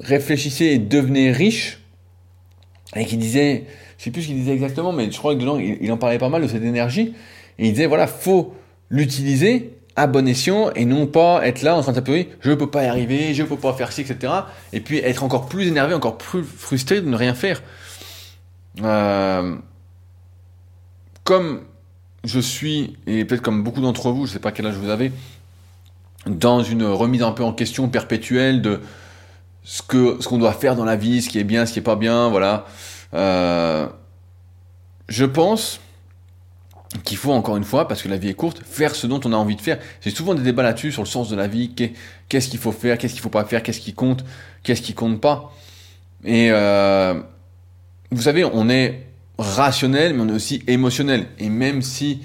Réfléchissez 0.01 0.65
et 0.65 0.79
devenez 0.79 1.31
riche. 1.31 1.81
Et 2.97 3.05
qui 3.05 3.19
disait, 3.19 3.67
je 3.99 4.05
sais 4.05 4.11
plus 4.11 4.23
ce 4.23 4.29
qu'il 4.29 4.37
disait 4.37 4.53
exactement, 4.53 4.93
mais 4.93 5.11
je 5.11 5.19
crois 5.19 5.35
que 5.35 5.41
dedans, 5.41 5.59
il, 5.59 5.91
en 5.91 5.97
parlait 5.97 6.19
pas 6.19 6.29
mal 6.29 6.41
de 6.41 6.47
cette 6.47 6.63
énergie. 6.63 7.15
Et 7.59 7.67
il 7.67 7.73
disait, 7.73 7.87
voilà, 7.87 8.07
faut 8.07 8.55
l'utiliser 8.91 9.75
à 9.97 10.07
bon 10.07 10.29
escient 10.29 10.71
et 10.77 10.85
non 10.85 11.09
pas 11.09 11.45
être 11.45 11.63
là 11.63 11.75
en 11.77 11.83
train 11.83 11.91
de 11.91 11.97
s'appeler, 11.97 12.29
je 12.41 12.53
peux 12.53 12.71
pas 12.71 12.85
y 12.85 12.87
arriver, 12.87 13.35
je 13.35 13.43
peux 13.43 13.57
pas 13.57 13.73
faire 13.73 13.91
ci, 13.91 14.03
etc. 14.03 14.33
Et 14.73 14.81
puis 14.81 14.99
être 14.99 15.25
encore 15.25 15.47
plus 15.47 15.67
énervé, 15.67 15.93
encore 15.95 16.17
plus 16.17 16.45
frustré 16.45 17.01
de 17.01 17.09
ne 17.09 17.17
rien 17.17 17.35
faire. 17.35 17.61
Euh, 18.85 19.57
comme 21.25 21.63
je 22.23 22.39
suis, 22.39 22.97
et 23.09 23.25
peut-être 23.25 23.43
comme 23.43 23.65
beaucoup 23.65 23.81
d'entre 23.81 24.13
vous, 24.13 24.27
je 24.27 24.33
sais 24.33 24.39
pas 24.39 24.53
quel 24.53 24.67
âge 24.67 24.77
vous 24.77 24.91
avez, 24.91 25.11
dans 26.27 26.63
une 26.63 26.85
remise 26.85 27.25
un 27.25 27.33
peu 27.33 27.43
en 27.43 27.53
question 27.53 27.89
perpétuelle 27.89 28.63
de 28.63 28.81
ce 29.65 29.83
que 29.83 30.19
ce 30.21 30.29
qu'on 30.29 30.39
doit 30.39 30.53
faire 30.53 30.77
dans 30.77 30.85
la 30.85 30.97
vie, 30.97 31.21
ce 31.23 31.29
qui 31.29 31.41
est 31.41 31.45
bien, 31.45 31.67
ce 31.67 31.73
qui 31.73 31.81
est 31.81 31.83
pas 31.83 31.97
bien, 31.97 32.29
voilà. 32.29 32.67
Euh, 33.15 33.89
je 35.09 35.25
pense 35.25 35.81
qu'il 37.05 37.17
faut 37.17 37.33
encore 37.33 37.57
une 37.57 37.65
fois, 37.65 37.87
parce 37.87 38.03
que 38.03 38.09
la 38.09 38.17
vie 38.17 38.29
est 38.29 38.35
courte, 38.35 38.63
faire 38.65 38.95
ce 38.95 39.07
dont 39.07 39.21
on 39.25 39.33
a 39.33 39.37
envie 39.37 39.57
de 39.57 39.61
faire. 39.61 39.79
J'ai 40.01 40.11
souvent 40.11 40.35
des 40.35 40.43
débats 40.43 40.63
là-dessus 40.63 40.93
sur 40.93 41.03
le 41.03 41.09
sens 41.09 41.29
de 41.29 41.37
la 41.37 41.47
vie, 41.47 41.75
qu'est-ce 42.29 42.49
qu'il 42.49 42.59
faut 42.59 42.73
faire, 42.73 42.99
qu'est-ce 42.99 43.13
qu'il 43.13 43.23
faut 43.23 43.29
pas 43.29 43.45
faire, 43.45 43.63
qu'est-ce 43.63 43.81
qui 43.81 43.93
compte, 43.93 44.25
qu'est-ce 44.63 44.83
qui 44.83 44.95
compte 44.95 45.21
pas? 45.21 45.53
Et 46.25 46.49
euh, 46.51 47.21
vous 48.11 48.23
savez, 48.23 48.45
on 48.45 48.69
est 48.69 49.07
rationnel, 49.39 50.15
mais 50.15 50.23
on 50.23 50.29
est 50.29 50.33
aussi 50.33 50.63
émotionnel. 50.67 51.27
Et 51.39 51.49
même 51.49 51.83
si 51.83 52.23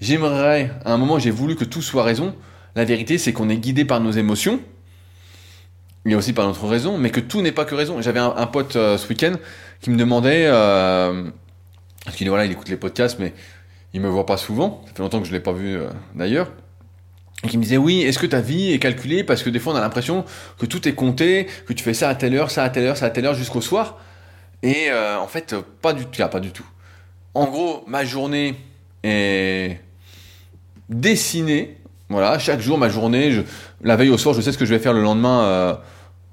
j'aimerais, 0.00 0.72
à 0.84 0.92
un 0.92 0.98
moment, 0.98 1.18
j'ai 1.18 1.30
voulu 1.30 1.56
que 1.56 1.64
tout 1.64 1.82
soit 1.82 2.02
raison, 2.02 2.34
la 2.74 2.84
vérité, 2.84 3.16
c'est 3.18 3.32
qu'on 3.32 3.48
est 3.48 3.56
guidé 3.56 3.84
par 3.84 4.00
nos 4.00 4.12
émotions 4.12 4.60
a 6.08 6.16
aussi 6.16 6.32
par 6.32 6.46
notre 6.46 6.66
raison, 6.66 6.98
mais 6.98 7.10
que 7.10 7.20
tout 7.20 7.42
n'est 7.42 7.52
pas 7.52 7.64
que 7.64 7.74
raison. 7.74 8.00
J'avais 8.00 8.20
un, 8.20 8.46
pote 8.46 8.76
euh, 8.76 8.96
ce 8.96 9.08
week-end 9.08 9.34
qui 9.80 9.90
me 9.90 9.96
demandait, 9.96 10.46
euh, 10.46 11.30
parce 12.04 12.16
qu'il 12.16 12.28
voilà, 12.28 12.46
il 12.46 12.52
écoute 12.52 12.68
les 12.68 12.76
podcasts, 12.76 13.18
mais 13.18 13.34
il 13.92 14.00
me 14.00 14.08
voit 14.08 14.26
pas 14.26 14.36
souvent. 14.36 14.82
Ça 14.86 14.94
fait 14.94 15.02
longtemps 15.02 15.20
que 15.20 15.26
je 15.26 15.32
l'ai 15.32 15.40
pas 15.40 15.52
vu 15.52 15.76
euh, 15.76 15.88
d'ailleurs. 16.14 16.50
Et 17.44 17.48
qui 17.48 17.58
me 17.58 17.62
disait 17.62 17.76
oui, 17.76 18.02
est-ce 18.02 18.18
que 18.18 18.26
ta 18.26 18.40
vie 18.40 18.72
est 18.72 18.78
calculée? 18.78 19.24
Parce 19.24 19.42
que 19.42 19.50
des 19.50 19.58
fois 19.58 19.72
on 19.72 19.76
a 19.76 19.80
l'impression 19.80 20.24
que 20.58 20.66
tout 20.66 20.86
est 20.88 20.94
compté, 20.94 21.46
que 21.66 21.72
tu 21.72 21.82
fais 21.82 21.94
ça 21.94 22.08
à 22.08 22.14
telle 22.14 22.34
heure, 22.34 22.50
ça 22.50 22.64
à 22.64 22.70
telle 22.70 22.84
heure, 22.84 22.96
ça 22.96 23.06
à 23.06 23.10
telle 23.10 23.26
heure 23.26 23.34
jusqu'au 23.34 23.62
soir. 23.62 23.98
Et 24.62 24.90
en 24.92 25.26
fait, 25.26 25.54
pas 25.80 25.94
du 25.94 26.04
tout, 26.04 26.22
pas 26.28 26.40
du 26.40 26.50
tout. 26.50 26.66
En 27.32 27.46
gros, 27.46 27.82
ma 27.86 28.04
journée 28.04 28.56
est 29.02 29.80
dessinée. 30.90 31.79
Voilà, 32.10 32.40
chaque 32.40 32.60
jour 32.60 32.76
ma 32.76 32.88
journée, 32.88 33.44
la 33.82 33.94
veille 33.94 34.10
au 34.10 34.18
soir, 34.18 34.34
je 34.34 34.40
sais 34.40 34.50
ce 34.50 34.58
que 34.58 34.64
je 34.64 34.74
vais 34.74 34.80
faire 34.80 34.92
le 34.92 35.00
lendemain 35.00 35.44
euh, 35.44 35.74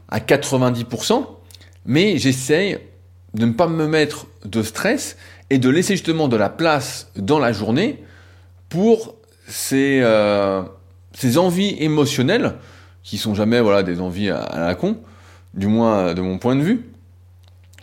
à 0.10 0.20
90%, 0.20 1.24
mais 1.86 2.18
j'essaye 2.18 2.80
de 3.36 3.46
ne 3.46 3.52
pas 3.52 3.68
me 3.68 3.88
mettre 3.88 4.26
de 4.44 4.64
stress 4.64 5.18
et 5.52 5.60
de 5.60 5.70
laisser 5.70 5.94
justement 5.94 6.28
de 6.30 6.36
la 6.36 6.50
place 6.50 7.12
dans 7.16 7.38
la 7.38 7.54
journée 7.54 8.04
pour 8.70 9.14
ces, 9.48 10.00
euh, 10.02 10.64
envies 11.36 11.76
émotionnelles 11.80 12.56
qui 13.04 13.20
sont 13.20 13.36
jamais 13.36 13.62
voilà 13.62 13.84
des 13.84 14.02
envies 14.02 14.32
à, 14.32 14.58
la 14.58 14.74
con, 14.74 14.98
du 15.54 15.68
moins 15.68 16.16
de 16.16 16.22
mon 16.22 16.40
point 16.40 16.56
de 16.56 16.62
vue. 16.62 16.90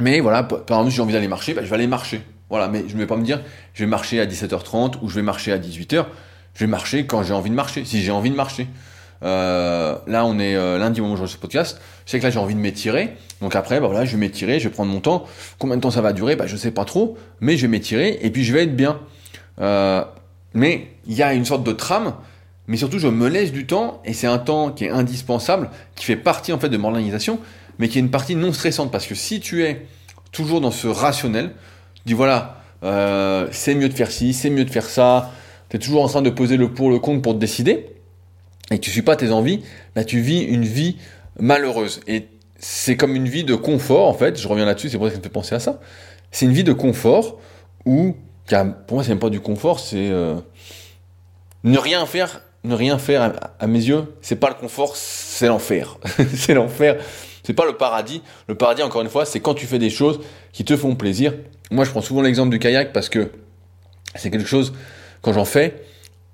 Mais 0.00 0.18
voilà, 0.18 0.42
par 0.42 0.80
exemple, 0.80 0.90
j'ai 0.90 1.00
envie 1.00 1.12
d'aller 1.12 1.28
marcher, 1.28 1.54
bah, 1.54 1.62
je 1.62 1.68
vais 1.68 1.76
aller 1.76 1.86
marcher. 1.86 2.22
Voilà, 2.50 2.66
mais 2.66 2.84
je 2.88 2.94
ne 2.94 2.98
vais 2.98 3.06
pas 3.06 3.16
me 3.16 3.24
dire, 3.24 3.40
je 3.72 3.84
vais 3.84 3.88
marcher 3.88 4.20
à 4.20 4.26
17h30 4.26 4.94
ou 5.00 5.08
je 5.08 5.14
vais 5.14 5.22
marcher 5.22 5.52
à 5.52 5.58
18h. 5.58 6.06
Je 6.54 6.60
vais 6.60 6.70
marcher 6.70 7.06
quand 7.06 7.22
j'ai 7.22 7.34
envie 7.34 7.50
de 7.50 7.54
marcher, 7.54 7.84
si 7.84 8.02
j'ai 8.02 8.12
envie 8.12 8.30
de 8.30 8.36
marcher. 8.36 8.68
Euh, 9.22 9.96
là, 10.06 10.24
on 10.24 10.38
est 10.38 10.54
euh, 10.54 10.78
lundi 10.78 11.00
au 11.00 11.04
moment 11.04 11.16
où 11.16 11.26
je 11.26 11.26
ce 11.26 11.36
podcast. 11.36 11.80
Je 12.04 12.10
sais 12.10 12.18
que 12.18 12.24
là, 12.24 12.30
j'ai 12.30 12.38
envie 12.38 12.54
de 12.54 12.60
m'étirer. 12.60 13.14
Donc 13.40 13.56
après, 13.56 13.80
bah 13.80 13.86
voilà, 13.86 14.04
je 14.04 14.12
vais 14.12 14.18
m'étirer, 14.18 14.60
je 14.60 14.68
vais 14.68 14.74
prendre 14.74 14.92
mon 14.92 15.00
temps. 15.00 15.24
Combien 15.58 15.76
de 15.76 15.80
temps 15.80 15.90
ça 15.90 16.02
va 16.02 16.12
durer? 16.12 16.36
Bah, 16.36 16.46
Je 16.46 16.56
sais 16.56 16.70
pas 16.70 16.84
trop, 16.84 17.16
mais 17.40 17.56
je 17.56 17.62
vais 17.62 17.68
m'étirer 17.68 18.18
et 18.22 18.30
puis 18.30 18.44
je 18.44 18.52
vais 18.52 18.64
être 18.64 18.76
bien. 18.76 19.00
Euh, 19.60 20.04
mais 20.52 20.88
il 21.06 21.14
y 21.14 21.22
a 21.22 21.32
une 21.34 21.44
sorte 21.44 21.64
de 21.64 21.72
trame, 21.72 22.14
mais 22.66 22.76
surtout, 22.76 22.98
je 22.98 23.08
me 23.08 23.28
laisse 23.28 23.52
du 23.52 23.66
temps 23.66 24.00
et 24.04 24.12
c'est 24.12 24.26
un 24.26 24.38
temps 24.38 24.70
qui 24.70 24.84
est 24.84 24.90
indispensable, 24.90 25.70
qui 25.94 26.04
fait 26.04 26.16
partie 26.16 26.52
en 26.52 26.58
fait 26.58 26.68
de 26.68 26.76
mon 26.76 26.88
organisation, 26.88 27.40
mais 27.78 27.88
qui 27.88 27.98
est 27.98 28.00
une 28.00 28.10
partie 28.10 28.36
non 28.36 28.52
stressante 28.52 28.92
parce 28.92 29.06
que 29.06 29.14
si 29.14 29.40
tu 29.40 29.64
es 29.64 29.86
toujours 30.32 30.60
dans 30.60 30.70
ce 30.70 30.86
rationnel, 30.86 31.52
tu 31.94 32.02
dis 32.06 32.14
voilà, 32.14 32.60
euh, 32.84 33.48
c'est 33.50 33.74
mieux 33.74 33.88
de 33.88 33.94
faire 33.94 34.10
ci, 34.10 34.32
c'est 34.32 34.50
mieux 34.50 34.64
de 34.64 34.70
faire 34.70 34.88
ça, 34.88 35.32
tu 35.74 35.78
es 35.78 35.80
toujours 35.80 36.04
en 36.04 36.08
train 36.08 36.22
de 36.22 36.30
poser 36.30 36.56
le 36.56 36.72
pour, 36.72 36.88
le 36.88 37.00
contre 37.00 37.20
pour 37.20 37.34
te 37.34 37.38
décider 37.38 37.86
et 38.70 38.78
tu 38.78 38.90
suis 38.90 39.02
pas 39.02 39.16
tes 39.16 39.32
envies, 39.32 39.62
bah, 39.96 40.04
tu 40.04 40.20
vis 40.20 40.40
une 40.40 40.64
vie 40.64 40.98
malheureuse. 41.40 42.00
Et 42.06 42.28
c'est 42.58 42.96
comme 42.96 43.16
une 43.16 43.28
vie 43.28 43.42
de 43.42 43.56
confort, 43.56 44.06
en 44.06 44.14
fait. 44.14 44.40
Je 44.40 44.46
reviens 44.46 44.66
là-dessus, 44.66 44.88
c'est 44.88 44.98
pour 44.98 45.06
ça 45.06 45.10
que 45.10 45.14
ça 45.16 45.18
me 45.18 45.24
fait 45.24 45.30
penser 45.30 45.54
à 45.56 45.58
ça. 45.58 45.80
C'est 46.30 46.46
une 46.46 46.52
vie 46.52 46.62
de 46.62 46.72
confort 46.72 47.40
où, 47.84 48.16
pour 48.86 48.96
moi, 48.96 49.02
c'est 49.02 49.10
même 49.10 49.18
pas 49.18 49.30
du 49.30 49.40
confort, 49.40 49.80
c'est 49.80 50.10
euh, 50.10 50.36
ne 51.64 51.76
rien 51.76 52.06
faire. 52.06 52.42
Ne 52.62 52.74
rien 52.74 52.96
faire, 52.96 53.32
à, 53.58 53.66
mes 53.66 53.84
yeux, 53.84 54.14
c'est 54.22 54.36
pas 54.36 54.48
le 54.48 54.54
confort, 54.54 54.96
c'est 54.96 55.48
l'enfer. 55.48 55.98
c'est 56.34 56.54
l'enfer. 56.54 56.96
C'est 57.42 57.52
pas 57.52 57.66
le 57.66 57.76
paradis. 57.76 58.22
Le 58.46 58.54
paradis, 58.54 58.82
encore 58.82 59.02
une 59.02 59.10
fois, 59.10 59.26
c'est 59.26 59.40
quand 59.40 59.54
tu 59.54 59.66
fais 59.66 59.80
des 59.80 59.90
choses 59.90 60.20
qui 60.52 60.64
te 60.64 60.76
font 60.76 60.94
plaisir. 60.94 61.34
Moi, 61.72 61.84
je 61.84 61.90
prends 61.90 62.00
souvent 62.00 62.22
l'exemple 62.22 62.50
du 62.50 62.58
kayak 62.60 62.94
parce 62.94 63.10
que 63.10 63.32
c'est 64.14 64.30
quelque 64.30 64.46
chose, 64.46 64.72
quand 65.24 65.32
j'en 65.32 65.46
fais, 65.46 65.82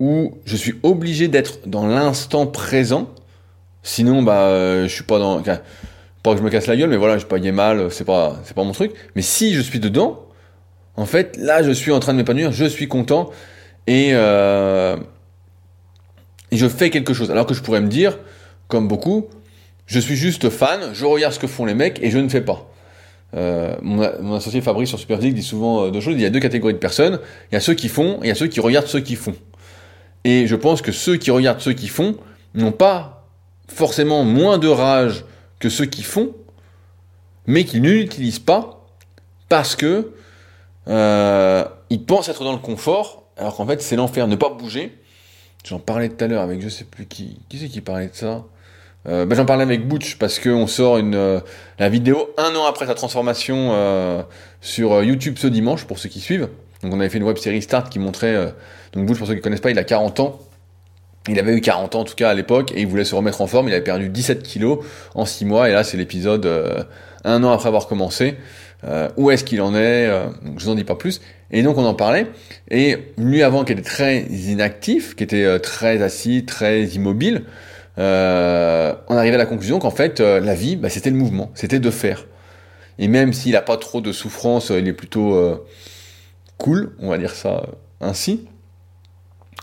où 0.00 0.34
je 0.44 0.56
suis 0.56 0.74
obligé 0.82 1.28
d'être 1.28 1.68
dans 1.68 1.86
l'instant 1.86 2.46
présent. 2.46 3.08
Sinon, 3.82 4.22
bah, 4.22 4.48
euh, 4.48 4.88
je 4.88 4.92
suis 4.92 5.04
pas 5.04 5.18
dans. 5.18 5.42
Pas 6.22 6.32
que 6.32 6.38
je 6.38 6.42
me 6.42 6.50
casse 6.50 6.66
la 6.66 6.76
gueule, 6.76 6.90
mais 6.90 6.98
voilà, 6.98 7.16
je 7.16 7.24
pas 7.24 7.38
mal, 7.38 7.90
c'est 7.90 8.04
pas, 8.04 8.38
c'est 8.44 8.54
pas 8.54 8.64
mon 8.64 8.72
truc. 8.72 8.92
Mais 9.16 9.22
si 9.22 9.54
je 9.54 9.60
suis 9.62 9.80
dedans, 9.80 10.26
en 10.96 11.06
fait, 11.06 11.38
là, 11.38 11.62
je 11.62 11.70
suis 11.70 11.92
en 11.92 12.00
train 12.00 12.12
de 12.12 12.18
m'épanouir, 12.18 12.52
je 12.52 12.66
suis 12.66 12.88
content 12.88 13.30
et, 13.86 14.10
euh, 14.12 14.96
et 16.50 16.58
je 16.58 16.68
fais 16.68 16.90
quelque 16.90 17.14
chose. 17.14 17.30
Alors 17.30 17.46
que 17.46 17.54
je 17.54 17.62
pourrais 17.62 17.80
me 17.80 17.88
dire, 17.88 18.18
comme 18.68 18.86
beaucoup, 18.86 19.28
je 19.86 19.98
suis 19.98 20.16
juste 20.16 20.50
fan, 20.50 20.90
je 20.92 21.06
regarde 21.06 21.32
ce 21.32 21.38
que 21.38 21.46
font 21.46 21.64
les 21.64 21.74
mecs 21.74 22.02
et 22.02 22.10
je 22.10 22.18
ne 22.18 22.28
fais 22.28 22.42
pas. 22.42 22.69
Euh, 23.36 23.76
mon, 23.82 24.34
associé 24.34 24.60
Fabrice 24.60 24.88
sur 24.88 24.98
Superphysique 24.98 25.34
dit 25.34 25.42
souvent 25.42 25.84
euh, 25.84 25.90
deux 25.90 26.00
choses. 26.00 26.14
Il 26.14 26.20
y 26.20 26.26
a 26.26 26.30
deux 26.30 26.40
catégories 26.40 26.74
de 26.74 26.78
personnes. 26.78 27.20
Il 27.50 27.54
y 27.54 27.56
a 27.56 27.60
ceux 27.60 27.74
qui 27.74 27.88
font 27.88 28.18
et 28.22 28.26
il 28.26 28.28
y 28.28 28.32
a 28.32 28.34
ceux 28.34 28.48
qui 28.48 28.60
regardent 28.60 28.88
ceux 28.88 29.00
qui 29.00 29.16
font. 29.16 29.34
Et 30.24 30.46
je 30.46 30.56
pense 30.56 30.82
que 30.82 30.92
ceux 30.92 31.16
qui 31.16 31.30
regardent 31.30 31.60
ceux 31.60 31.72
qui 31.72 31.88
font 31.88 32.16
n'ont 32.54 32.72
pas 32.72 33.28
forcément 33.68 34.24
moins 34.24 34.58
de 34.58 34.68
rage 34.68 35.24
que 35.58 35.68
ceux 35.68 35.86
qui 35.86 36.02
font, 36.02 36.34
mais 37.46 37.64
qui 37.64 37.80
ne 37.80 37.90
l'utilisent 37.90 38.38
pas 38.38 38.86
parce 39.48 39.76
que 39.76 40.12
euh, 40.88 41.64
ils 41.90 42.04
pensent 42.04 42.28
être 42.28 42.44
dans 42.44 42.52
le 42.52 42.58
confort, 42.58 43.24
alors 43.36 43.56
qu'en 43.56 43.66
fait 43.66 43.80
c'est 43.80 43.96
l'enfer. 43.96 44.26
Ne 44.26 44.36
pas 44.36 44.50
bouger. 44.50 44.96
J'en 45.64 45.78
parlais 45.78 46.08
tout 46.08 46.24
à 46.24 46.26
l'heure 46.26 46.42
avec 46.42 46.60
je 46.62 46.68
sais 46.68 46.84
plus 46.84 47.06
qui. 47.06 47.38
Qui 47.48 47.58
c'est 47.58 47.68
qui 47.68 47.80
parlait 47.80 48.08
de 48.08 48.14
ça? 48.14 48.44
Euh, 49.08 49.24
ben, 49.24 49.34
J'en 49.34 49.46
parlais 49.46 49.62
avec 49.62 49.86
Butch 49.86 50.16
parce 50.16 50.38
qu'on 50.38 50.66
sort 50.66 50.98
une, 50.98 51.14
euh, 51.14 51.40
la 51.78 51.88
vidéo 51.88 52.30
un 52.36 52.54
an 52.54 52.66
après 52.66 52.86
sa 52.86 52.94
transformation 52.94 53.70
euh, 53.72 54.22
sur 54.60 55.02
YouTube 55.02 55.36
ce 55.38 55.46
dimanche 55.46 55.84
pour 55.84 55.98
ceux 55.98 56.08
qui 56.08 56.20
suivent. 56.20 56.48
Donc 56.82 56.94
on 56.94 57.00
avait 57.00 57.08
fait 57.08 57.18
une 57.18 57.24
web 57.24 57.36
série 57.36 57.62
Start 57.62 57.90
qui 57.90 57.98
montrait. 57.98 58.54
donc 58.92 59.06
Butch, 59.06 59.18
pour 59.18 59.26
ceux 59.26 59.34
qui 59.34 59.40
ne 59.40 59.44
connaissent 59.44 59.60
pas, 59.60 59.70
il 59.70 59.78
a 59.78 59.84
40 59.84 60.20
ans. 60.20 60.40
Il 61.28 61.38
avait 61.38 61.54
eu 61.54 61.60
40 61.60 61.94
ans 61.94 62.00
en 62.00 62.04
tout 62.04 62.14
cas 62.14 62.30
à 62.30 62.34
l'époque 62.34 62.72
et 62.74 62.80
il 62.80 62.86
voulait 62.86 63.04
se 63.04 63.14
remettre 63.14 63.42
en 63.42 63.46
forme. 63.46 63.68
Il 63.68 63.74
avait 63.74 63.84
perdu 63.84 64.08
17 64.08 64.42
kilos 64.42 64.78
en 65.14 65.26
6 65.26 65.44
mois 65.44 65.68
et 65.68 65.72
là 65.72 65.84
c'est 65.84 65.98
l'épisode 65.98 66.48
un 67.24 67.44
an 67.44 67.52
après 67.52 67.68
avoir 67.68 67.86
commencé. 67.86 68.36
où 69.18 69.30
est-ce 69.30 69.44
qu'il 69.44 69.60
en 69.60 69.74
est 69.74 70.08
donc 70.42 70.58
Je 70.58 70.64
vous 70.64 70.70
en 70.70 70.74
dis 70.74 70.84
pas 70.84 70.94
plus. 70.94 71.20
Et 71.50 71.62
donc 71.62 71.76
on 71.76 71.84
en 71.84 71.94
parlait. 71.94 72.28
Et 72.70 72.96
lui 73.18 73.42
avant 73.42 73.64
qui 73.64 73.72
était 73.72 73.82
très 73.82 74.22
inactif, 74.22 75.14
qui 75.14 75.24
était 75.24 75.60
très 75.60 76.00
assis, 76.00 76.46
très 76.46 76.84
immobile, 76.84 77.42
euh, 77.98 78.94
on 79.08 79.16
arrivait 79.16 79.34
à 79.34 79.38
la 79.38 79.46
conclusion 79.46 79.78
qu'en 79.78 79.90
fait, 79.90 80.20
euh, 80.20 80.40
la 80.40 80.54
vie, 80.54 80.76
bah, 80.76 80.88
c'était 80.88 81.10
le 81.10 81.16
mouvement, 81.16 81.50
c'était 81.54 81.80
de 81.80 81.90
faire. 81.90 82.26
Et 82.98 83.08
même 83.08 83.32
s'il 83.32 83.52
n'a 83.52 83.62
pas 83.62 83.76
trop 83.76 84.00
de 84.00 84.12
souffrance, 84.12 84.70
il 84.70 84.86
est 84.86 84.92
plutôt 84.92 85.34
euh, 85.34 85.64
cool, 86.58 86.94
on 87.00 87.08
va 87.08 87.18
dire 87.18 87.34
ça 87.34 87.66
ainsi. 88.00 88.46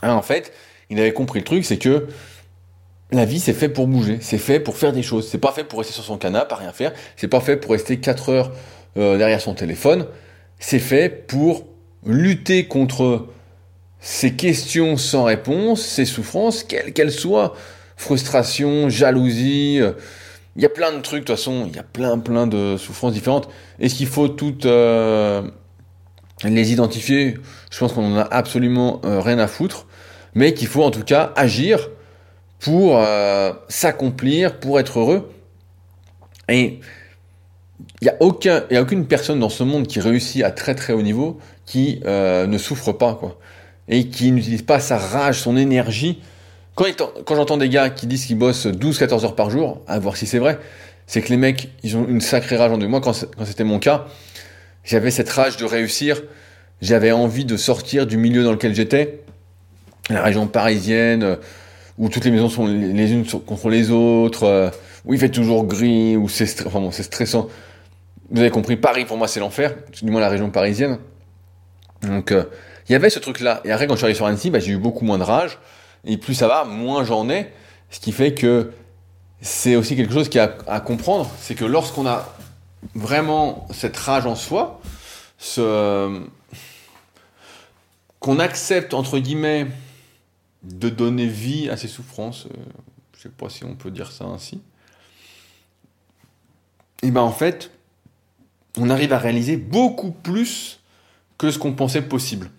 Hein, 0.01 0.13
en 0.13 0.21
fait, 0.21 0.51
il 0.89 0.99
avait 0.99 1.13
compris 1.13 1.39
le 1.39 1.45
truc, 1.45 1.65
c'est 1.65 1.77
que 1.77 2.07
la 3.11 3.25
vie, 3.25 3.39
c'est 3.39 3.53
fait 3.53 3.69
pour 3.69 3.87
bouger, 3.87 4.17
c'est 4.21 4.37
fait 4.37 4.59
pour 4.59 4.77
faire 4.77 4.91
des 4.91 5.03
choses. 5.03 5.27
C'est 5.29 5.37
pas 5.37 5.51
fait 5.51 5.63
pour 5.63 5.79
rester 5.79 5.93
sur 5.93 6.03
son 6.03 6.17
canapé, 6.17 6.53
à 6.53 6.57
rien 6.57 6.73
faire. 6.73 6.93
C'est 7.15 7.27
pas 7.29 7.39
fait 7.39 7.57
pour 7.57 7.71
rester 7.71 7.99
4 7.99 8.29
heures 8.29 8.51
derrière 8.95 9.39
son 9.39 9.53
téléphone. 9.53 10.07
C'est 10.59 10.79
fait 10.79 11.27
pour 11.27 11.67
lutter 12.03 12.67
contre 12.67 13.27
ces 13.99 14.33
questions 14.33 14.97
sans 14.97 15.23
réponse, 15.23 15.85
ces 15.85 16.05
souffrances, 16.05 16.63
quelles 16.63 16.91
qu'elles 16.91 17.11
soient 17.11 17.53
frustration, 17.97 18.87
jalousie. 18.89 19.79
Euh, 19.81 19.93
il 20.55 20.63
y 20.63 20.65
a 20.65 20.69
plein 20.69 20.93
de 20.93 21.01
trucs, 21.01 21.21
de 21.21 21.25
toute 21.25 21.35
façon, 21.35 21.65
il 21.67 21.75
y 21.75 21.79
a 21.79 21.83
plein, 21.83 22.17
plein 22.17 22.47
de 22.47 22.77
souffrances 22.77 23.13
différentes. 23.13 23.49
Est-ce 23.79 23.95
qu'il 23.95 24.07
faut 24.07 24.27
toutes 24.27 24.65
euh, 24.65 25.43
les 26.43 26.71
identifier? 26.71 27.37
Je 27.69 27.77
pense 27.77 27.93
qu'on 27.93 28.13
en 28.13 28.17
a 28.17 28.23
absolument 28.23 29.01
euh, 29.03 29.19
rien 29.19 29.37
à 29.39 29.47
foutre. 29.47 29.87
Mais 30.33 30.53
qu'il 30.53 30.67
faut 30.67 30.83
en 30.83 30.91
tout 30.91 31.03
cas 31.03 31.33
agir 31.35 31.89
pour 32.59 33.03
s'accomplir, 33.69 34.59
pour 34.59 34.79
être 34.79 34.99
heureux. 34.99 35.31
Et 36.47 36.79
il 38.01 38.03
n'y 38.03 38.09
a, 38.09 38.15
aucun, 38.19 38.63
a 38.71 38.81
aucune 38.81 39.07
personne 39.07 39.39
dans 39.39 39.49
ce 39.49 39.63
monde 39.63 39.87
qui 39.87 39.99
réussit 39.99 40.43
à 40.43 40.51
très 40.51 40.75
très 40.75 40.93
haut 40.93 41.01
niveau 41.01 41.39
qui 41.65 42.01
ne 42.05 42.57
souffre 42.59 42.91
pas, 42.91 43.15
quoi. 43.15 43.39
Et 43.87 44.09
qui 44.09 44.31
n'utilise 44.31 44.61
pas 44.61 44.79
sa 44.79 44.97
rage, 44.99 45.39
son 45.39 45.57
énergie 45.57 46.19
quand, 46.77 47.35
j'entends 47.35 47.57
des 47.57 47.69
gars 47.69 47.89
qui 47.89 48.05
disent 48.05 48.25
qu'ils 48.25 48.37
bossent 48.37 48.67
12-14 48.67 49.25
heures 49.25 49.35
par 49.35 49.49
jour, 49.49 49.81
à 49.87 49.97
voir 49.97 50.15
si 50.15 50.27
c'est 50.27 50.37
vrai, 50.37 50.59
c'est 51.07 51.21
que 51.21 51.29
les 51.29 51.37
mecs, 51.37 51.69
ils 51.83 51.97
ont 51.97 52.07
une 52.07 52.21
sacrée 52.21 52.55
rage 52.55 52.71
en 52.71 52.77
eux. 52.79 52.87
Moi, 52.87 53.01
quand 53.01 53.13
c'était 53.13 53.63
mon 53.63 53.79
cas, 53.79 54.05
j'avais 54.83 55.09
cette 55.09 55.29
rage 55.29 55.57
de 55.57 55.65
réussir. 55.65 56.21
J'avais 56.81 57.11
envie 57.11 57.45
de 57.45 57.57
sortir 57.57 58.05
du 58.05 58.17
milieu 58.17 58.43
dans 58.43 58.51
lequel 58.51 58.75
j'étais, 58.75 59.23
la 60.11 60.21
région 60.21 60.45
parisienne, 60.45 61.23
euh, 61.23 61.35
où 61.97 62.09
toutes 62.09 62.23
les 62.25 62.29
maisons 62.29 62.49
sont 62.49 62.67
les 62.67 63.11
unes 63.11 63.25
contre 63.25 63.69
les 63.69 63.89
autres, 63.89 64.43
euh, 64.43 64.69
où 65.03 65.15
il 65.15 65.19
fait 65.19 65.29
toujours 65.29 65.65
gris, 65.65 66.15
où 66.15 66.29
c'est 66.29 66.45
stressant. 66.45 67.47
Vous 68.29 68.41
avez 68.41 68.51
compris, 68.51 68.75
Paris 68.75 69.05
pour 69.05 69.17
moi 69.17 69.27
c'est 69.27 69.39
l'enfer, 69.39 69.73
du 70.03 70.11
moins 70.11 70.21
la 70.21 70.29
région 70.29 70.51
parisienne. 70.51 70.99
Donc 72.03 72.31
euh, 72.31 72.43
il 72.87 72.91
y 72.91 72.95
avait 72.95 73.09
ce 73.09 73.17
truc-là. 73.17 73.61
Et 73.65 73.71
après 73.71 73.87
quand 73.87 73.93
je 73.93 73.97
suis 73.97 74.05
arrivé 74.05 74.17
sur 74.17 74.27
Annecy, 74.27 74.51
bah, 74.51 74.59
j'ai 74.59 74.73
eu 74.73 74.77
beaucoup 74.77 75.03
moins 75.03 75.17
de 75.17 75.23
rage. 75.23 75.57
Et 76.07 76.17
plus 76.17 76.33
ça 76.33 76.47
va, 76.47 76.63
moins 76.63 77.03
j'en 77.03 77.29
ai. 77.29 77.53
Ce 77.91 77.99
qui 77.99 78.11
fait 78.11 78.33
que 78.33 78.71
c'est 79.41 79.75
aussi 79.75 79.95
quelque 79.95 80.13
chose 80.13 80.29
qui 80.29 80.39
a 80.39 80.57
à 80.67 80.79
comprendre, 80.79 81.29
c'est 81.39 81.53
que 81.53 81.65
lorsqu'on 81.65 82.07
a 82.07 82.33
vraiment 82.95 83.67
cette 83.71 83.95
rage 83.95 84.25
en 84.25 84.35
soi, 84.35 84.81
qu'on 88.19 88.39
accepte 88.39 88.93
entre 88.93 89.19
guillemets 89.19 89.67
de 90.63 90.89
donner 90.89 91.27
vie 91.27 91.69
à 91.69 91.77
ces 91.77 91.87
souffrances, 91.87 92.47
je 92.49 92.53
euh, 92.53 92.63
je 93.17 93.21
sais 93.23 93.29
pas 93.29 93.49
si 93.49 93.63
on 93.63 93.75
peut 93.75 93.91
dire 93.91 94.11
ça 94.11 94.25
ainsi, 94.25 94.61
et 97.03 97.11
ben 97.11 97.21
en 97.21 97.31
fait, 97.31 97.71
on 98.77 98.89
arrive 98.89 99.13
à 99.13 99.17
réaliser 99.17 99.57
beaucoup 99.57 100.11
plus 100.11 100.79
que 101.37 101.51
ce 101.51 101.59
qu'on 101.59 101.73
pensait 101.73 102.01
possible. 102.01 102.49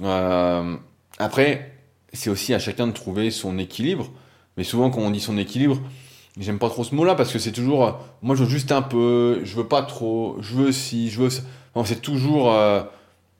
Euh, 0.00 0.76
après, 1.18 1.77
c'est 2.12 2.30
aussi 2.30 2.54
à 2.54 2.58
chacun 2.58 2.86
de 2.86 2.92
trouver 2.92 3.30
son 3.30 3.58
équilibre. 3.58 4.10
Mais 4.56 4.64
souvent, 4.64 4.90
quand 4.90 5.00
on 5.00 5.10
dit 5.10 5.20
son 5.20 5.38
équilibre, 5.38 5.80
j'aime 6.38 6.58
pas 6.58 6.68
trop 6.68 6.84
ce 6.84 6.94
mot-là 6.94 7.14
parce 7.14 7.32
que 7.32 7.38
c'est 7.38 7.52
toujours, 7.52 7.86
euh, 7.86 7.92
moi 8.22 8.34
je 8.34 8.44
veux 8.44 8.50
juste 8.50 8.72
un 8.72 8.82
peu, 8.82 9.40
je 9.44 9.54
veux 9.54 9.68
pas 9.68 9.82
trop, 9.82 10.36
je 10.40 10.54
veux 10.54 10.72
si, 10.72 11.10
je 11.10 11.20
veux 11.20 11.30
ça. 11.30 11.42
c'est 11.84 12.02
toujours, 12.02 12.52
euh, 12.52 12.82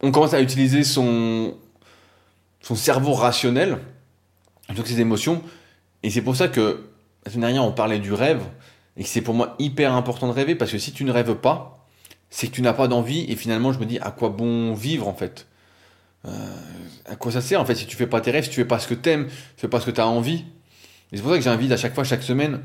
on 0.02 0.12
commence 0.12 0.34
à 0.34 0.40
utiliser 0.40 0.84
son, 0.84 1.54
son 2.60 2.74
cerveau 2.74 3.14
rationnel 3.14 3.78
plutôt 4.68 4.82
que 4.82 4.88
ses 4.88 5.00
émotions. 5.00 5.42
Et 6.02 6.10
c'est 6.10 6.22
pour 6.22 6.36
ça 6.36 6.48
que, 6.48 6.84
la 7.24 7.32
semaine 7.32 7.48
dernière, 7.48 7.64
on 7.64 7.72
parlait 7.72 7.98
du 7.98 8.12
rêve 8.12 8.42
et 8.96 9.02
que 9.02 9.08
c'est 9.08 9.22
pour 9.22 9.34
moi 9.34 9.56
hyper 9.58 9.92
important 9.94 10.28
de 10.28 10.32
rêver 10.32 10.54
parce 10.54 10.70
que 10.70 10.78
si 10.78 10.92
tu 10.92 11.04
ne 11.04 11.10
rêves 11.10 11.34
pas, 11.34 11.86
c'est 12.30 12.46
que 12.46 12.52
tu 12.52 12.62
n'as 12.62 12.74
pas 12.74 12.88
d'envie 12.88 13.24
et 13.28 13.34
finalement, 13.34 13.72
je 13.72 13.80
me 13.80 13.86
dis 13.86 13.98
à 13.98 14.10
quoi 14.10 14.28
bon 14.28 14.74
vivre 14.74 15.08
en 15.08 15.14
fait? 15.14 15.47
Euh, 16.28 17.10
à 17.10 17.16
quoi 17.16 17.32
ça 17.32 17.40
sert 17.40 17.60
en 17.60 17.64
fait 17.64 17.74
si 17.74 17.86
tu 17.86 17.96
fais 17.96 18.06
pas 18.06 18.20
tes 18.20 18.30
rêves, 18.30 18.44
si 18.44 18.50
tu 18.50 18.56
fais 18.56 18.64
pas 18.64 18.78
ce 18.78 18.86
que 18.86 18.94
t'aimes, 18.94 19.26
tu 19.26 19.32
fais 19.56 19.68
pas 19.68 19.80
ce 19.80 19.86
que 19.86 19.90
tu 19.90 20.00
as 20.00 20.06
envie. 20.06 20.44
Et 21.10 21.16
c'est 21.16 21.22
pour 21.22 21.30
ça 21.30 21.38
que 21.38 21.44
j'invite 21.44 21.72
à 21.72 21.76
chaque 21.76 21.94
fois, 21.94 22.04
chaque 22.04 22.22
semaine, 22.22 22.60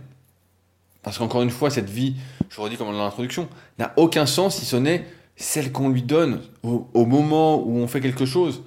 parce 1.01 1.17
qu'encore 1.17 1.41
une 1.41 1.49
fois, 1.49 1.69
cette 1.69 1.89
vie, 1.89 2.15
je 2.49 2.59
redis 2.59 2.77
comme 2.77 2.87
dans 2.87 3.03
l'introduction, 3.03 3.47
n'a 3.77 3.93
aucun 3.97 4.25
sens 4.25 4.57
si 4.57 4.65
ce 4.65 4.75
n'est 4.75 5.05
celle 5.35 5.71
qu'on 5.71 5.89
lui 5.89 6.01
donne 6.01 6.41
au, 6.61 7.05
moment 7.05 7.61
où 7.61 7.77
on 7.77 7.87
fait 7.87 8.01
quelque 8.01 8.25
chose. 8.25 8.63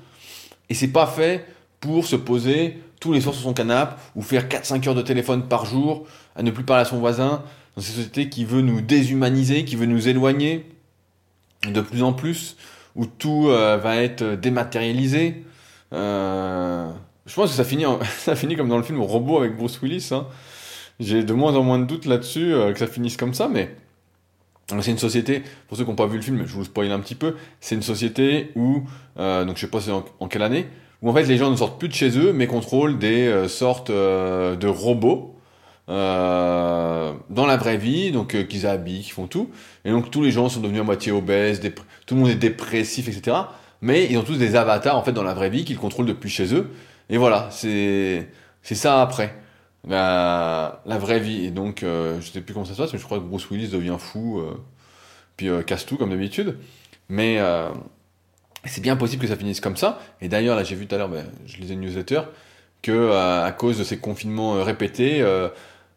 Et 0.69 0.75
c'est 0.75 0.89
pas 0.89 1.07
fait 1.07 1.47
pour 1.81 2.07
se 2.07 2.17
poser 2.17 2.79
tous 3.01 3.13
les 3.13 3.21
soirs 3.21 3.35
sur 3.35 3.45
son 3.45 3.55
canapé 3.55 3.95
ou 4.17 4.23
faire 4.23 4.49
4-5 4.49 4.89
heures 4.89 4.95
de 4.95 5.03
téléphone 5.03 5.47
par 5.47 5.65
jour, 5.65 6.07
à 6.35 6.43
ne 6.43 6.51
plus 6.51 6.65
parler 6.65 6.83
à 6.83 6.85
son 6.85 6.99
voisin, 6.99 7.43
dans 7.77 7.83
cette 7.83 7.95
société 7.95 8.29
qui 8.29 8.45
veut 8.45 8.63
nous 8.63 8.81
déshumaniser, 8.81 9.65
qui 9.65 9.77
veut 9.77 9.87
nous 9.87 10.09
éloigner 10.09 10.67
de 11.67 11.81
plus 11.81 12.03
en 12.03 12.13
plus, 12.13 12.57
où 12.97 13.07
tout 13.07 13.49
euh, 13.49 13.77
va 13.77 13.97
être 13.97 14.25
dématérialisé. 14.25 15.45
Euh, 15.93 16.91
je 17.27 17.35
pense 17.35 17.51
que 17.51 17.57
ça 17.57 17.65
finit, 17.65 17.85
ça 18.19 18.35
finit 18.35 18.57
comme 18.57 18.69
dans 18.69 18.79
le 18.79 18.83
film 18.83 19.01
Robot 19.01 19.39
avec 19.39 19.57
Bruce 19.57 19.81
Willis. 19.83 20.09
Hein. 20.11 20.27
J'ai 20.99 21.23
de 21.23 21.33
moins 21.33 21.55
en 21.55 21.63
moins 21.63 21.79
de 21.79 21.85
doutes 21.85 22.07
là-dessus 22.07 22.53
euh, 22.53 22.73
que 22.73 22.79
ça 22.79 22.87
finisse 22.87 23.17
comme 23.17 23.35
ça, 23.35 23.49
mais 23.49 23.75
c'est 24.81 24.91
une 24.91 24.99
société, 24.99 25.45
pour 25.69 25.77
ceux 25.77 25.85
qui 25.85 25.91
n'ont 25.91 25.97
pas 25.97 26.07
vu 26.07 26.17
le 26.17 26.23
film, 26.23 26.43
je 26.45 26.53
vous 26.53 26.65
spoil 26.65 26.91
un 26.91 26.99
petit 26.99 27.15
peu, 27.15 27.37
c'est 27.61 27.77
une 27.77 27.83
société 27.83 28.51
où, 28.57 28.83
donc 29.17 29.55
je 29.55 29.61
sais 29.61 29.69
pas 29.69 29.89
en, 29.91 30.05
en, 30.19 30.27
quelle 30.27 30.43
année, 30.43 30.67
où 31.03 31.09
en 31.09 31.15
fait 31.15 31.23
les 31.23 31.37
gens 31.37 31.53
ne 31.53 31.55
sortent 31.55 31.79
plus 31.79 31.87
de 31.87 31.95
chez 31.95 32.19
eux, 32.19 32.33
mais 32.33 32.49
contrôlent 32.49 32.99
des 32.99 33.47
sortes 33.47 33.93
de 33.93 34.67
robots 34.67 35.36
euh, 35.89 37.13
dans 37.31 37.47
la 37.47 37.57
vraie 37.57 37.77
vie, 37.77 38.11
donc 38.11 38.35
euh, 38.35 38.43
qu'ils 38.43 38.67
habillent, 38.67 39.03
qu'ils 39.03 39.13
font 39.13 39.27
tout. 39.27 39.51
Et 39.85 39.91
donc 39.91 40.11
tous 40.11 40.23
les 40.23 40.31
gens 40.31 40.49
sont 40.49 40.61
devenus 40.61 40.81
à 40.81 40.85
moitié 40.85 41.13
obèses, 41.13 41.61
tout 42.07 42.15
le 42.15 42.21
monde 42.21 42.31
est 42.31 42.35
dépressif, 42.35 43.09
etc. 43.09 43.37
Mais 43.81 44.07
ils 44.11 44.19
ont 44.19 44.23
tous 44.23 44.37
des 44.37 44.57
avatars 44.57 44.97
en 44.97 45.03
fait 45.03 45.13
dans 45.13 45.23
la 45.23 45.35
vraie 45.35 45.51
vie 45.51 45.65
qu'ils 45.65 45.79
contrôlent 45.79 46.07
depuis 46.07 46.31
chez 46.31 46.55
eux. 46.55 46.71
Et 47.09 47.19
voilà, 47.19 47.49
c'est 47.51 48.29
c'est 48.63 48.75
ça 48.75 49.01
après. 49.01 49.35
La, 49.89 50.83
la 50.85 50.99
vraie 50.99 51.21
vie. 51.21 51.47
Et 51.47 51.51
donc, 51.53 51.83
euh, 51.85 52.21
je 52.21 52.33
sais 52.33 52.41
plus 52.41 52.53
comment 52.53 52.67
ça 52.67 52.75
se 52.75 52.79
passe, 52.79 52.93
mais 52.93 52.99
je 52.99 53.05
crois 53.05 53.19
que 53.19 53.25
Bruce 53.25 53.49
Willis 53.51 53.69
devient 53.69 53.97
fou, 53.99 54.41
euh, 54.41 54.61
puis 55.37 55.49
euh, 55.49 55.63
casse 55.63 55.87
tout 55.87 55.97
comme 55.97 56.11
d'habitude. 56.11 56.59
Mais 57.09 57.39
c'est 58.65 58.81
bien 58.81 58.97
possible 58.97 59.23
que 59.23 59.29
ça 59.29 59.37
finisse 59.37 59.61
comme 59.61 59.77
ça. 59.77 60.01
Et 60.21 60.29
d'ailleurs, 60.29 60.57
là, 60.57 60.65
j'ai 60.65 60.75
vu 60.75 60.89
tout 60.89 60.95
à 60.97 60.99
l'heure, 60.99 61.09
ben, 61.09 61.25
je 61.47 61.59
lisais 61.59 61.75
une 61.75 61.83
newsletter, 61.83 62.23
que 62.83 63.13
à 63.13 63.53
cause 63.53 63.79
de 63.79 63.85
ces 63.85 63.99
confinements 63.99 64.65
répétés, 64.65 65.25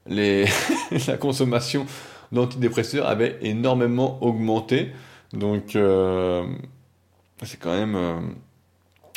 la 1.08 1.18
consommation 1.18 1.86
d'antidépresseurs 2.32 3.08
avait 3.08 3.38
énormément 3.42 4.22
augmenté. 4.24 4.92
Donc, 5.34 5.76
euh, 5.76 6.46
c'est 7.44 7.60
quand 7.60 7.72
même 7.72 7.96
euh, 7.96 8.20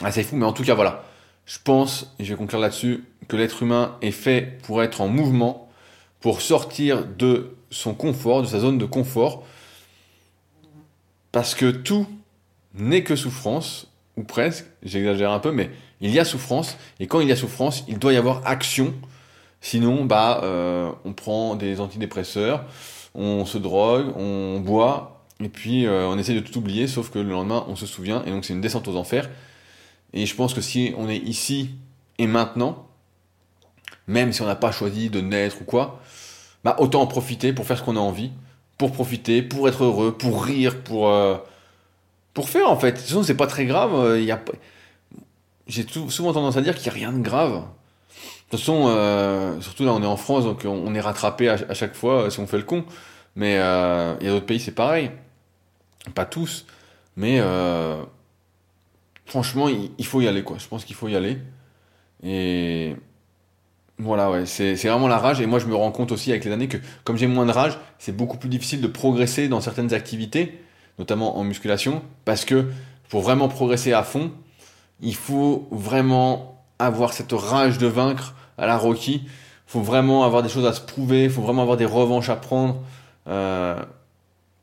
assez 0.03 0.23
fou. 0.23 0.37
Mais 0.37 0.47
en 0.47 0.53
tout 0.53 0.65
cas, 0.65 0.75
voilà. 0.75 1.05
Je 1.45 1.59
pense, 1.63 2.15
et 2.19 2.25
je 2.25 2.33
vais 2.33 2.37
conclure 2.37 2.61
là-dessus, 2.61 3.05
que 3.29 3.37
l'être 3.37 3.63
humain 3.63 3.97
est 4.01 4.13
fait 4.13 4.59
pour 4.63 4.83
être 4.83 5.01
en 5.01 5.09
mouvement, 5.09 5.71
pour 6.21 6.41
sortir 6.41 7.05
de 7.05 7.57
son 7.71 7.95
confort, 7.95 8.43
de 8.43 8.47
sa 8.47 8.61
zone 8.61 8.79
de 8.79 8.85
confort, 8.85 9.45
parce 11.33 11.55
que 11.55 11.71
tout 11.71 12.07
n'est 12.75 13.03
que 13.03 13.17
souffrance, 13.17 13.89
ou 14.17 14.23
presque, 14.23 14.67
j'exagère 14.83 15.33
un 15.33 15.41
peu, 15.41 15.51
mais 15.51 15.71
il 16.01 16.11
y 16.11 16.21
a 16.21 16.25
souffrance, 16.25 16.77
et 17.01 17.07
quand 17.07 17.21
il 17.21 17.29
y 17.29 17.33
a 17.33 17.37
souffrance, 17.37 17.85
il 17.89 17.99
doit 17.99 18.13
y 18.13 18.17
avoir 18.17 18.43
action, 18.47 18.95
sinon, 19.63 20.05
bah, 20.05 20.41
euh, 20.43 20.91
on 21.07 21.15
prend 21.15 21.55
des 21.55 21.81
antidépresseurs, 21.81 22.65
on 23.15 23.47
se 23.47 23.57
drogue, 23.57 24.13
on 24.17 24.61
boit, 24.61 25.25
et 25.41 25.49
puis 25.49 25.87
euh, 25.87 26.07
on 26.07 26.19
essaie 26.19 26.35
de 26.35 26.41
tout 26.41 26.59
oublier, 26.59 26.87
sauf 26.87 27.11
que 27.11 27.19
le 27.19 27.31
lendemain, 27.31 27.65
on 27.69 27.77
se 27.77 27.87
souvient, 27.87 28.23
et 28.27 28.31
donc 28.31 28.45
c'est 28.45 28.53
une 28.53 28.61
descente 28.61 28.87
aux 28.89 28.97
enfers, 28.97 29.31
et 30.13 30.27
je 30.27 30.35
pense 30.35 30.53
que 30.53 30.61
si 30.61 30.93
on 30.99 31.09
est 31.09 31.17
ici 31.17 31.71
et 32.19 32.27
maintenant, 32.27 32.87
même 34.07 34.33
si 34.33 34.43
on 34.43 34.47
n'a 34.47 34.57
pas 34.57 34.73
choisi 34.73 35.09
de 35.09 35.21
naître 35.21 35.63
ou 35.63 35.65
quoi, 35.65 36.01
bah 36.65 36.77
autant 36.79 37.01
en 37.01 37.07
profiter 37.07 37.53
pour 37.53 37.65
faire 37.65 37.79
ce 37.79 37.83
qu'on 37.83 37.97
a 37.97 38.01
envie, 38.01 38.33
pour 38.79 38.93
profiter, 38.93 39.43
pour 39.43 39.69
être 39.69 39.85
heureux, 39.85 40.13
pour 40.13 40.45
rire, 40.45 40.83
pour 40.83 41.09
euh, 41.09 41.37
pour 42.35 42.49
faire 42.49 42.69
en 42.69 42.77
fait. 42.77 42.93
De 42.93 42.97
toute 42.99 43.07
façon, 43.07 43.23
c'est 43.23 43.37
pas 43.37 43.47
très 43.47 43.65
grave. 43.65 44.21
y 44.21 44.31
a 44.33 44.41
J'ai 45.67 45.87
souvent 46.09 46.33
tendance 46.33 46.57
à 46.57 46.63
dire 46.63 46.75
qu'il 46.75 46.85
n'y 46.93 46.99
a 46.99 47.09
rien 47.09 47.13
de 47.13 47.23
grave. 47.23 47.65
De 48.53 48.59
toute 48.59 48.67
façon, 48.67 48.85
euh, 48.87 49.59
surtout 49.63 49.87
là, 49.87 49.95
on 49.95 50.03
est 50.03 50.07
en 50.07 50.19
France, 50.19 50.45
donc 50.45 50.67
on, 50.67 50.95
est 50.95 51.01
rattrapé 51.01 51.49
à, 51.49 51.73
chaque 51.73 51.95
fois 51.95 52.25
euh, 52.25 52.31
si 52.31 52.39
on 52.39 52.47
fait 52.47 52.59
le 52.59 52.65
con. 52.65 52.85
Mais 53.35 53.57
euh, 53.57 54.15
il 54.21 54.27
y 54.27 54.29
a 54.29 54.33
d'autres 54.33 54.45
pays, 54.45 54.61
c'est 54.61 54.75
pareil. 54.75 55.11
Pas 56.15 56.27
tous, 56.27 56.67
mais 57.17 57.41
franchement, 59.25 59.71
il, 59.71 59.93
il 59.97 60.05
faut 60.05 60.21
y 60.21 60.29
aller 60.29 60.43
quoi. 60.43 60.59
Je 60.59 60.69
pense 60.69 60.85
qu'il 60.85 60.95
faut 60.95 61.09
y 61.09 61.17
aller. 61.17 61.39
Et 62.23 62.95
voilà, 63.97 64.31
ouais, 64.31 64.45
c'est 64.45 64.75
vraiment 64.75 65.09
la 65.09 65.17
rage. 65.17 65.41
Et 65.41 65.47
moi, 65.47 65.59
je 65.59 65.65
me 65.65 65.75
rends 65.75 65.91
compte 65.91 66.13
aussi 66.13 66.31
avec 66.31 66.45
les 66.45 66.53
années 66.53 66.69
que, 66.69 66.77
comme 67.05 67.17
j'ai 67.17 67.29
moins 67.29 67.47
de 67.47 67.53
rage, 67.53 67.79
c'est 67.99 68.15
beaucoup 68.15 68.37
plus 68.37 68.51
difficile 68.51 68.83
de 68.83 68.87
progresser 68.87 69.49
dans 69.49 69.63
certaines 69.63 69.95
activités, 69.95 70.61
notamment 70.99 71.39
en 71.39 71.45
musculation, 71.45 72.03
parce 72.27 72.45
que 72.45 72.67
pour 73.09 73.23
vraiment 73.23 73.49
progresser 73.49 73.95
à 73.95 74.03
fond, 74.03 74.31
il 75.01 75.15
faut 75.15 75.69
vraiment 75.71 76.63
avoir 76.79 77.15
cette 77.15 77.33
rage 77.33 77.79
de 77.79 77.87
vaincre 77.87 78.35
à 78.63 78.67
la 78.67 78.79
Rocky. 78.79 79.23
Faut 79.67 79.81
vraiment 79.81 80.25
avoir 80.25 80.43
des 80.43 80.49
choses 80.49 80.67
à 80.67 80.73
se 80.73 80.81
prouver, 80.81 81.29
faut 81.29 81.43
vraiment 81.43 81.63
avoir 81.63 81.77
des 81.77 81.85
revanches 81.85 82.29
à 82.29 82.37
prendre. 82.37 82.81
Euh, 83.27 83.83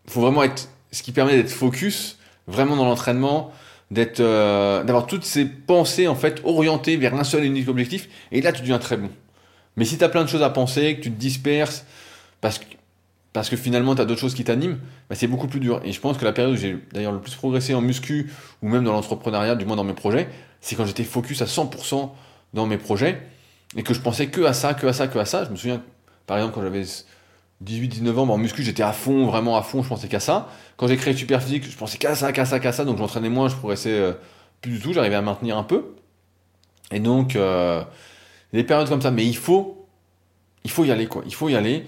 faut 0.07 0.21
vraiment 0.21 0.41
être, 0.43 0.69
ce 0.91 1.03
qui 1.03 1.11
permet 1.11 1.35
d'être 1.35 1.51
focus, 1.51 2.17
vraiment 2.47 2.75
dans 2.75 2.85
l'entraînement, 2.85 3.51
d'être, 3.91 4.21
euh, 4.21 4.83
d'avoir 4.83 5.05
toutes 5.05 5.25
ces 5.25 5.45
pensées 5.45 6.07
en 6.07 6.15
fait 6.15 6.41
orientées 6.45 6.95
vers 6.97 7.13
un 7.13 7.23
seul 7.23 7.43
et 7.43 7.47
unique 7.47 7.67
objectif. 7.67 8.07
Et 8.31 8.41
là, 8.41 8.51
tu 8.53 8.61
deviens 8.61 8.79
très 8.79 8.97
bon. 8.97 9.09
Mais 9.75 9.85
si 9.85 9.97
tu 9.97 10.03
as 10.03 10.09
plein 10.09 10.23
de 10.23 10.29
choses 10.29 10.43
à 10.43 10.49
penser, 10.49 10.95
que 10.95 11.01
tu 11.01 11.11
te 11.11 11.19
disperses, 11.19 11.85
parce 12.41 12.57
que, 12.57 12.65
parce 13.33 13.49
que 13.49 13.57
finalement 13.57 13.95
tu 13.95 14.01
as 14.01 14.05
d'autres 14.05 14.21
choses 14.21 14.33
qui 14.33 14.43
t'animent, 14.43 14.79
bah, 15.09 15.15
c'est 15.15 15.27
beaucoup 15.27 15.47
plus 15.47 15.59
dur. 15.59 15.81
Et 15.83 15.91
je 15.91 15.99
pense 15.99 16.17
que 16.17 16.25
la 16.25 16.31
période 16.31 16.53
où 16.53 16.57
j'ai 16.57 16.77
d'ailleurs 16.93 17.11
le 17.11 17.19
plus 17.19 17.35
progressé 17.35 17.73
en 17.73 17.81
muscu, 17.81 18.31
ou 18.61 18.69
même 18.69 18.83
dans 18.83 18.93
l'entrepreneuriat, 18.93 19.55
du 19.55 19.65
moins 19.65 19.75
dans 19.75 19.83
mes 19.83 19.93
projets, 19.93 20.29
c'est 20.61 20.75
quand 20.75 20.85
j'étais 20.85 21.03
focus 21.03 21.41
à 21.41 21.45
100% 21.45 22.09
dans 22.53 22.65
mes 22.65 22.77
projets, 22.77 23.21
et 23.76 23.84
que 23.84 23.93
je 23.93 24.01
pensais 24.01 24.28
que 24.28 24.41
à 24.41 24.53
ça, 24.53 24.74
que 24.74 24.88
à 24.88 24.93
ça, 24.93 25.07
que 25.07 25.20
à 25.20 25.26
ça. 25.26 25.45
Je 25.45 25.51
me 25.51 25.55
souviens, 25.55 25.82
par 26.26 26.38
exemple, 26.38 26.55
quand 26.55 26.61
j'avais 26.61 26.84
18-19 27.63 28.17
ans, 28.17 28.30
en 28.30 28.38
muscu, 28.38 28.63
j'étais 28.63 28.84
à 28.84 28.93
fond, 28.93 29.26
vraiment 29.26 29.57
à 29.57 29.61
fond, 29.61 29.84
je 29.84 29.89
pensais 29.89 30.07
qu'à 30.07 30.20
ça. 30.20 30.49
Quand 30.78 30.88
j'ai 30.88 30.97
créé 30.97 31.13
Superphysique, 31.13 31.70
je 31.70 31.78
pensais 31.78 31.97
qu'à 31.97 32.15
ça, 32.15 32.32
qu'à 32.32 32.45
ça, 32.45 32.59
qu'à 32.59 32.72
ça, 32.72 32.86
donc 32.86 32.97
je 32.97 33.01
m'entraînais 33.01 33.30
moins, 33.30 33.49
je 33.49 33.55
progressais 33.55 33.91
euh, 33.91 34.13
plus 34.61 34.72
du 34.74 34.80
tout, 34.80 34.93
j'arrivais 34.93 35.15
à 35.15 35.22
maintenir 35.22 35.57
un 35.57 35.63
peu. 35.63 35.95
Et 36.91 36.99
donc, 36.99 37.36
euh, 37.36 37.84
des 38.53 38.63
périodes 38.63 38.89
comme 38.89 39.01
ça, 39.01 39.11
mais 39.11 39.26
il 39.26 39.38
faut, 39.38 39.88
il 40.63 40.72
faut 40.72 40.86
y 40.86 40.91
aller, 40.91 41.07
quoi. 41.07 41.24
Il 41.26 41.34
faut 41.34 41.49
y 41.49 41.55
aller. 41.55 41.86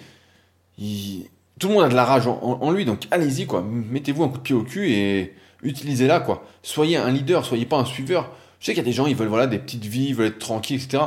Tout 1.60 1.68
le 1.68 1.74
monde 1.74 1.84
a 1.84 1.90
de 1.90 1.96
la 1.96 2.06
rage 2.06 2.28
en 2.28 2.72
lui, 2.72 2.86
donc 2.86 3.08
allez-y, 3.12 3.48
quoi. 3.48 3.64
Mettez-vous 3.64 4.24
un 4.24 4.30
coup 4.30 4.38
de 4.38 4.44
pied 4.44 4.56
au 4.56 4.64
cul 4.64 4.92
et 4.92 5.34
utilisez-la, 5.64 6.20
quoi. 6.20 6.44
Soyez 6.64 6.98
un 6.98 7.12
leader, 7.12 7.46
soyez 7.46 7.66
pas 7.66 7.78
un 7.78 7.86
suiveur. 7.86 8.32
Je 8.60 8.68
sais 8.68 8.74
qu'il 8.74 8.84
y 8.84 8.86
a 8.86 8.90
des 8.90 8.94
gens, 8.94 9.08
ils 9.08 9.16
veulent, 9.16 9.28
voilà, 9.28 9.48
des 9.48 9.58
petites 9.58 9.86
vies, 9.86 10.10
ils 10.10 10.16
veulent 10.16 10.28
être 10.28 10.40
tranquilles, 10.40 10.82
etc. 10.82 11.04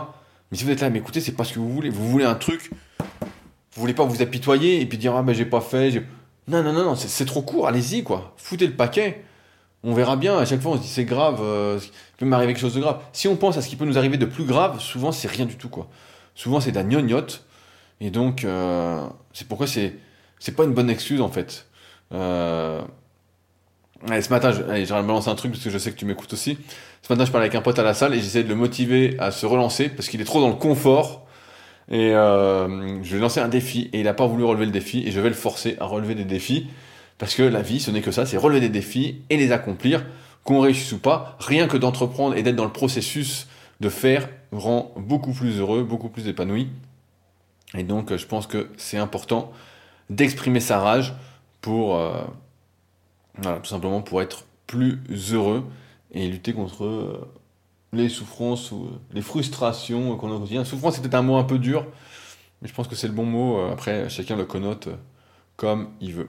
Mais 0.50 0.58
si 0.58 0.64
vous 0.64 0.70
êtes 0.70 0.80
là, 0.80 0.90
mais 0.90 0.98
écoutez, 0.98 1.20
c'est 1.20 1.32
pas 1.32 1.44
ce 1.44 1.54
que 1.54 1.58
vous 1.58 1.72
voulez. 1.72 1.90
Vous 1.90 2.08
voulez 2.08 2.24
un 2.24 2.34
truc, 2.34 2.70
vous 3.00 3.80
voulez 3.80 3.94
pas 3.94 4.04
vous 4.04 4.22
apitoyer 4.22 4.80
et 4.80 4.86
puis 4.86 4.98
dire, 4.98 5.14
ah 5.16 5.22
ben 5.22 5.34
j'ai 5.34 5.44
pas 5.44 5.60
fait. 5.60 6.04
Non, 6.48 6.62
non, 6.62 6.72
non, 6.72 6.84
non, 6.84 6.94
c'est 6.94 7.08
c'est 7.08 7.24
trop 7.24 7.42
court, 7.42 7.66
allez-y, 7.66 8.02
quoi. 8.04 8.34
Foutez 8.36 8.66
le 8.66 8.74
paquet. 8.74 9.24
On 9.82 9.92
verra 9.94 10.16
bien, 10.16 10.38
à 10.38 10.46
chaque 10.46 10.60
fois 10.62 10.72
on 10.72 10.76
se 10.76 10.82
dit 10.82 10.88
c'est 10.88 11.04
grave, 11.04 11.40
euh, 11.42 11.78
il 11.82 12.16
peut 12.16 12.24
m'arriver 12.24 12.54
quelque 12.54 12.62
chose 12.62 12.74
de 12.74 12.80
grave. 12.80 13.02
Si 13.12 13.28
on 13.28 13.36
pense 13.36 13.58
à 13.58 13.62
ce 13.62 13.68
qui 13.68 13.76
peut 13.76 13.84
nous 13.84 13.98
arriver 13.98 14.16
de 14.16 14.24
plus 14.24 14.44
grave, 14.44 14.80
souvent 14.80 15.12
c'est 15.12 15.28
rien 15.28 15.44
du 15.44 15.56
tout, 15.56 15.68
quoi. 15.68 15.88
Souvent 16.34 16.60
c'est 16.60 16.70
de 16.70 16.76
la 16.76 16.84
gnognotte. 16.84 17.44
Et 18.00 18.10
donc, 18.10 18.44
euh, 18.44 19.06
c'est 19.32 19.46
pourquoi 19.46 19.66
c'est 19.66 19.94
c'est 20.38 20.52
pas 20.52 20.64
une 20.64 20.72
bonne 20.74 20.90
excuse 20.90 21.20
en 21.20 21.28
fait. 21.28 21.66
Euh... 22.12 22.82
Allez, 24.10 24.20
ce 24.22 24.28
matin, 24.30 24.52
je- 24.52 24.62
allez, 24.62 24.84
j'aimerais 24.84 25.02
balancer 25.02 25.30
un 25.30 25.34
truc 25.34 25.52
parce 25.52 25.64
que 25.64 25.70
je 25.70 25.78
sais 25.78 25.90
que 25.90 25.96
tu 25.96 26.04
m'écoutes 26.04 26.32
aussi. 26.32 26.58
Ce 27.02 27.12
matin, 27.12 27.24
je 27.24 27.30
parlais 27.30 27.46
avec 27.46 27.54
un 27.54 27.62
pote 27.62 27.78
à 27.78 27.82
la 27.82 27.94
salle 27.94 28.14
et 28.14 28.20
j'essayais 28.20 28.44
de 28.44 28.48
le 28.48 28.54
motiver 28.54 29.16
à 29.18 29.30
se 29.30 29.46
relancer 29.46 29.88
parce 29.88 30.08
qu'il 30.08 30.20
est 30.20 30.24
trop 30.24 30.40
dans 30.40 30.48
le 30.48 30.54
confort. 30.54 31.22
Et 31.90 32.14
euh, 32.14 33.02
je 33.02 33.10
lui 33.10 33.16
ai 33.18 33.20
lancé 33.20 33.40
un 33.40 33.48
défi 33.48 33.90
et 33.92 34.00
il 34.00 34.08
a 34.08 34.14
pas 34.14 34.26
voulu 34.26 34.44
relever 34.44 34.66
le 34.66 34.72
défi 34.72 35.04
et 35.06 35.10
je 35.10 35.20
vais 35.20 35.28
le 35.28 35.34
forcer 35.34 35.76
à 35.80 35.86
relever 35.86 36.14
des 36.14 36.24
défis 36.24 36.66
parce 37.18 37.34
que 37.34 37.42
la 37.42 37.62
vie, 37.62 37.80
ce 37.80 37.90
n'est 37.90 38.02
que 38.02 38.10
ça, 38.10 38.26
c'est 38.26 38.36
relever 38.36 38.60
des 38.60 38.68
défis 38.70 39.22
et 39.30 39.36
les 39.36 39.52
accomplir, 39.52 40.04
qu'on 40.44 40.60
réussisse 40.60 40.92
ou 40.92 40.98
pas. 40.98 41.36
Rien 41.40 41.66
que 41.68 41.76
d'entreprendre 41.76 42.36
et 42.36 42.42
d'être 42.42 42.56
dans 42.56 42.64
le 42.64 42.72
processus 42.72 43.46
de 43.80 43.88
faire 43.88 44.28
rend 44.52 44.92
beaucoup 44.96 45.32
plus 45.32 45.58
heureux, 45.60 45.82
beaucoup 45.84 46.08
plus 46.08 46.28
épanoui. 46.28 46.68
Et 47.76 47.82
donc, 47.82 48.12
euh, 48.12 48.18
je 48.18 48.26
pense 48.26 48.46
que 48.46 48.68
c'est 48.76 48.98
important 48.98 49.50
d'exprimer 50.10 50.60
sa 50.60 50.78
rage 50.78 51.14
pour, 51.60 51.96
euh, 51.96 52.22
voilà, 53.38 53.58
tout 53.58 53.70
simplement 53.70 54.00
pour 54.02 54.22
être 54.22 54.44
plus 54.66 55.00
heureux 55.32 55.64
et 56.12 56.28
lutter 56.28 56.52
contre 56.52 56.84
euh, 56.84 57.28
les 57.92 58.08
souffrances 58.08 58.72
ou 58.72 58.84
euh, 58.84 58.98
les 59.12 59.22
frustrations 59.22 60.16
qu'on 60.16 60.30
a 60.30 60.34
au 60.34 60.40
quotidien. 60.40 60.64
Souffrance, 60.64 60.94
c'est 60.94 61.00
peut-être 61.00 61.14
un 61.14 61.22
mot 61.22 61.36
un 61.36 61.44
peu 61.44 61.58
dur, 61.58 61.86
mais 62.62 62.68
je 62.68 62.74
pense 62.74 62.88
que 62.88 62.94
c'est 62.94 63.08
le 63.08 63.12
bon 63.12 63.24
mot. 63.24 63.58
Euh, 63.58 63.72
Après, 63.72 64.08
chacun 64.08 64.36
le 64.36 64.44
connote 64.44 64.88
comme 65.56 65.90
il 66.00 66.14
veut. 66.14 66.28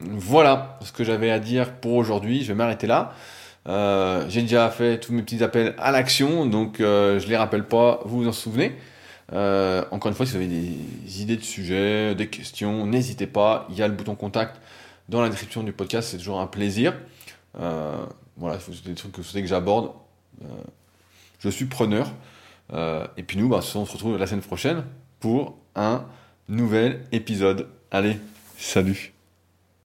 Voilà 0.00 0.78
ce 0.82 0.92
que 0.92 1.04
j'avais 1.04 1.30
à 1.30 1.38
dire 1.38 1.74
pour 1.74 1.94
aujourd'hui. 1.94 2.42
Je 2.42 2.48
vais 2.48 2.54
m'arrêter 2.54 2.86
là. 2.86 3.12
J'ai 4.28 4.42
déjà 4.42 4.68
fait 4.68 5.00
tous 5.00 5.12
mes 5.12 5.22
petits 5.22 5.42
appels 5.42 5.74
à 5.78 5.90
l'action, 5.90 6.44
donc 6.46 6.80
euh, 6.80 7.18
je 7.18 7.28
les 7.28 7.36
rappelle 7.36 7.64
pas. 7.64 8.00
Vous 8.04 8.22
vous 8.22 8.28
en 8.28 8.32
souvenez 8.32 8.76
Encore 9.30 10.08
une 10.08 10.14
fois, 10.14 10.26
si 10.26 10.32
vous 10.32 10.38
avez 10.38 10.46
des 10.46 11.22
idées 11.22 11.36
de 11.36 11.42
sujets, 11.42 12.14
des 12.14 12.28
questions, 12.28 12.86
n'hésitez 12.86 13.26
pas. 13.26 13.66
Il 13.70 13.76
y 13.76 13.82
a 13.82 13.88
le 13.88 13.94
bouton 13.94 14.14
contact 14.14 14.60
dans 15.08 15.22
la 15.22 15.28
description 15.28 15.62
du 15.62 15.72
podcast. 15.72 16.10
C'est 16.10 16.18
toujours 16.18 16.40
un 16.40 16.46
plaisir. 16.46 16.94
Euh, 17.58 18.04
voilà, 18.36 18.58
si 18.58 18.70
vous 18.70 18.78
avez 18.78 18.90
des 18.90 18.94
trucs 18.94 19.12
que 19.12 19.18
vous 19.18 19.22
souhaitez 19.22 19.42
que 19.42 19.48
j'aborde, 19.48 19.92
euh, 20.42 20.46
je 21.38 21.48
suis 21.48 21.66
preneur. 21.66 22.10
Euh, 22.72 23.06
et 23.16 23.22
puis 23.22 23.38
nous, 23.38 23.48
bah, 23.48 23.60
on 23.74 23.86
se 23.86 23.92
retrouve 23.92 24.16
la 24.16 24.26
semaine 24.26 24.42
prochaine 24.42 24.84
pour 25.20 25.58
un 25.74 26.04
nouvel 26.48 27.04
épisode. 27.12 27.68
Allez, 27.90 28.18
salut 28.58 29.13